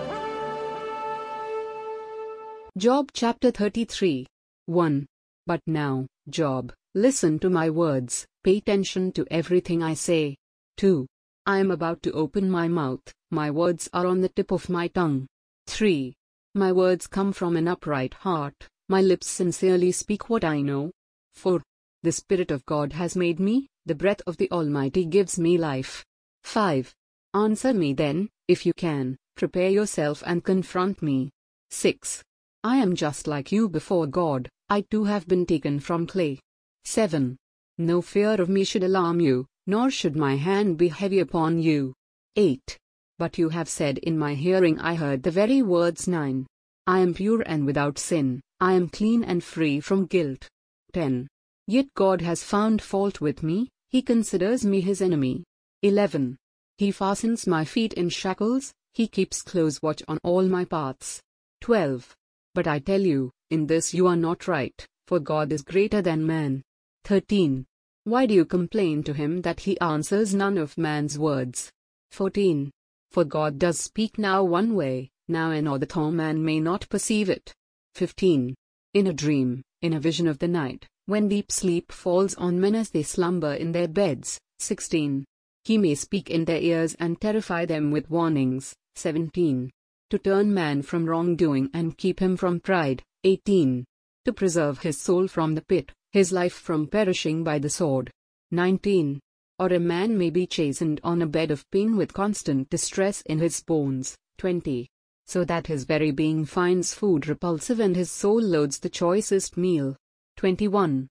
[2.77, 4.27] Job chapter 33.
[4.67, 5.07] 1.
[5.47, 10.37] But now, Job, listen to my words, pay attention to everything I say.
[10.77, 11.07] 2.
[11.47, 13.01] I am about to open my mouth,
[13.31, 15.27] my words are on the tip of my tongue.
[15.69, 16.13] 3.
[16.55, 20.91] My words come from an upright heart, my lips sincerely speak what I know.
[21.35, 21.63] 4.
[22.03, 26.05] The Spirit of God has made me, the breath of the Almighty gives me life.
[26.45, 26.95] 5.
[27.33, 31.31] Answer me then, if you can, prepare yourself and confront me.
[31.71, 32.23] 6.
[32.67, 36.41] I am just like you before God, I too have been taken from clay.
[36.83, 37.37] 7.
[37.79, 41.95] No fear of me should alarm you, nor should my hand be heavy upon you.
[42.35, 42.77] 8.
[43.21, 46.45] But you have said in my hearing I heard the very words 9.
[46.89, 50.49] I am pure and without sin, I am clean and free from guilt.
[50.93, 51.29] 10.
[51.69, 55.45] Yet God has found fault with me, he considers me his enemy.
[55.85, 56.37] 11.
[56.79, 61.21] He fastens my feet in shackles, he keeps close watch on all my paths.
[61.61, 62.13] 12.
[62.57, 66.27] But I tell you, in this you are not right, for God is greater than
[66.27, 66.63] man.
[67.05, 67.67] 13.
[68.05, 71.71] Why do you complain to him that he answers none of man's words?
[72.13, 72.71] 14.
[73.11, 77.53] For God does speak now one way, now another though man may not perceive it.
[77.95, 78.55] 15.
[78.95, 82.75] In a dream, in a vision of the night, when deep sleep falls on men
[82.75, 84.41] as they slumber in their beds.
[84.61, 85.27] 16.
[85.65, 88.75] He may speak in their ears and terrify them with warnings.
[88.95, 89.71] 17.
[90.11, 93.03] To turn man from wrongdoing and keep him from pride.
[93.25, 93.85] 18.
[94.25, 98.13] To preserve his soul from the pit, his life from perishing by the sword.
[98.53, 99.19] 19.
[99.59, 103.41] Or a man may be chastened on a bed of pain with constant distress in
[103.41, 104.17] his bones.
[104.39, 104.89] 20.
[105.25, 109.97] So that his very being finds food repulsive and his soul loads the choicest meal.
[110.37, 111.09] 21.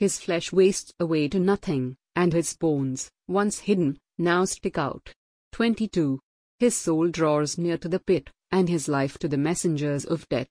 [0.00, 5.12] His flesh wastes away to nothing, and his bones, once hidden, now stick out.
[5.52, 6.18] 22.
[6.62, 10.46] His soul draws near to the pit, and his life to the messengers of death.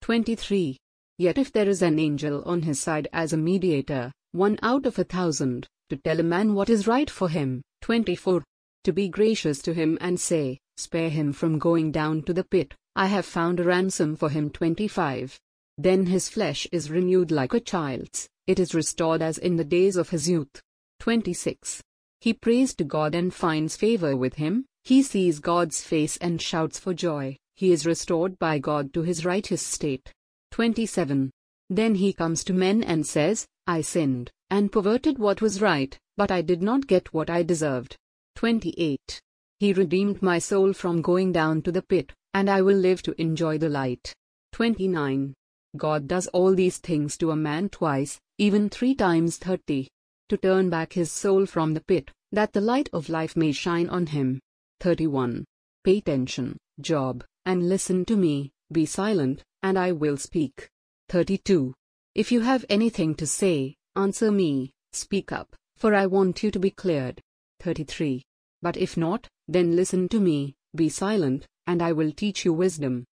[0.00, 0.76] 23.
[1.18, 4.98] Yet if there is an angel on his side as a mediator, one out of
[4.98, 7.62] a thousand, to tell a man what is right for him.
[7.82, 8.42] 24.
[8.82, 12.74] To be gracious to him and say, Spare him from going down to the pit,
[12.96, 14.50] I have found a ransom for him.
[14.50, 15.38] 25.
[15.78, 19.94] Then his flesh is renewed like a child's, it is restored as in the days
[19.94, 20.60] of his youth.
[20.98, 21.80] 26.
[22.20, 26.78] He prays to God and finds favor with him, he sees God's face and shouts
[26.78, 30.12] for joy, he is restored by God to his righteous state.
[30.50, 31.30] 27.
[31.70, 36.30] Then he comes to men and says, I sinned, and perverted what was right, but
[36.30, 37.96] I did not get what I deserved.
[38.36, 39.20] 28.
[39.60, 43.20] He redeemed my soul from going down to the pit, and I will live to
[43.20, 44.12] enjoy the light.
[44.52, 45.34] 29.
[45.76, 49.88] God does all these things to a man twice, even three times thirty,
[50.28, 53.88] to turn back his soul from the pit, that the light of life may shine
[53.88, 54.40] on him.
[54.82, 55.44] 31.
[55.84, 60.68] Pay attention, Job, and listen to me, be silent, and I will speak.
[61.08, 61.72] 32.
[62.16, 66.58] If you have anything to say, answer me, speak up, for I want you to
[66.58, 67.20] be cleared.
[67.60, 68.24] 33.
[68.60, 73.04] But if not, then listen to me, be silent, and I will teach you wisdom.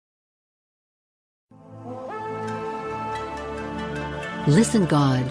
[4.47, 5.23] Listen God.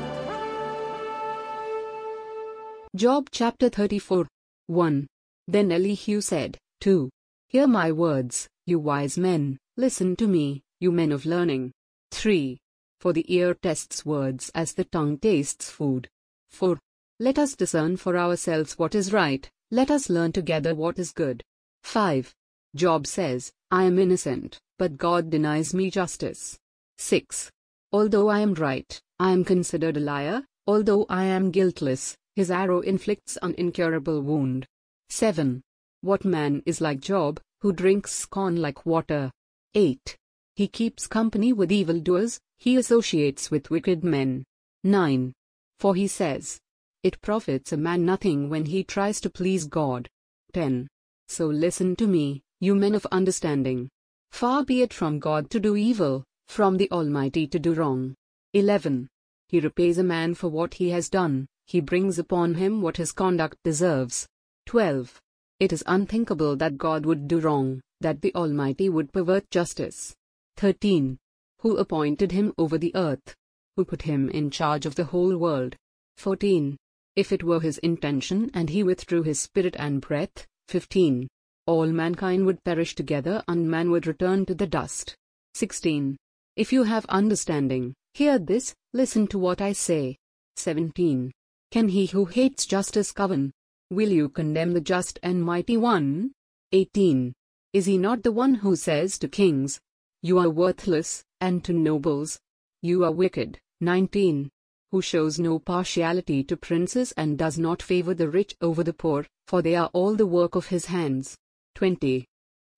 [2.94, 4.28] Job chapter 34.
[4.68, 5.08] 1.
[5.48, 7.08] Then Elihu said, 2.
[7.48, 11.72] Hear my words, you wise men, listen to me, you men of learning.
[12.10, 12.58] 3.
[13.00, 16.06] For the ear tests words as the tongue tastes food.
[16.50, 16.78] 4.
[17.18, 21.42] Let us discern for ourselves what is right, let us learn together what is good.
[21.82, 22.34] 5.
[22.76, 26.58] Job says, I am innocent, but God denies me justice.
[26.98, 27.50] 6.
[27.90, 32.80] Although I am right, I am considered a liar, although I am guiltless, his arrow
[32.80, 34.66] inflicts an incurable wound.
[35.10, 35.62] 7.
[36.02, 39.30] What man is like Job, who drinks scorn like water?
[39.74, 40.16] 8.
[40.54, 44.44] He keeps company with evildoers, he associates with wicked men.
[44.84, 45.32] 9.
[45.78, 46.60] For he says,
[47.02, 50.08] It profits a man nothing when he tries to please God.
[50.52, 50.88] 10.
[51.28, 53.88] So listen to me, you men of understanding.
[54.30, 58.14] Far be it from God to do evil, from the Almighty to do wrong.
[58.54, 59.08] 11.
[59.48, 63.12] He repays a man for what he has done, he brings upon him what his
[63.12, 64.26] conduct deserves.
[64.68, 65.18] 12.
[65.60, 70.14] It is unthinkable that God would do wrong, that the Almighty would pervert justice.
[70.58, 71.16] 13.
[71.60, 73.34] Who appointed him over the earth?
[73.76, 75.74] Who put him in charge of the whole world?
[76.18, 76.76] 14.
[77.16, 81.28] If it were his intention and he withdrew his spirit and breath, 15.
[81.66, 85.16] All mankind would perish together and man would return to the dust.
[85.54, 86.18] 16.
[86.56, 90.18] If you have understanding, hear this, listen to what I say.
[90.56, 91.32] 17.
[91.70, 93.52] Can he who hates justice govern?
[93.90, 96.32] Will you condemn the just and mighty one?
[96.72, 97.32] 18.
[97.72, 99.80] Is he not the one who says to kings,
[100.20, 102.38] You are worthless, and to nobles,
[102.82, 103.58] You are wicked?
[103.80, 104.50] 19.
[104.90, 109.26] Who shows no partiality to princes and does not favor the rich over the poor,
[109.46, 111.38] for they are all the work of his hands.
[111.76, 112.26] 20.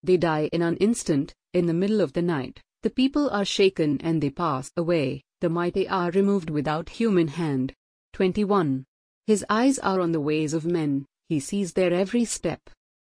[0.04, 2.60] They die in an instant, in the middle of the night.
[2.82, 7.74] The people are shaken and they pass away, The mighty are removed without human hand.
[8.12, 8.84] 21.
[9.31, 12.59] His eyes are on the ways of men, he sees their every step.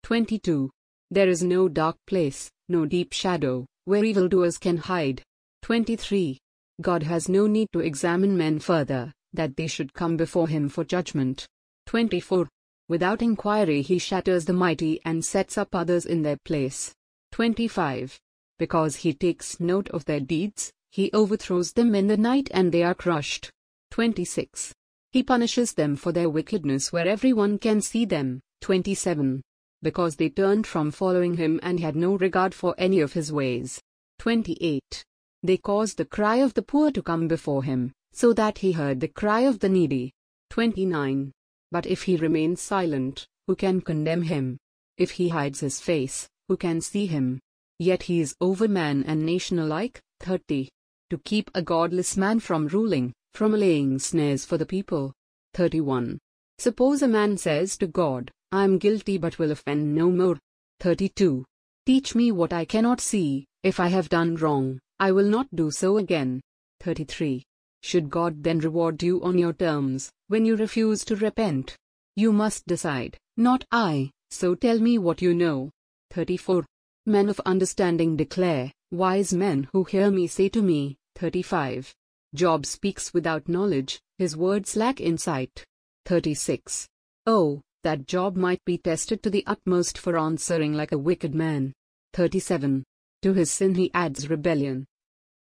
[0.03, 0.71] 22.
[1.11, 5.23] There is no dark place, no deep shadow, where evildoers can hide.
[5.63, 6.39] 23.
[6.83, 10.85] God has no need to examine men further, that they should come before him for
[10.85, 11.47] judgment.
[11.87, 12.47] 24.
[12.87, 16.93] Without inquiry he shatters the mighty and sets up others in their place.
[17.33, 18.19] 25.
[18.59, 22.83] Because he takes note of their deeds, he overthrows them in the night and they
[22.83, 23.51] are crushed.
[23.93, 24.75] 26.
[25.12, 28.41] He punishes them for their wickedness where everyone can see them.
[28.61, 29.43] 27.
[29.82, 33.81] Because they turned from following him and had no regard for any of his ways.
[34.20, 35.05] 28.
[35.43, 39.01] They caused the cry of the poor to come before him, so that he heard
[39.01, 40.12] the cry of the needy.
[40.51, 41.32] 29.
[41.73, 44.59] But if he remains silent, who can condemn him?
[44.99, 47.41] If he hides his face, who can see him?
[47.78, 50.01] Yet he is over man and nation alike.
[50.20, 50.69] 30.
[51.09, 55.12] To keep a godless man from ruling, from laying snares for the people.
[55.55, 56.19] 31.
[56.59, 60.39] Suppose a man says to God, I am guilty but will offend no more.
[60.81, 61.44] 32.
[61.86, 65.70] Teach me what I cannot see, if I have done wrong, I will not do
[65.70, 66.40] so again.
[66.81, 67.43] 33.
[67.82, 71.77] Should God then reward you on your terms, when you refuse to repent?
[72.16, 75.70] You must decide, not I, so tell me what you know.
[76.11, 76.66] 34.
[77.07, 81.94] Men of understanding declare, wise men who hear me say to me, 35.
[82.35, 85.65] Job speaks without knowledge, his words lack insight.
[86.07, 86.86] 36.
[87.27, 91.73] Oh, that Job might be tested to the utmost for answering like a wicked man.
[92.15, 92.85] 37.
[93.23, 94.86] To his sin he adds rebellion.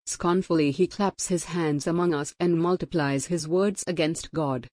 [0.05, 4.67] Scornfully he claps his hands among us and multiplies his words against God.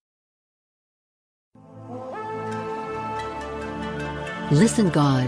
[4.49, 5.27] Listen God.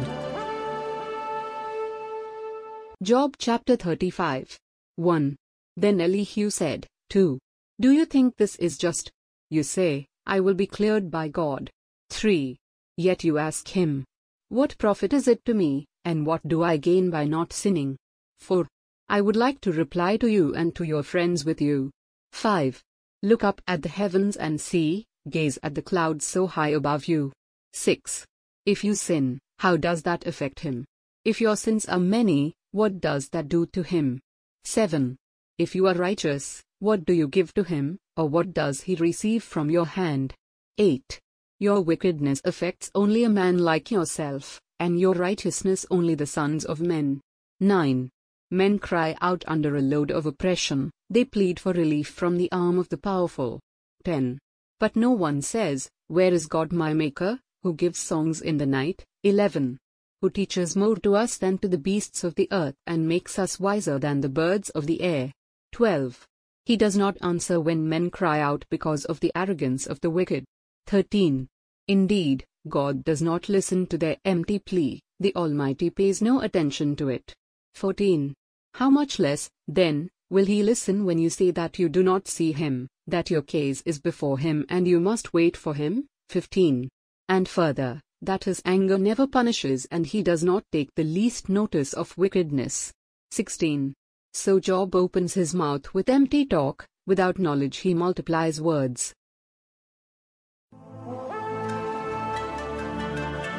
[3.04, 4.58] Job chapter 35.
[4.96, 5.36] 1.
[5.80, 7.40] Then Elihu said, 2.
[7.80, 9.10] Do you think this is just?
[9.50, 11.70] You say, I will be cleared by God.
[12.10, 12.58] 3.
[12.98, 14.04] Yet you ask him,
[14.50, 17.96] What profit is it to me, and what do I gain by not sinning?
[18.42, 18.68] 4.
[19.08, 21.92] I would like to reply to you and to your friends with you.
[22.34, 22.84] 5.
[23.24, 27.32] Look up at the heavens and see, gaze at the clouds so high above you.
[27.72, 28.26] 6.
[28.66, 30.84] If you sin, how does that affect him?
[31.24, 34.20] If your sins are many, what does that do to him?
[34.66, 35.16] 7.
[35.60, 39.44] If you are righteous, what do you give to him, or what does he receive
[39.44, 40.34] from your hand?
[40.78, 41.20] 8.
[41.60, 46.80] Your wickedness affects only a man like yourself, and your righteousness only the sons of
[46.80, 47.20] men.
[47.60, 48.10] 9.
[48.52, 52.80] Men cry out under a load of oppression, they plead for relief from the arm
[52.80, 53.60] of the powerful.
[54.06, 54.40] 10.
[54.80, 59.04] But no one says, Where is God my Maker, who gives songs in the night?
[59.26, 59.78] 11.
[60.22, 63.60] Who teaches more to us than to the beasts of the earth and makes us
[63.60, 65.34] wiser than the birds of the air?
[65.72, 66.28] 12.
[66.66, 70.46] He does not answer when men cry out because of the arrogance of the wicked.
[70.88, 71.48] 13.
[71.88, 77.10] Indeed, God does not listen to their empty plea, the Almighty pays no attention to
[77.10, 77.34] it.
[77.76, 78.34] 14.
[78.74, 82.52] How much less, then, will he listen when you say that you do not see
[82.52, 86.06] him, that your case is before him and you must wait for him?
[86.30, 86.90] 15.
[87.30, 91.94] And further, that his anger never punishes and he does not take the least notice
[91.94, 92.92] of wickedness.
[93.32, 93.94] 16.
[94.34, 99.14] So Job opens his mouth with empty talk, without knowledge he multiplies words.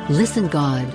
[0.09, 0.87] Listen God.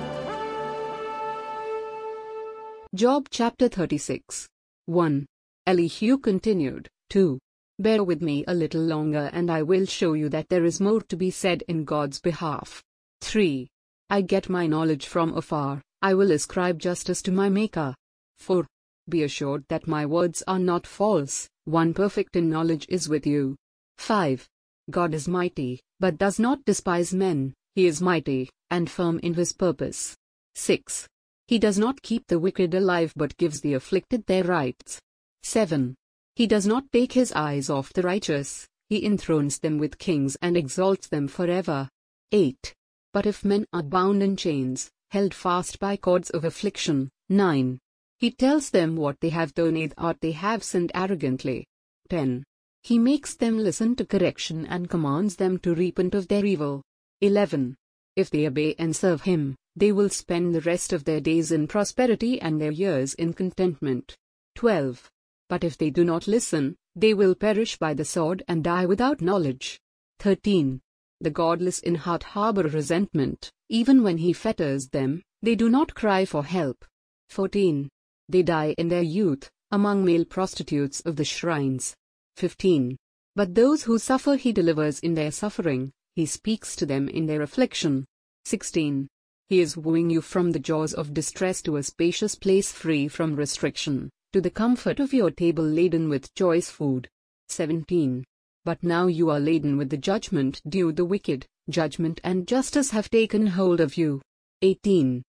[2.94, 4.46] Job chapter 36.
[4.86, 5.26] 1.
[5.66, 7.38] Elihu continued, 2.
[7.78, 11.02] Bear with me a little longer and I will show you that there is more
[11.02, 12.82] to be said in God's behalf.
[13.20, 13.68] 3.
[14.08, 17.94] I get my knowledge from afar, I will ascribe justice to my Maker.
[18.38, 18.66] 4.
[19.08, 23.56] Be assured that my words are not false, one perfect in knowledge is with you.
[23.98, 24.48] 5.
[24.90, 29.52] God is mighty, but does not despise men, he is mighty, and firm in his
[29.52, 30.16] purpose.
[30.56, 31.06] 6.
[31.46, 35.00] He does not keep the wicked alive but gives the afflicted their rights.
[35.44, 35.94] 7.
[36.34, 40.56] He does not take his eyes off the righteous, he enthrones them with kings and
[40.56, 41.88] exalts them forever.
[42.32, 42.74] 8.
[43.12, 47.78] But if men are bound in chains, held fast by cords of affliction, 9.
[48.18, 51.66] He tells them what they have done or they have sinned arrogantly.
[52.08, 52.44] 10.
[52.82, 56.82] He makes them listen to correction and commands them to repent of their evil.
[57.20, 57.76] 11.
[58.14, 61.68] If they obey and serve him, they will spend the rest of their days in
[61.68, 64.16] prosperity and their years in contentment.
[64.54, 65.10] 12.
[65.50, 69.20] But if they do not listen, they will perish by the sword and die without
[69.20, 69.78] knowledge.
[70.20, 70.80] 13.
[71.20, 76.24] The godless in heart harbor resentment, even when he fetters them, they do not cry
[76.24, 76.84] for help.
[77.28, 77.88] 14.
[78.28, 81.94] They die in their youth, among male prostitutes of the shrines.
[82.36, 82.96] 15.
[83.34, 87.42] But those who suffer he delivers in their suffering, he speaks to them in their
[87.42, 88.04] affliction.
[88.46, 89.08] 16.
[89.48, 93.36] He is wooing you from the jaws of distress to a spacious place free from
[93.36, 97.08] restriction, to the comfort of your table laden with choice food.
[97.48, 98.24] 17.
[98.64, 103.08] But now you are laden with the judgment due the wicked, judgment and justice have
[103.10, 104.20] taken hold of you.
[104.62, 105.22] 18.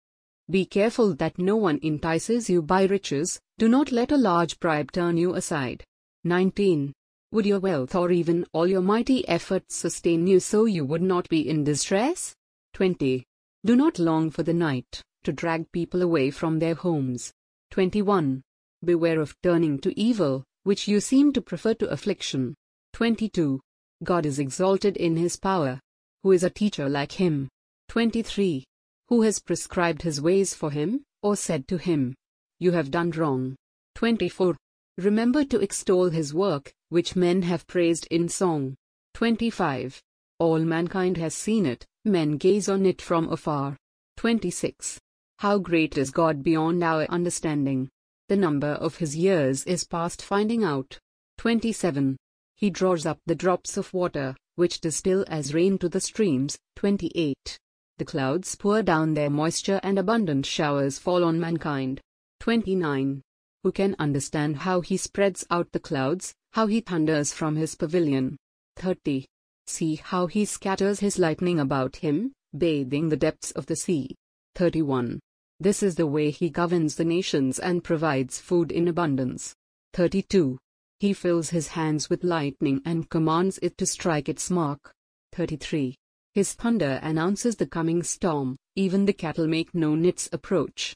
[0.51, 4.93] Be careful that no one entices you by riches, do not let a large bribe
[4.93, 5.83] turn you aside.
[6.25, 6.93] 19.
[7.33, 11.29] Would your wealth or even all your mighty efforts sustain you so you would not
[11.31, 12.35] be in distress?
[12.75, 13.25] 20.
[13.65, 17.33] Do not long for the night, to drag people away from their homes.
[17.71, 18.43] 21.
[18.85, 22.55] Beware of turning to evil, which you seem to prefer to affliction.
[22.93, 23.61] 22.
[24.03, 25.81] God is exalted in his power.
[26.23, 27.49] Who is a teacher like him?
[27.89, 28.65] 23.
[29.09, 32.15] Who has prescribed his ways for him, or said to him,
[32.59, 33.57] You have done wrong?
[33.97, 34.57] 24.
[34.99, 38.77] Remember to extol his work, which men have praised in song.
[39.15, 40.01] 25.
[40.39, 43.77] All mankind has seen it, men gaze on it from afar.
[44.17, 44.99] 26.
[45.39, 47.89] How great is God beyond our understanding!
[48.29, 50.99] The number of his years is past finding out.
[51.39, 52.17] 27.
[52.57, 56.57] He draws up the drops of water, which distill as rain to the streams.
[56.77, 57.59] 28.
[57.99, 62.01] The clouds pour down their moisture and abundant showers fall on mankind.
[62.41, 63.23] 29.
[63.63, 68.37] Who can understand how he spreads out the clouds, how he thunders from his pavilion?
[68.77, 69.27] 30.
[69.67, 74.15] See how he scatters his lightning about him, bathing the depths of the sea.
[74.57, 75.21] 31.
[75.61, 79.55] This is the way he governs the nations and provides food in abundance.
[79.95, 80.59] 32.
[80.99, 84.93] He fills his hands with lightning and commands it to strike its mark.
[85.33, 85.95] 33.
[86.35, 90.93] His thunder announces the coming storm, even the cattle make known its approach.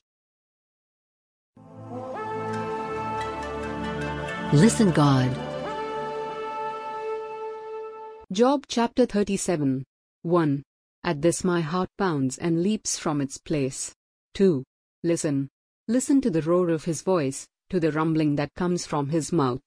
[4.53, 5.31] Listen God.
[8.33, 9.85] Job chapter 37.
[10.23, 10.63] 1.
[11.05, 13.93] At this my heart pounds and leaps from its place.
[14.35, 14.65] 2.
[15.05, 15.49] Listen.
[15.87, 19.63] Listen to the roar of his voice, to the rumbling that comes from his mouth.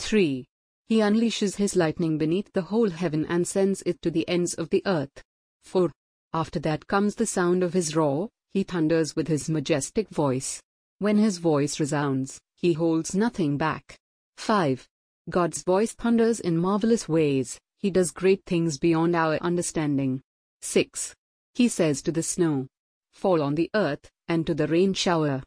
[0.00, 0.44] 3.
[0.92, 4.68] He unleashes his lightning beneath the whole heaven and sends it to the ends of
[4.68, 5.22] the earth.
[5.64, 5.90] 4.
[6.34, 10.60] After that comes the sound of his roar, he thunders with his majestic voice.
[10.98, 13.96] When his voice resounds, he holds nothing back.
[14.36, 14.86] 5.
[15.30, 20.20] God's voice thunders in marvelous ways, he does great things beyond our understanding.
[20.60, 21.14] 6.
[21.54, 22.66] He says to the snow,
[23.12, 25.42] Fall on the earth, and to the rain shower.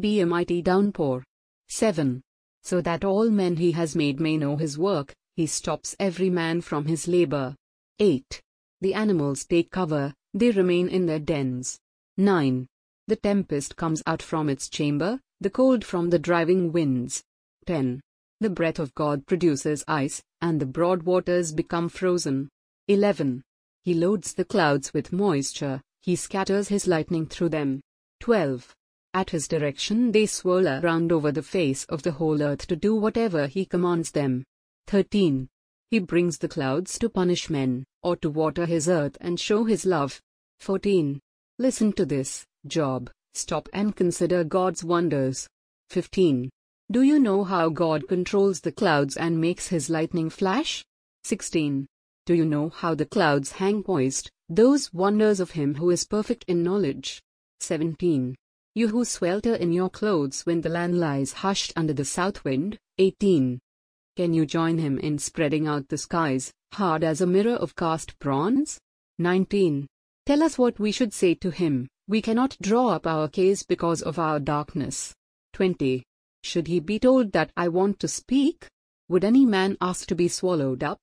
[0.00, 1.22] Be a mighty downpour.
[1.68, 2.22] 7.
[2.66, 6.60] So that all men he has made may know his work, he stops every man
[6.62, 7.54] from his labor.
[8.00, 8.42] 8.
[8.80, 11.78] The animals take cover, they remain in their dens.
[12.16, 12.66] 9.
[13.06, 17.22] The tempest comes out from its chamber, the cold from the driving winds.
[17.66, 18.00] 10.
[18.40, 22.48] The breath of God produces ice, and the broad waters become frozen.
[22.88, 23.44] 11.
[23.84, 27.80] He loads the clouds with moisture, he scatters his lightning through them.
[28.18, 28.74] 12.
[29.16, 32.94] At his direction they swirl around over the face of the whole earth to do
[32.94, 34.44] whatever he commands them.
[34.88, 35.48] 13.
[35.90, 39.86] He brings the clouds to punish men, or to water his earth and show his
[39.86, 40.20] love.
[40.60, 41.18] 14.
[41.58, 45.48] Listen to this, Job, stop and consider God's wonders.
[45.88, 46.50] 15.
[46.92, 50.84] Do you know how God controls the clouds and makes his lightning flash?
[51.24, 51.86] 16.
[52.26, 56.44] Do you know how the clouds hang poised, those wonders of him who is perfect
[56.48, 57.22] in knowledge?
[57.60, 58.36] 17.
[58.76, 62.76] You who swelter in your clothes when the land lies hushed under the south wind?
[62.98, 63.58] 18.
[64.16, 68.18] Can you join him in spreading out the skies, hard as a mirror of cast
[68.18, 68.78] bronze?
[69.18, 69.86] 19.
[70.26, 74.02] Tell us what we should say to him, we cannot draw up our case because
[74.02, 75.14] of our darkness.
[75.54, 76.02] 20.
[76.44, 78.66] Should he be told that I want to speak?
[79.08, 81.00] Would any man ask to be swallowed up?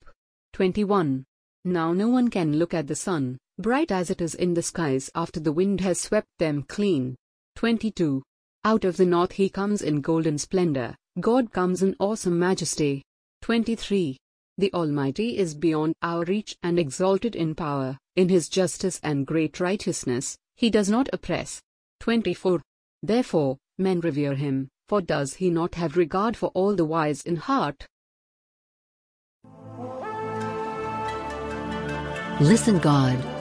[0.53, 1.23] 21.
[1.65, 5.09] Now no one can look at the sun, bright as it is in the skies
[5.15, 7.15] after the wind has swept them clean.
[7.55, 8.21] 22.
[8.65, 13.03] Out of the north he comes in golden splendor, God comes in awesome majesty.
[13.41, 14.17] 23.
[14.57, 19.59] The Almighty is beyond our reach and exalted in power, in his justice and great
[19.59, 21.61] righteousness, he does not oppress.
[21.99, 22.61] 24.
[23.01, 27.35] Therefore, men revere him, for does he not have regard for all the wise in
[27.35, 27.87] heart?
[32.39, 33.32] Listen God.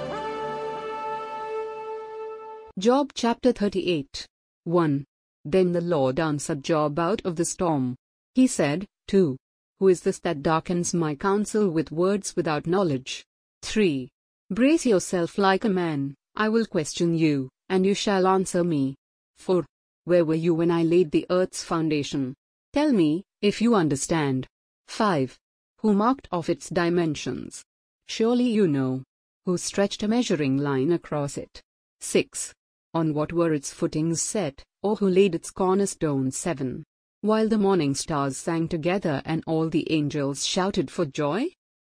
[2.78, 4.26] Job chapter 38.
[4.64, 5.04] 1.
[5.44, 7.96] Then the Lord answered Job out of the storm.
[8.34, 9.36] He said, 2.
[9.78, 13.26] Who is this that darkens my counsel with words without knowledge?
[13.60, 14.08] 3.
[14.48, 18.94] Brace yourself like a man, I will question you, and you shall answer me.
[19.36, 19.66] 4.
[20.04, 22.32] Where were you when I laid the earth's foundation?
[22.72, 24.46] Tell me, if you understand.
[24.88, 25.38] 5.
[25.80, 27.62] Who marked off its dimensions?
[28.08, 29.02] Surely you know.
[29.44, 31.60] Who stretched a measuring line across it?
[32.00, 32.54] 6.
[32.94, 36.36] On what were its footings set, or who laid its cornerstones?
[36.36, 36.84] 7.
[37.22, 41.46] While the morning stars sang together and all the angels shouted for joy?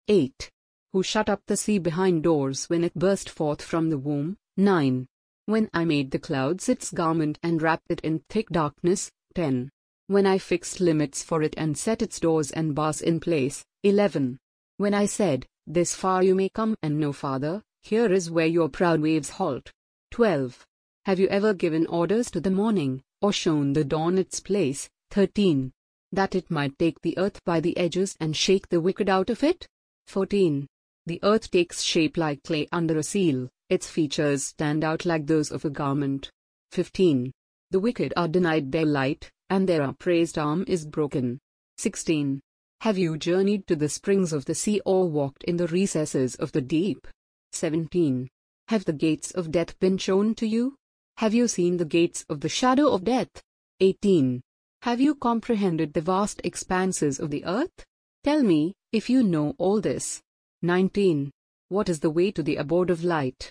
[0.08, 0.50] 8.
[0.92, 4.36] Who shut up the sea behind doors when it burst forth from the womb?
[4.56, 5.06] 9.
[5.46, 9.10] When I made the clouds its garment and wrapped it in thick darkness?
[9.34, 9.70] 10.
[10.06, 13.62] When I fixed limits for it and set its doors and bars in place?
[13.82, 14.38] 11.
[14.78, 18.68] When I said, This far you may come and no farther, here is where your
[18.68, 19.70] proud waves halt.
[20.12, 20.64] 12.
[21.06, 24.88] Have you ever given orders to the morning, or shown the dawn its place?
[25.10, 25.70] 13.
[26.12, 29.44] That it might take the earth by the edges and shake the wicked out of
[29.44, 29.68] it?
[30.06, 30.66] 14.
[31.04, 35.50] The earth takes shape like clay under a seal, its features stand out like those
[35.50, 36.30] of a garment.
[36.72, 37.30] 15.
[37.70, 41.38] The wicked are denied their light, and their upraised arm is broken.
[41.76, 42.40] 16.
[42.80, 46.52] Have you journeyed to the springs of the sea or walked in the recesses of
[46.52, 47.06] the deep?
[47.52, 48.26] 17.
[48.68, 50.76] Have the gates of death been shown to you?
[51.18, 53.30] Have you seen the gates of the shadow of death?
[53.78, 54.42] 18.
[54.82, 57.84] Have you comprehended the vast expanses of the earth?
[58.24, 60.20] Tell me, if you know all this.
[60.62, 61.30] 19.
[61.68, 63.48] What is the way to the abode of light?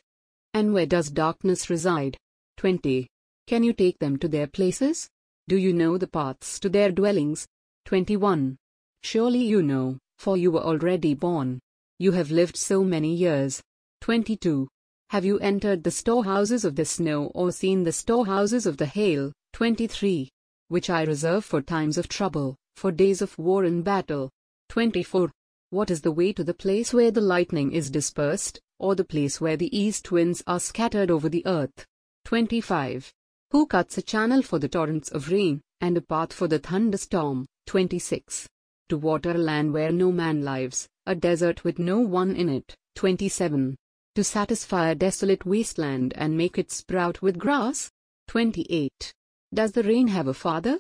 [0.53, 2.18] And where does darkness reside?
[2.57, 3.07] 20.
[3.48, 5.10] Can you take them to their places?
[5.48, 7.48] Do you know the paths to their dwellings?
[7.85, 8.57] 21.
[9.03, 11.60] Surely you know, for you were already born.
[11.98, 13.61] You have lived so many years.
[14.02, 14.68] 22.
[15.14, 19.31] Have you entered the storehouses of the snow or seen the storehouses of the hail?
[19.53, 20.27] 23.
[20.69, 24.31] Which I reserve for times of trouble, for days of war and battle.
[24.69, 25.31] 24.
[25.69, 29.40] What is the way to the place where the lightning is dispersed, or the place
[29.40, 31.85] where the east winds are scattered over the earth?
[32.26, 33.14] 25.
[33.52, 37.45] Who cuts a channel for the torrents of rain, and a path for the thunderstorm?
[37.68, 38.49] 26.
[38.90, 42.76] To water a land where no man lives, a desert with no one in it.
[42.95, 43.76] 27
[44.15, 47.90] to satisfy a desolate wasteland and make it sprout with grass?
[48.27, 49.14] 28.
[49.53, 50.80] Does the rain have a father?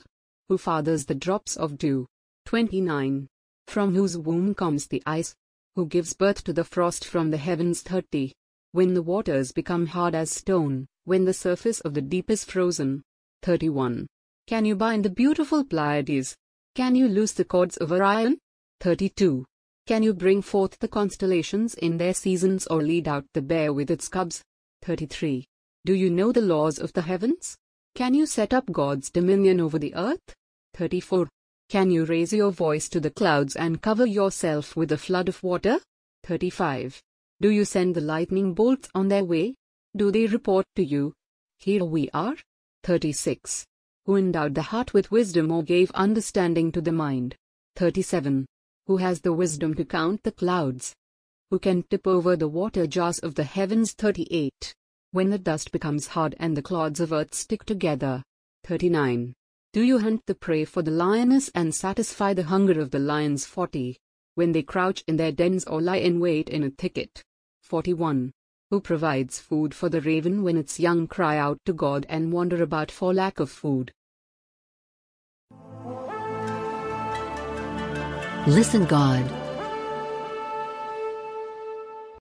[0.49, 2.07] Who fathers the drops of dew?
[2.45, 3.27] 29.
[3.67, 5.35] From whose womb comes the ice?
[5.75, 7.81] Who gives birth to the frost from the heavens?
[7.81, 8.33] 30.
[8.71, 13.03] When the waters become hard as stone, when the surface of the deep is frozen.
[13.41, 14.07] 31.
[14.47, 16.35] Can you bind the beautiful Pleiades?
[16.75, 18.37] Can you loose the cords of Orion?
[18.81, 19.45] 32.
[19.85, 23.91] Can you bring forth the constellations in their seasons or lead out the bear with
[23.91, 24.41] its cubs?
[24.81, 25.45] 33.
[25.83, 27.57] Do you know the laws of the heavens?
[27.93, 30.35] Can you set up God's dominion over the earth?
[30.75, 31.27] 34.
[31.67, 35.43] Can you raise your voice to the clouds and cover yourself with a flood of
[35.43, 35.79] water?
[36.23, 37.01] 35.
[37.41, 39.55] Do you send the lightning bolts on their way?
[39.97, 41.13] Do they report to you?
[41.59, 42.35] Here we are.
[42.83, 43.65] 36.
[44.05, 47.35] Who endowed the heart with wisdom or gave understanding to the mind?
[47.75, 48.45] 37
[48.87, 50.95] who has the wisdom to count the clouds,
[51.49, 54.73] who can tip over the water jars of the heavens 38.
[55.11, 58.23] When the dust becomes hard and the clods of earth stick together.
[58.63, 59.33] 39.
[59.71, 63.45] Do you hunt the prey for the lioness and satisfy the hunger of the lions
[63.45, 63.97] 40.
[64.35, 67.21] When they crouch in their dens or lie in wait in a thicket.
[67.61, 68.31] 41.
[68.71, 72.63] Who provides food for the raven when its young cry out to God and wander
[72.63, 73.91] about for lack of food.
[78.45, 79.23] Listen God.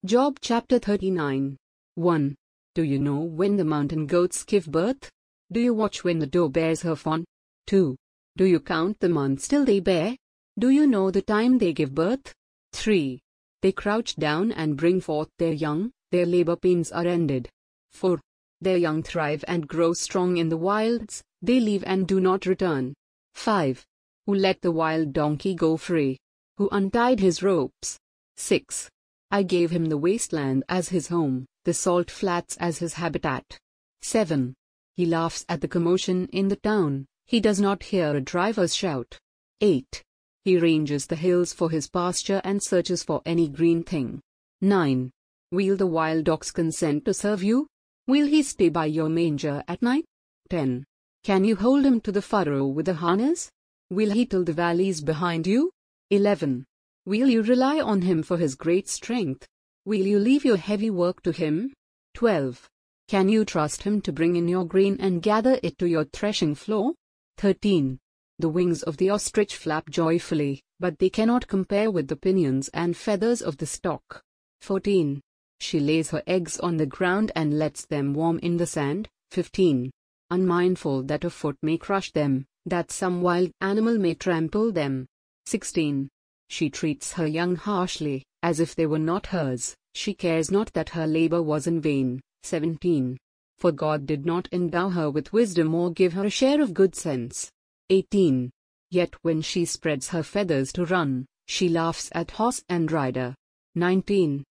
[0.05, 1.57] Job chapter 39.
[1.97, 2.35] 1.
[2.77, 5.11] Do you know when the mountain goats give birth?
[5.51, 7.25] Do you watch when the doe bears her fawn?
[7.67, 7.97] 2.
[8.37, 10.15] Do you count the months till they bear?
[10.57, 12.33] Do you know the time they give birth?
[12.73, 13.19] 3.
[13.61, 17.49] They crouch down and bring forth their young, their labor pains are ended.
[17.91, 18.21] 4.
[18.61, 22.95] Their young thrive and grow strong in the wilds, they leave and do not return.
[23.35, 23.85] 5
[24.27, 26.19] who let the wild donkey go free,
[26.57, 27.99] who untied his ropes.
[28.37, 28.89] 6.
[29.31, 33.59] I gave him the wasteland as his home, the salt flats as his habitat.
[34.03, 34.55] 7.
[34.97, 39.19] He laughs at the commotion in the town, he does not hear a driver's shout.
[39.61, 40.03] 8.
[40.45, 44.21] He ranges the hills for his pasture and searches for any green thing.
[44.61, 45.11] 9.
[45.51, 47.67] Will the wild ox consent to serve you?
[48.07, 50.05] Will he stay by your manger at night?
[50.51, 50.85] 10.
[51.23, 53.51] Can you hold him to the furrow with a harness?
[53.93, 55.71] Will he till the valleys behind you?
[56.09, 56.65] 11.
[57.05, 59.47] Will you rely on him for his great strength?
[59.85, 61.75] Will you leave your heavy work to him?
[62.15, 62.71] 12.
[63.09, 66.55] Can you trust him to bring in your grain and gather it to your threshing
[66.55, 66.95] floor?
[67.37, 67.99] 13.
[68.39, 72.97] The wings of the ostrich flap joyfully, but they cannot compare with the pinions and
[72.97, 74.23] feathers of the stork.
[74.63, 75.21] 14.
[75.61, 79.11] She lays her eggs on the ground and lets them warm in the sand.
[79.33, 79.91] 15.
[80.31, 85.07] Unmindful that a foot may crush them, that some wild animal may trample them.
[85.47, 86.09] 16.
[86.49, 89.75] She treats her young harshly, as if they were not hers.
[89.95, 92.21] She cares not that her labor was in vain.
[92.43, 93.17] 17.
[93.59, 96.95] For God did not endow her with wisdom or give her a share of good
[96.95, 97.51] sense.
[97.91, 98.51] 18.
[98.91, 103.35] Yet when she spreads her feathers to run, she laughs at horse and rider.
[103.75, 104.45] 19.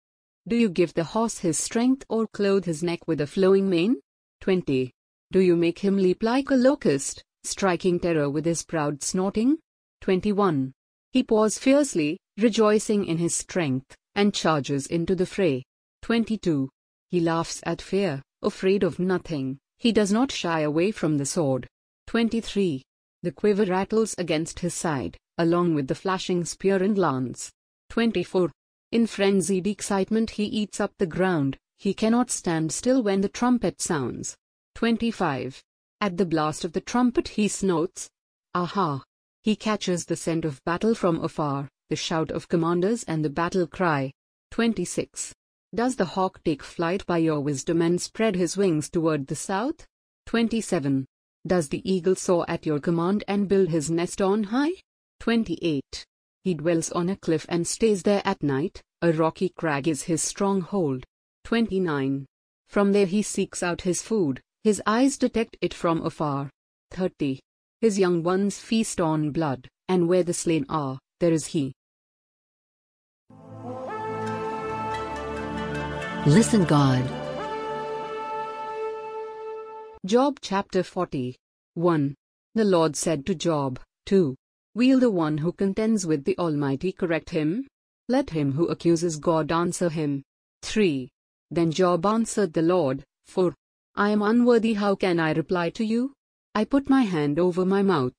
[0.46, 4.00] Do you give the horse his strength or clothe his neck with a flowing mane?
[4.40, 4.92] 20.
[5.30, 9.58] Do you make him leap like a locust, striking terror with his proud snorting?
[10.00, 10.72] 21.
[11.12, 15.64] He paws fiercely, rejoicing in his strength, and charges into the fray.
[16.02, 16.68] 22.
[17.10, 21.66] He laughs at fear, afraid of nothing, he does not shy away from the sword.
[22.08, 22.82] 23.
[23.22, 27.50] The quiver rattles against his side, along with the flashing spear and lance.
[27.90, 28.50] 24.
[28.92, 33.80] In frenzied excitement he eats up the ground, he cannot stand still when the trumpet
[33.80, 34.36] sounds.
[34.74, 35.62] 25.
[36.00, 38.08] At the blast of the trumpet he snorts.
[38.54, 39.02] Aha!
[39.42, 43.66] He catches the scent of battle from afar, the shout of commanders and the battle
[43.66, 44.12] cry.
[44.52, 45.32] 26.
[45.74, 49.86] Does the hawk take flight by your wisdom and spread his wings toward the south?
[50.26, 51.04] 27.
[51.46, 54.72] Does the eagle soar at your command and build his nest on high?
[55.20, 56.06] 28.
[56.44, 60.22] He dwells on a cliff and stays there at night, a rocky crag is his
[60.22, 61.04] stronghold.
[61.44, 62.26] 29.
[62.68, 66.50] From there he seeks out his food, his eyes detect it from afar.
[66.90, 67.40] 30.
[67.80, 71.72] His young ones feast on blood, and where the slain are, there is he.
[76.26, 77.02] Listen God.
[80.04, 81.34] Job chapter 40.
[81.72, 82.14] 1.
[82.54, 84.36] The Lord said to Job, 2.
[84.74, 87.66] Will the one who contends with the Almighty correct him?
[88.10, 90.22] Let him who accuses God answer him.
[90.60, 91.08] 3.
[91.50, 93.54] Then Job answered the Lord, For
[93.98, 96.12] I am unworthy, how can I reply to you?
[96.54, 98.14] I put my hand over my mouth.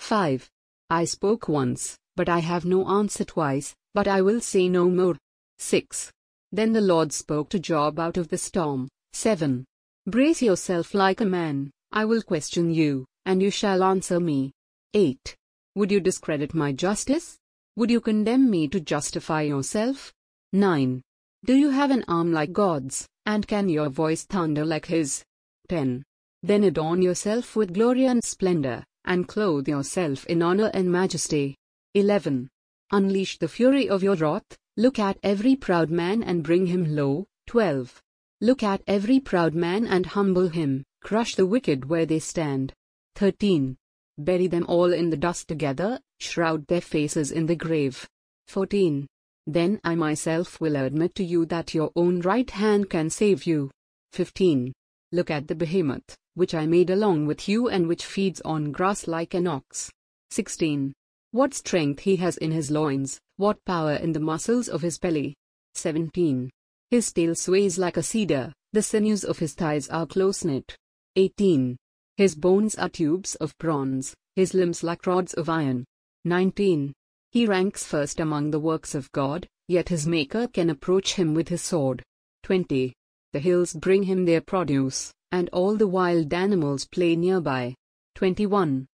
[0.00, 0.50] 5.
[0.90, 5.16] I spoke once, but I have no answer twice, but I will say no more.
[5.58, 6.10] 6.
[6.50, 8.88] Then the Lord spoke to Job out of the storm.
[9.12, 9.64] 7.
[10.04, 14.50] Brace yourself like a man, I will question you, and you shall answer me.
[14.94, 15.36] 8.
[15.76, 17.38] Would you discredit my justice?
[17.76, 20.12] Would you condemn me to justify yourself?
[20.52, 21.02] 9.
[21.44, 25.24] Do you have an arm like God's, and can your voice thunder like His?
[25.68, 26.02] 10.
[26.42, 31.56] Then adorn yourself with glory and splendor, and clothe yourself in honor and majesty.
[31.94, 32.48] 11.
[32.92, 37.26] Unleash the fury of your wrath, look at every proud man and bring him low.
[37.46, 38.00] 12.
[38.40, 42.72] Look at every proud man and humble him, crush the wicked where they stand.
[43.16, 43.76] 13
[44.24, 48.08] bury them all in the dust together, shroud their faces in the grave.
[48.48, 49.06] 14.
[49.46, 53.70] Then I myself will admit to you that your own right hand can save you.
[54.12, 54.72] 15.
[55.12, 59.06] Look at the behemoth, which I made along with you and which feeds on grass
[59.06, 59.90] like an ox.
[60.30, 60.92] 16.
[61.32, 65.34] What strength he has in his loins, what power in the muscles of his belly.
[65.74, 66.50] 17.
[66.90, 70.76] His tail sways like a cedar, the sinews of his thighs are close knit.
[71.16, 71.76] 18.
[72.16, 75.84] His bones are tubes of bronze, his limbs like rods of iron.
[76.24, 76.92] 19.
[77.32, 81.48] He ranks first among the works of God, yet his Maker can approach him with
[81.48, 82.02] his sword.
[82.42, 82.92] 20.
[83.32, 87.76] The hills bring him their produce, and all the wild animals play nearby.
[88.16, 88.86] 21.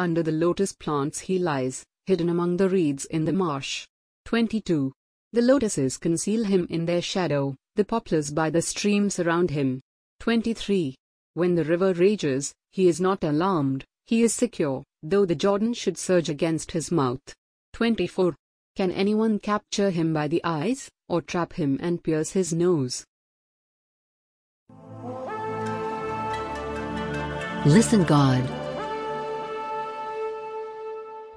[0.00, 3.86] Under the lotus plants he lies, hidden among the reeds in the marsh.
[4.24, 4.92] 22.
[5.32, 9.80] The lotuses conceal him in their shadow, the poplars by the stream surround him.
[10.20, 10.96] 23.
[11.34, 15.96] When the river rages, he is not alarmed, he is secure, though the Jordan should
[15.96, 17.20] surge against his mouth.
[17.76, 18.34] 24.
[18.74, 23.04] Can anyone capture him by the eyes, or trap him and pierce his nose?
[27.66, 28.42] Listen God.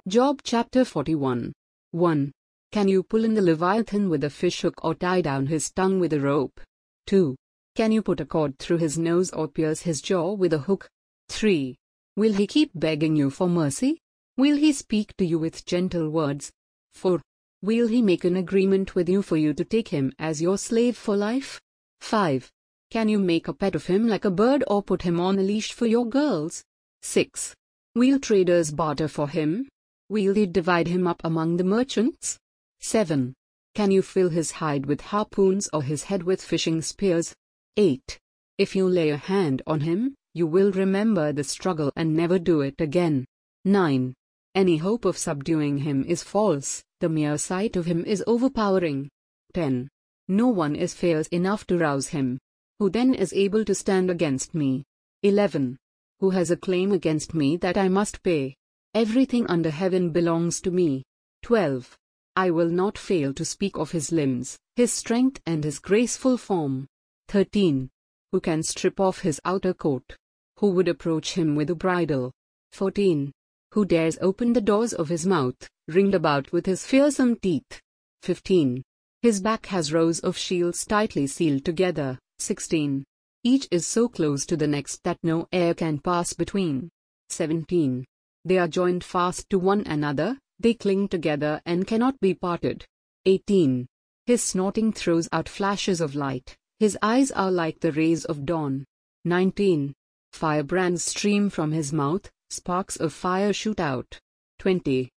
[0.08, 1.52] Job chapter 41.
[1.92, 2.32] 1.
[2.72, 6.14] Can you pull in the Leviathan with a fishhook or tie down his tongue with
[6.14, 6.62] a rope?
[7.08, 7.36] 2.
[7.76, 10.88] Can you put a cord through his nose or pierce his jaw with a hook?
[11.28, 11.76] 3.
[12.16, 14.00] Will he keep begging you for mercy?
[14.40, 16.50] Will he speak to you with gentle words?
[16.94, 17.20] 4.
[17.62, 20.96] Will he make an agreement with you for you to take him as your slave
[20.96, 21.60] for life?
[22.00, 22.50] 5.
[22.90, 25.42] Can you make a pet of him like a bird or put him on a
[25.42, 26.64] leash for your girls?
[27.02, 27.54] 6.
[27.96, 29.68] Will traders barter for him?
[30.08, 32.38] Will they divide him up among the merchants?
[32.80, 33.34] 7.
[33.76, 37.36] Can you fill his hide with harpoons or his head with fishing spears?
[37.76, 38.18] 8.
[38.58, 42.62] If you lay a hand on him, you will remember the struggle and never do
[42.62, 43.26] it again.
[43.66, 44.14] 9.
[44.56, 49.10] Any hope of subduing him is false, the mere sight of him is overpowering.
[49.54, 49.90] 10.
[50.28, 52.40] No one is fierce enough to rouse him.
[52.80, 54.84] Who then is able to stand against me?
[55.24, 55.78] 11.
[56.20, 58.56] Who has a claim against me that I must pay?
[58.94, 61.04] Everything under heaven belongs to me.
[61.44, 61.96] 12.
[62.36, 66.88] I will not fail to speak of his limbs, his strength and his graceful form.
[67.28, 67.90] 13.
[68.32, 70.16] Who can strip off his outer coat?
[70.58, 72.32] Who would approach him with a bridle?
[72.72, 73.32] 14.
[73.74, 77.82] Who dares open the doors of his mouth, ringed about with his fearsome teeth?
[78.24, 78.82] 15.
[79.22, 82.18] His back has rows of shields tightly sealed together.
[82.40, 83.04] 16.
[83.44, 86.90] Each is so close to the next that no air can pass between.
[87.30, 88.06] 17.
[88.44, 92.86] They are joined fast to one another, they cling together and cannot be parted.
[93.26, 93.86] 18.
[94.26, 98.86] His snorting throws out flashes of light, his eyes are like the rays of dawn.
[99.26, 99.94] 19.
[100.34, 104.20] Firebrands stream from his mouth, sparks of fire shoot out.
[104.60, 105.10] 20.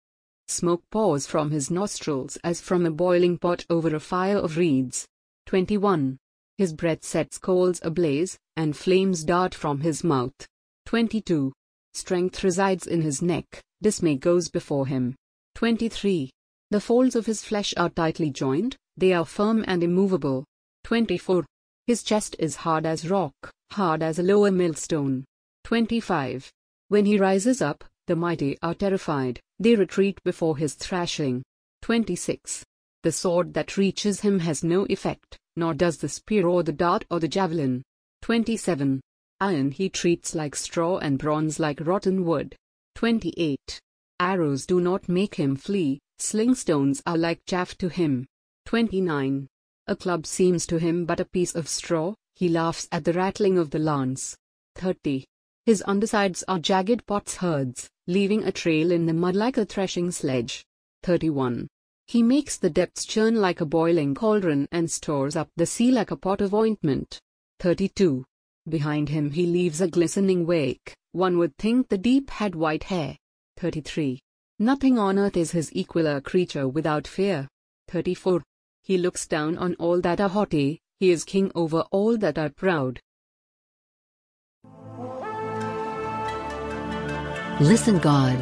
[0.48, 5.06] Smoke pours from his nostrils as from a boiling pot over a fire of reeds.
[5.46, 6.18] 21.
[6.58, 10.46] His breath sets coals ablaze, and flames dart from his mouth.
[10.86, 11.52] 22.
[11.94, 15.14] Strength resides in his neck, dismay goes before him.
[15.54, 16.30] 23.
[16.70, 20.44] The folds of his flesh are tightly joined, they are firm and immovable.
[20.84, 21.44] 24.
[21.86, 23.34] His chest is hard as rock,
[23.72, 25.24] hard as a lower millstone.
[25.64, 26.50] 25.
[26.92, 31.42] When he rises up, the mighty are terrified, they retreat before his thrashing.
[31.80, 32.66] 26.
[33.02, 37.06] The sword that reaches him has no effect, nor does the spear or the dart
[37.10, 37.82] or the javelin.
[38.20, 39.00] 27.
[39.40, 42.54] Iron he treats like straw and bronze like rotten wood.
[42.96, 43.80] 28.
[44.20, 48.26] Arrows do not make him flee, sling stones are like chaff to him.
[48.66, 49.46] 29.
[49.86, 53.56] A club seems to him but a piece of straw, he laughs at the rattling
[53.56, 54.36] of the lance.
[54.74, 55.24] 30.
[55.64, 60.64] His undersides are jagged potsherds, leaving a trail in the mud like a threshing sledge.
[61.04, 61.68] 31.
[62.08, 66.10] He makes the depths churn like a boiling cauldron and stores up the sea like
[66.10, 67.20] a pot of ointment.
[67.60, 68.24] 32.
[68.68, 73.16] Behind him he leaves a glistening wake, one would think the deep had white hair.
[73.58, 74.18] 33.
[74.58, 77.48] Nothing on earth is his equal a creature without fear.
[77.88, 78.42] 34.
[78.82, 82.50] He looks down on all that are haughty, he is king over all that are
[82.50, 82.98] proud.
[87.60, 88.38] Listen God.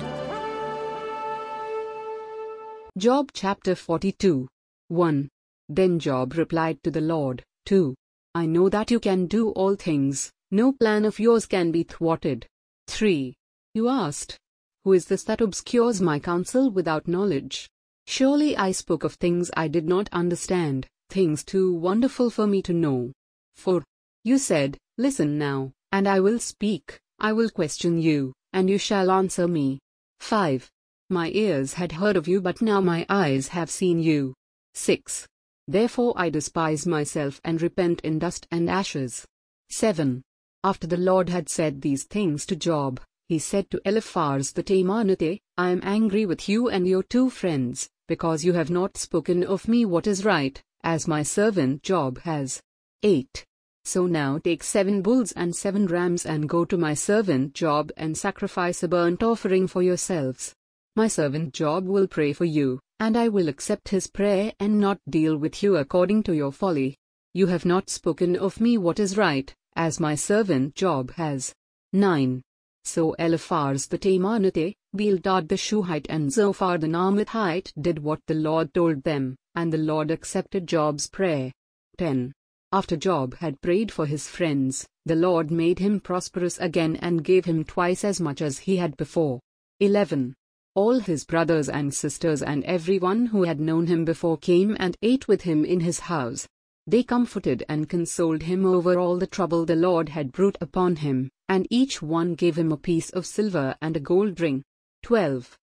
[2.96, 4.46] Job chapter 42.
[4.88, 5.28] 1.
[5.68, 7.94] Then Job replied to the Lord, 2.
[8.36, 12.46] I know that you can do all things, no plan of yours can be thwarted.
[12.86, 13.34] 3.
[13.74, 14.38] You asked,
[14.84, 17.68] Who is this that obscures my counsel without knowledge?
[18.06, 22.72] Surely I spoke of things I did not understand, things too wonderful for me to
[22.72, 23.12] know.
[23.56, 23.82] 4.
[24.22, 29.10] You said, Listen now, and I will speak, I will question you, and you shall
[29.10, 29.78] answer me.
[30.20, 30.70] 5.
[31.08, 34.34] My ears had heard of you, but now my eyes have seen you.
[34.74, 35.26] 6.
[35.66, 39.26] Therefore I despise myself and repent in dust and ashes.
[39.70, 40.22] 7.
[40.62, 45.40] After the Lord had said these things to Job, he said to Eliphaz the Temanite,
[45.56, 49.68] I am angry with you and your two friends, because you have not spoken of
[49.68, 52.60] me what is right, as my servant Job has.
[53.02, 53.46] 8.
[53.84, 58.16] So now take seven bulls and seven rams and go to my servant Job and
[58.16, 60.54] sacrifice a burnt offering for yourselves.
[60.96, 64.98] My servant Job will pray for you, and I will accept his prayer and not
[65.08, 66.96] deal with you according to your folly.
[67.32, 71.54] You have not spoken of me what is right, as my servant Job has.
[71.92, 72.42] 9.
[72.84, 78.74] So Eliphaz the Temanite, Bildad the Shuhite and Zophar the Naamathite did what the Lord
[78.74, 81.52] told them, and the Lord accepted Job's prayer.
[81.98, 82.32] 10.
[82.72, 87.44] After Job had prayed for his friends, the Lord made him prosperous again and gave
[87.44, 89.40] him twice as much as he had before.
[89.80, 90.34] 11.
[90.76, 95.26] All his brothers and sisters and everyone who had known him before came and ate
[95.26, 96.46] with him in his house.
[96.86, 101.28] They comforted and consoled him over all the trouble the Lord had brought upon him,
[101.48, 104.62] and each one gave him a piece of silver and a gold ring.
[105.02, 105.58] 12.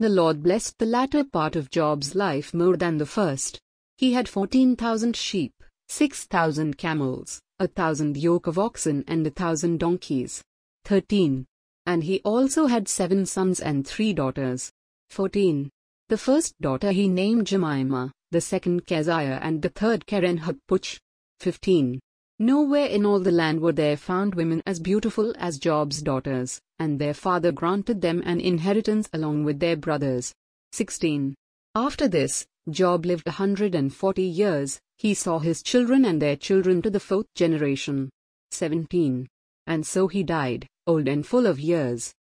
[0.00, 3.60] The Lord blessed the latter part of Job's life more than the first.
[3.96, 5.52] He had 14,000 sheep,
[5.88, 10.42] 6,000 camels, a thousand yoke of oxen and a thousand donkeys.
[10.84, 11.46] 13.
[11.86, 14.70] And he also had seven sons and three daughters.
[15.10, 15.70] 14.
[16.08, 20.98] The first daughter he named Jemima, the second Keziah and the third Keren-happuch.
[21.40, 22.00] 15.
[22.38, 26.98] Nowhere in all the land were there found women as beautiful as Job's daughters, and
[26.98, 30.32] their father granted them an inheritance along with their brothers.
[30.72, 31.34] 16.
[31.74, 36.36] After this, Job lived a hundred and forty years, he saw his children and their
[36.36, 38.10] children to the fourth generation.
[38.50, 39.26] 17.
[39.66, 42.12] And so he died, old and full of years.